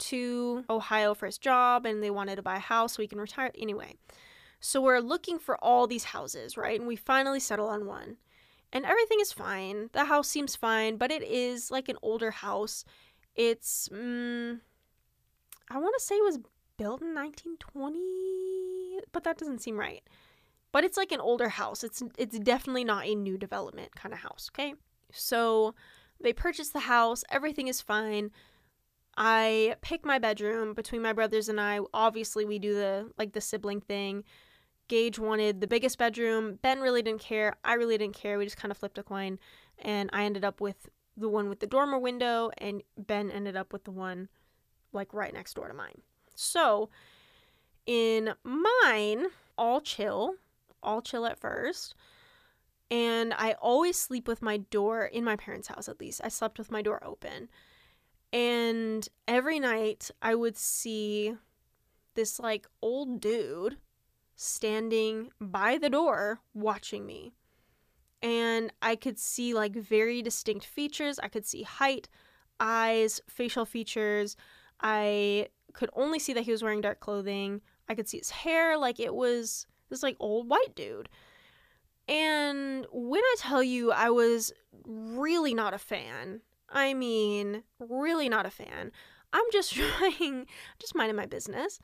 to 0.09 0.63
Ohio 0.69 1.13
for 1.13 1.25
his 1.25 1.37
job 1.37 1.85
and 1.85 2.01
they 2.01 2.11
wanted 2.11 2.35
to 2.37 2.41
buy 2.41 2.57
a 2.57 2.59
house 2.59 2.93
so 2.93 3.01
he 3.01 3.07
can 3.07 3.19
retire 3.19 3.51
anyway. 3.57 3.95
So, 4.59 4.79
we're 4.81 4.99
looking 4.99 5.39
for 5.39 5.57
all 5.63 5.87
these 5.87 6.03
houses, 6.05 6.55
right? 6.55 6.79
And 6.79 6.87
we 6.87 6.95
finally 6.95 7.39
settle 7.39 7.67
on 7.67 7.87
one. 7.87 8.17
And 8.73 8.85
everything 8.85 9.19
is 9.19 9.33
fine. 9.33 9.89
The 9.91 10.05
house 10.05 10.29
seems 10.29 10.55
fine, 10.55 10.97
but 10.97 11.11
it 11.11 11.23
is 11.23 11.71
like 11.71 11.89
an 11.89 11.97
older 12.01 12.31
house. 12.31 12.85
It's, 13.35 13.89
mm, 13.89 14.59
I 15.69 15.77
want 15.77 15.95
to 15.97 16.03
say 16.03 16.15
it 16.15 16.23
was 16.23 16.39
built 16.77 17.01
in 17.01 17.13
1920, 17.13 17.99
but 19.11 19.23
that 19.23 19.37
doesn't 19.37 19.61
seem 19.61 19.79
right. 19.79 20.03
But 20.71 20.83
it's 20.83 20.97
like 20.97 21.11
an 21.11 21.19
older 21.19 21.49
house. 21.49 21.83
It's 21.83 22.01
it's 22.17 22.39
definitely 22.39 22.85
not 22.85 23.05
a 23.05 23.13
new 23.13 23.37
development 23.37 23.95
kind 23.95 24.13
of 24.13 24.19
house, 24.19 24.49
okay? 24.53 24.73
So 25.11 25.75
they 26.19 26.33
purchase 26.33 26.69
the 26.69 26.81
house, 26.81 27.23
everything 27.29 27.67
is 27.67 27.81
fine. 27.81 28.31
I 29.17 29.75
pick 29.81 30.05
my 30.05 30.19
bedroom 30.19 30.73
between 30.73 31.01
my 31.01 31.13
brothers 31.13 31.49
and 31.49 31.59
I. 31.59 31.79
Obviously, 31.93 32.45
we 32.45 32.59
do 32.59 32.73
the 32.73 33.11
like 33.17 33.33
the 33.33 33.41
sibling 33.41 33.81
thing. 33.81 34.23
Gage 34.87 35.19
wanted 35.19 35.61
the 35.61 35.67
biggest 35.67 35.97
bedroom. 35.97 36.59
Ben 36.61 36.81
really 36.81 37.01
didn't 37.01 37.21
care. 37.21 37.55
I 37.63 37.73
really 37.73 37.97
didn't 37.97 38.15
care. 38.15 38.37
We 38.37 38.45
just 38.45 38.57
kind 38.57 38.71
of 38.71 38.77
flipped 38.77 38.97
a 38.97 39.03
coin 39.03 39.39
and 39.79 40.09
I 40.11 40.23
ended 40.23 40.43
up 40.43 40.59
with 40.59 40.89
the 41.15 41.29
one 41.29 41.49
with 41.49 41.59
the 41.59 41.67
dormer 41.67 41.97
window 41.99 42.51
and 42.57 42.83
Ben 42.97 43.31
ended 43.31 43.55
up 43.55 43.73
with 43.73 43.83
the 43.83 43.91
one 43.91 44.27
like 44.93 45.13
right 45.13 45.33
next 45.33 45.53
door 45.53 45.67
to 45.67 45.73
mine. 45.73 46.01
So, 46.35 46.89
in 47.85 48.33
mine, 48.43 49.27
all 49.57 49.81
chill, 49.81 50.35
all 50.81 51.01
chill 51.01 51.25
at 51.25 51.39
first. 51.39 51.95
And 52.89 53.33
I 53.33 53.53
always 53.61 53.97
sleep 53.97 54.27
with 54.27 54.41
my 54.41 54.57
door 54.57 55.05
in 55.05 55.23
my 55.23 55.37
parents' 55.37 55.69
house, 55.69 55.87
at 55.87 56.01
least. 56.01 56.19
I 56.23 56.27
slept 56.27 56.57
with 56.57 56.71
my 56.71 56.81
door 56.81 57.01
open. 57.03 57.47
And 58.33 59.07
every 59.27 59.59
night 59.59 60.09
I 60.21 60.35
would 60.35 60.57
see 60.57 61.35
this 62.15 62.39
like 62.39 62.67
old 62.81 63.19
dude 63.19 63.77
standing 64.35 65.29
by 65.39 65.77
the 65.77 65.89
door 65.89 66.39
watching 66.53 67.05
me. 67.05 67.33
And 68.21 68.71
I 68.81 68.95
could 68.95 69.19
see 69.19 69.53
like 69.53 69.75
very 69.75 70.21
distinct 70.21 70.65
features. 70.65 71.19
I 71.19 71.27
could 71.27 71.45
see 71.45 71.63
height, 71.63 72.07
eyes, 72.59 73.21
facial 73.27 73.65
features. 73.65 74.37
I 74.79 75.47
could 75.73 75.89
only 75.93 76.19
see 76.19 76.33
that 76.33 76.43
he 76.43 76.51
was 76.51 76.63
wearing 76.63 76.81
dark 76.81 76.99
clothing. 76.99 77.61
I 77.89 77.95
could 77.95 78.07
see 78.07 78.19
his 78.19 78.29
hair 78.29 78.77
like 78.77 78.99
it 78.99 79.13
was 79.13 79.67
this 79.89 80.03
like 80.03 80.15
old 80.19 80.49
white 80.49 80.75
dude. 80.75 81.09
And 82.07 82.85
when 82.91 83.21
I 83.21 83.35
tell 83.37 83.63
you 83.63 83.91
I 83.91 84.09
was 84.09 84.51
really 84.85 85.53
not 85.53 85.73
a 85.73 85.77
fan, 85.77 86.41
I 86.71 86.93
mean, 86.93 87.63
really 87.79 88.29
not 88.29 88.45
a 88.45 88.51
fan. 88.51 88.91
I'm 89.33 89.45
just 89.51 89.73
trying, 89.75 90.47
just 90.79 90.95
minding 90.95 91.15
my 91.15 91.25
business. 91.25 91.79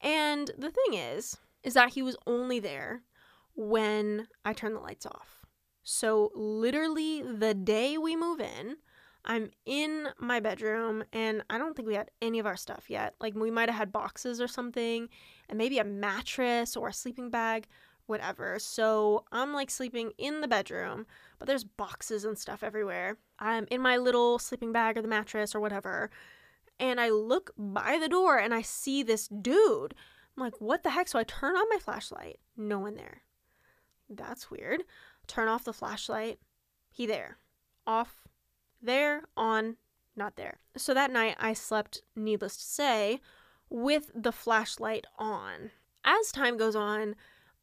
And 0.00 0.50
the 0.58 0.70
thing 0.70 0.98
is, 0.98 1.38
is 1.62 1.74
that 1.74 1.90
he 1.90 2.02
was 2.02 2.16
only 2.26 2.60
there 2.60 3.02
when 3.54 4.28
I 4.44 4.52
turn 4.52 4.74
the 4.74 4.80
lights 4.80 5.06
off. 5.06 5.46
So, 5.82 6.30
literally, 6.34 7.22
the 7.22 7.54
day 7.54 7.98
we 7.98 8.16
move 8.16 8.40
in, 8.40 8.76
I'm 9.24 9.50
in 9.64 10.08
my 10.18 10.40
bedroom 10.40 11.04
and 11.12 11.42
I 11.48 11.56
don't 11.56 11.74
think 11.74 11.88
we 11.88 11.94
had 11.94 12.10
any 12.20 12.38
of 12.38 12.46
our 12.46 12.56
stuff 12.56 12.84
yet. 12.88 13.14
Like 13.20 13.34
we 13.34 13.50
might 13.50 13.70
have 13.70 13.78
had 13.78 13.92
boxes 13.92 14.40
or 14.40 14.48
something 14.48 15.08
and 15.48 15.58
maybe 15.58 15.78
a 15.78 15.84
mattress 15.84 16.76
or 16.76 16.88
a 16.88 16.92
sleeping 16.92 17.30
bag, 17.30 17.66
whatever. 18.06 18.58
So 18.58 19.24
I'm 19.32 19.52
like 19.52 19.70
sleeping 19.70 20.12
in 20.18 20.40
the 20.40 20.48
bedroom, 20.48 21.06
but 21.38 21.46
there's 21.46 21.64
boxes 21.64 22.24
and 22.24 22.38
stuff 22.38 22.62
everywhere. 22.62 23.18
I'm 23.38 23.66
in 23.70 23.80
my 23.80 23.96
little 23.96 24.38
sleeping 24.38 24.72
bag 24.72 24.96
or 24.96 25.02
the 25.02 25.08
mattress 25.08 25.54
or 25.54 25.60
whatever. 25.60 26.10
And 26.78 27.00
I 27.00 27.10
look 27.10 27.52
by 27.56 27.98
the 28.00 28.08
door 28.08 28.38
and 28.38 28.52
I 28.52 28.62
see 28.62 29.02
this 29.02 29.28
dude. 29.28 29.94
I'm 30.36 30.42
like, 30.42 30.60
what 30.60 30.82
the 30.82 30.90
heck? 30.90 31.08
So 31.08 31.18
I 31.18 31.24
turn 31.24 31.56
on 31.56 31.66
my 31.70 31.78
flashlight. 31.78 32.40
No 32.56 32.78
one 32.78 32.96
there. 32.96 33.22
That's 34.10 34.50
weird. 34.50 34.82
Turn 35.26 35.48
off 35.48 35.64
the 35.64 35.72
flashlight. 35.72 36.38
He 36.90 37.06
there. 37.06 37.38
Off 37.86 38.28
there, 38.82 39.22
on, 39.36 39.76
not 40.16 40.36
there. 40.36 40.58
So 40.76 40.94
that 40.94 41.10
night 41.10 41.36
I 41.38 41.54
slept, 41.54 42.02
needless 42.14 42.56
to 42.56 42.62
say, 42.62 43.20
with 43.70 44.10
the 44.14 44.32
flashlight 44.32 45.06
on. 45.18 45.70
As 46.04 46.30
time 46.30 46.56
goes 46.56 46.76
on, 46.76 47.14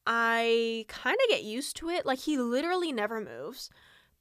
I 0.05 0.85
kind 0.87 1.17
of 1.23 1.29
get 1.29 1.43
used 1.43 1.75
to 1.77 1.89
it. 1.89 2.05
Like 2.05 2.19
he 2.19 2.37
literally 2.37 2.91
never 2.91 3.21
moves, 3.21 3.69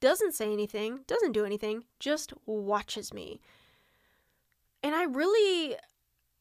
doesn't 0.01 0.35
say 0.35 0.53
anything, 0.53 1.01
doesn't 1.07 1.33
do 1.33 1.45
anything, 1.45 1.85
just 1.99 2.33
watches 2.47 3.13
me. 3.13 3.41
And 4.83 4.95
I 4.95 5.05
really 5.05 5.77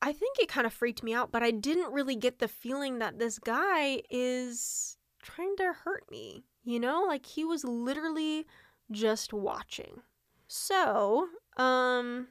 I 0.01 0.13
think 0.13 0.37
it 0.39 0.47
kind 0.47 0.65
of 0.65 0.73
freaked 0.73 1.03
me 1.03 1.13
out, 1.13 1.31
but 1.31 1.43
I 1.43 1.51
didn't 1.51 1.91
really 1.91 2.15
get 2.15 2.39
the 2.39 2.47
feeling 2.47 2.99
that 2.99 3.19
this 3.19 3.37
guy 3.37 4.01
is 4.09 4.97
trying 5.21 5.55
to 5.57 5.73
hurt 5.83 6.09
me. 6.09 6.45
You 6.63 6.79
know, 6.79 7.03
like 7.07 7.25
he 7.25 7.43
was 7.43 7.63
literally 7.63 8.45
just 8.91 9.33
watching. 9.33 10.01
So, 10.47 11.27
um, 11.57 12.27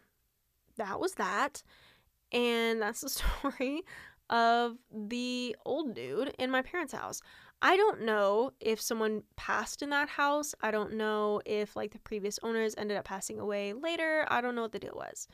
that 0.76 0.98
was 0.98 1.14
that. 1.14 1.62
And 2.32 2.80
that's 2.80 3.02
the 3.02 3.08
story 3.10 3.82
of 4.30 4.76
the 4.92 5.56
old 5.64 5.94
dude 5.94 6.34
in 6.38 6.50
my 6.50 6.62
parents' 6.62 6.92
house. 6.92 7.20
I 7.60 7.76
don't 7.76 8.02
know 8.02 8.52
if 8.60 8.80
someone 8.80 9.24
passed 9.36 9.82
in 9.82 9.90
that 9.90 10.08
house. 10.08 10.54
I 10.60 10.70
don't 10.70 10.94
know 10.94 11.40
if 11.44 11.74
like 11.74 11.92
the 11.92 11.98
previous 11.98 12.38
owners 12.42 12.74
ended 12.78 12.96
up 12.96 13.04
passing 13.04 13.40
away 13.40 13.72
later. 13.72 14.26
I 14.28 14.40
don't 14.40 14.54
know 14.54 14.62
what 14.62 14.72
the 14.72 14.78
deal 14.78 14.94
was. 14.94 15.26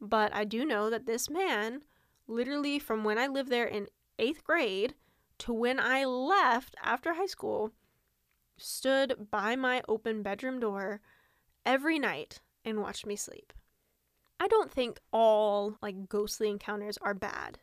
But 0.00 0.34
I 0.34 0.44
do 0.44 0.64
know 0.64 0.90
that 0.90 1.06
this 1.06 1.30
man, 1.30 1.82
literally 2.26 2.78
from 2.78 3.04
when 3.04 3.18
I 3.18 3.26
lived 3.26 3.48
there 3.48 3.66
in 3.66 3.88
eighth 4.18 4.44
grade 4.44 4.94
to 5.38 5.52
when 5.52 5.80
I 5.80 6.04
left 6.04 6.74
after 6.82 7.14
high 7.14 7.26
school, 7.26 7.72
stood 8.58 9.30
by 9.30 9.56
my 9.56 9.82
open 9.88 10.22
bedroom 10.22 10.60
door 10.60 11.00
every 11.64 11.98
night 11.98 12.40
and 12.64 12.82
watched 12.82 13.06
me 13.06 13.16
sleep. 13.16 13.52
I 14.38 14.48
don't 14.48 14.70
think 14.70 15.00
all 15.12 15.76
like 15.80 16.08
ghostly 16.08 16.50
encounters 16.50 16.98
are 16.98 17.14
bad, 17.14 17.58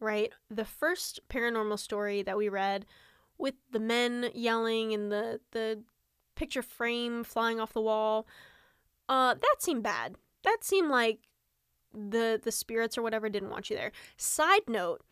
right? 0.00 0.32
The 0.50 0.64
first 0.64 1.20
paranormal 1.28 1.78
story 1.78 2.22
that 2.22 2.36
we 2.36 2.48
read 2.48 2.86
with 3.36 3.54
the 3.70 3.80
men 3.80 4.30
yelling 4.34 4.92
and 4.92 5.10
the 5.12 5.40
the 5.52 5.82
picture 6.34 6.62
frame 6.62 7.24
flying 7.24 7.60
off 7.60 7.72
the 7.72 7.80
wall, 7.80 8.26
uh 9.08 9.34
that 9.34 9.56
seemed 9.60 9.82
bad. 9.82 10.16
That 10.44 10.58
seemed 10.62 10.90
like 10.90 11.20
the 11.92 12.40
the 12.42 12.52
spirits 12.52 12.98
or 12.98 13.02
whatever 13.02 13.28
didn't 13.28 13.50
want 13.50 13.70
you 13.70 13.76
there. 13.76 13.92
Side 14.16 14.68
note, 14.68 15.02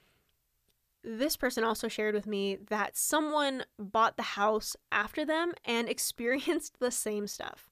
this 1.02 1.36
person 1.36 1.64
also 1.64 1.88
shared 1.88 2.14
with 2.14 2.26
me 2.26 2.58
that 2.68 2.96
someone 2.96 3.64
bought 3.78 4.16
the 4.16 4.22
house 4.22 4.76
after 4.92 5.24
them 5.24 5.52
and 5.64 5.88
experienced 5.88 6.78
the 6.80 6.90
same 6.90 7.26
stuff 7.26 7.70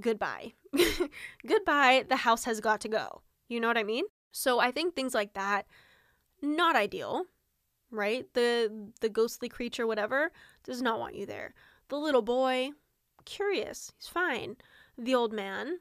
goodbye. 0.00 0.52
goodbye, 1.46 2.04
the 2.08 2.16
house 2.16 2.44
has 2.44 2.60
got 2.60 2.80
to 2.82 2.88
go. 2.88 3.22
You 3.48 3.60
know 3.60 3.68
what 3.68 3.78
I 3.78 3.84
mean? 3.84 4.04
So 4.32 4.58
I 4.58 4.70
think 4.70 4.94
things 4.94 5.14
like 5.14 5.34
that 5.34 5.66
not 6.44 6.76
ideal, 6.76 7.24
right? 7.90 8.26
The 8.34 8.90
the 9.00 9.08
ghostly 9.08 9.48
creature 9.48 9.86
whatever 9.86 10.32
does 10.64 10.82
not 10.82 10.98
want 10.98 11.14
you 11.14 11.26
there. 11.26 11.54
The 11.88 11.96
little 11.96 12.22
boy, 12.22 12.70
curious, 13.24 13.92
he's 13.98 14.08
fine. 14.08 14.56
The 14.96 15.14
old 15.14 15.32
man, 15.32 15.78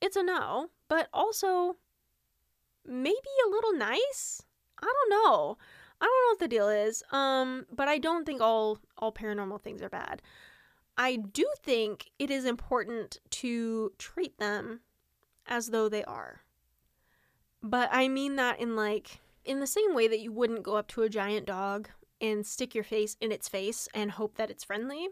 it's 0.00 0.16
a 0.16 0.22
no, 0.22 0.70
but 0.88 1.08
also 1.12 1.76
maybe 2.84 3.16
a 3.46 3.50
little 3.50 3.72
nice? 3.72 4.42
I 4.80 4.86
don't 4.86 5.10
know. 5.10 5.58
I 6.00 6.04
don't 6.04 6.24
know 6.24 6.32
what 6.32 6.38
the 6.40 6.48
deal 6.48 6.68
is. 6.68 7.02
Um, 7.10 7.66
but 7.72 7.88
I 7.88 7.98
don't 7.98 8.24
think 8.24 8.40
all 8.40 8.78
all 8.98 9.12
paranormal 9.12 9.62
things 9.62 9.82
are 9.82 9.88
bad. 9.88 10.22
I 10.96 11.16
do 11.16 11.46
think 11.62 12.10
it 12.18 12.30
is 12.30 12.44
important 12.44 13.18
to 13.30 13.92
treat 13.98 14.38
them 14.38 14.80
as 15.46 15.68
though 15.68 15.88
they 15.88 16.04
are. 16.04 16.42
But 17.62 17.88
I 17.92 18.08
mean 18.08 18.36
that 18.36 18.60
in 18.60 18.76
like 18.76 19.20
in 19.46 19.60
the 19.60 19.66
same 19.66 19.94
way 19.94 20.08
that 20.08 20.20
you 20.20 20.32
wouldn't 20.32 20.62
go 20.62 20.76
up 20.76 20.88
to 20.88 21.02
a 21.02 21.08
giant 21.08 21.46
dog 21.46 21.88
and 22.20 22.46
stick 22.46 22.74
your 22.74 22.84
face 22.84 23.16
in 23.20 23.32
its 23.32 23.48
face 23.48 23.88
and 23.94 24.10
hope 24.10 24.36
that 24.36 24.50
it's 24.50 24.64
friendly. 24.64 25.08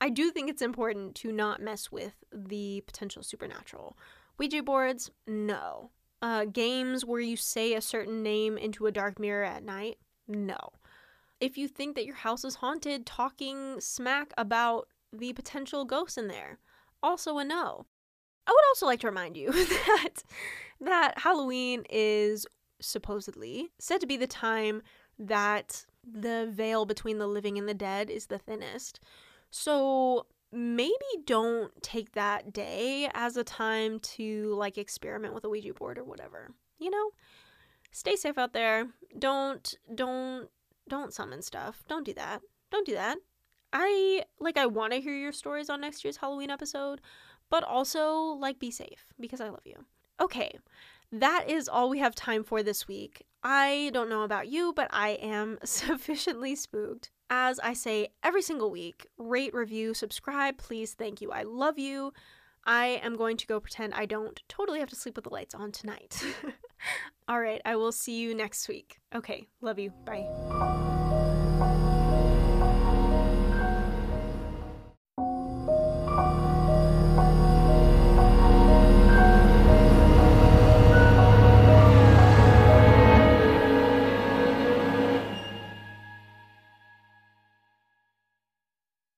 I 0.00 0.08
do 0.08 0.30
think 0.30 0.50
it's 0.50 0.62
important 0.62 1.14
to 1.16 1.32
not 1.32 1.62
mess 1.62 1.92
with 1.92 2.24
the 2.32 2.82
potential 2.86 3.22
supernatural. 3.22 3.96
Ouija 4.38 4.62
boards, 4.62 5.10
no. 5.26 5.90
Uh, 6.20 6.44
games 6.44 7.04
where 7.04 7.20
you 7.20 7.36
say 7.36 7.74
a 7.74 7.80
certain 7.80 8.22
name 8.22 8.56
into 8.56 8.86
a 8.86 8.92
dark 8.92 9.18
mirror 9.18 9.44
at 9.44 9.64
night, 9.64 9.98
no. 10.28 10.58
If 11.40 11.58
you 11.58 11.66
think 11.66 11.96
that 11.96 12.06
your 12.06 12.16
house 12.16 12.44
is 12.44 12.56
haunted, 12.56 13.06
talking 13.06 13.80
smack 13.80 14.32
about 14.38 14.88
the 15.12 15.32
potential 15.32 15.84
ghosts 15.84 16.16
in 16.16 16.28
there. 16.28 16.58
Also 17.02 17.38
a 17.38 17.44
no. 17.44 17.86
I 18.46 18.50
would 18.50 18.68
also 18.70 18.86
like 18.86 19.00
to 19.00 19.08
remind 19.08 19.36
you 19.36 19.52
that 19.52 20.24
that 20.80 21.18
Halloween 21.18 21.84
is 21.90 22.46
supposedly 22.82 23.70
said 23.78 24.00
to 24.00 24.06
be 24.06 24.16
the 24.16 24.26
time 24.26 24.82
that 25.18 25.86
the 26.04 26.48
veil 26.50 26.84
between 26.84 27.18
the 27.18 27.26
living 27.26 27.58
and 27.58 27.68
the 27.68 27.74
dead 27.74 28.10
is 28.10 28.26
the 28.26 28.38
thinnest. 28.38 29.00
So 29.50 30.26
maybe 30.50 30.92
don't 31.24 31.70
take 31.82 32.12
that 32.12 32.52
day 32.52 33.08
as 33.14 33.36
a 33.36 33.44
time 33.44 33.98
to 34.00 34.54
like 34.54 34.76
experiment 34.76 35.34
with 35.34 35.44
a 35.44 35.48
Ouija 35.48 35.74
board 35.74 35.98
or 35.98 36.04
whatever. 36.04 36.52
You 36.78 36.90
know? 36.90 37.10
Stay 37.92 38.16
safe 38.16 38.38
out 38.38 38.52
there. 38.52 38.88
Don't 39.18 39.74
don't 39.94 40.48
don't 40.88 41.12
summon 41.12 41.42
stuff. 41.42 41.84
Don't 41.88 42.04
do 42.04 42.14
that. 42.14 42.40
Don't 42.70 42.86
do 42.86 42.94
that. 42.94 43.18
I 43.72 44.24
like 44.40 44.56
I 44.56 44.66
want 44.66 44.92
to 44.92 45.00
hear 45.00 45.14
your 45.14 45.32
stories 45.32 45.70
on 45.70 45.80
next 45.80 46.04
year's 46.04 46.16
Halloween 46.16 46.50
episode, 46.50 47.00
but 47.50 47.62
also 47.62 48.14
like 48.14 48.58
be 48.58 48.70
safe 48.70 49.06
because 49.20 49.40
I 49.40 49.50
love 49.50 49.66
you. 49.66 49.84
Okay. 50.20 50.58
That 51.12 51.44
is 51.48 51.68
all 51.68 51.90
we 51.90 51.98
have 51.98 52.14
time 52.14 52.42
for 52.42 52.62
this 52.62 52.88
week. 52.88 53.26
I 53.44 53.90
don't 53.92 54.08
know 54.08 54.22
about 54.22 54.48
you, 54.48 54.72
but 54.74 54.88
I 54.90 55.10
am 55.10 55.58
sufficiently 55.64 56.56
spooked. 56.56 57.10
As 57.28 57.58
I 57.60 57.74
say 57.74 58.08
every 58.22 58.42
single 58.42 58.70
week, 58.70 59.06
rate, 59.18 59.54
review, 59.54 59.94
subscribe, 59.94 60.58
please. 60.58 60.94
Thank 60.94 61.20
you. 61.20 61.30
I 61.30 61.42
love 61.42 61.78
you. 61.78 62.12
I 62.64 63.00
am 63.02 63.16
going 63.16 63.36
to 63.38 63.46
go 63.46 63.60
pretend 63.60 63.92
I 63.94 64.06
don't 64.06 64.40
totally 64.48 64.80
have 64.80 64.90
to 64.90 64.96
sleep 64.96 65.16
with 65.16 65.24
the 65.24 65.30
lights 65.30 65.54
on 65.54 65.72
tonight. 65.72 66.22
All 67.28 67.40
right, 67.40 67.60
I 67.64 67.76
will 67.76 67.92
see 67.92 68.18
you 68.18 68.34
next 68.34 68.68
week. 68.68 68.98
Okay, 69.14 69.48
love 69.60 69.78
you. 69.78 69.92
Bye. 70.04 71.00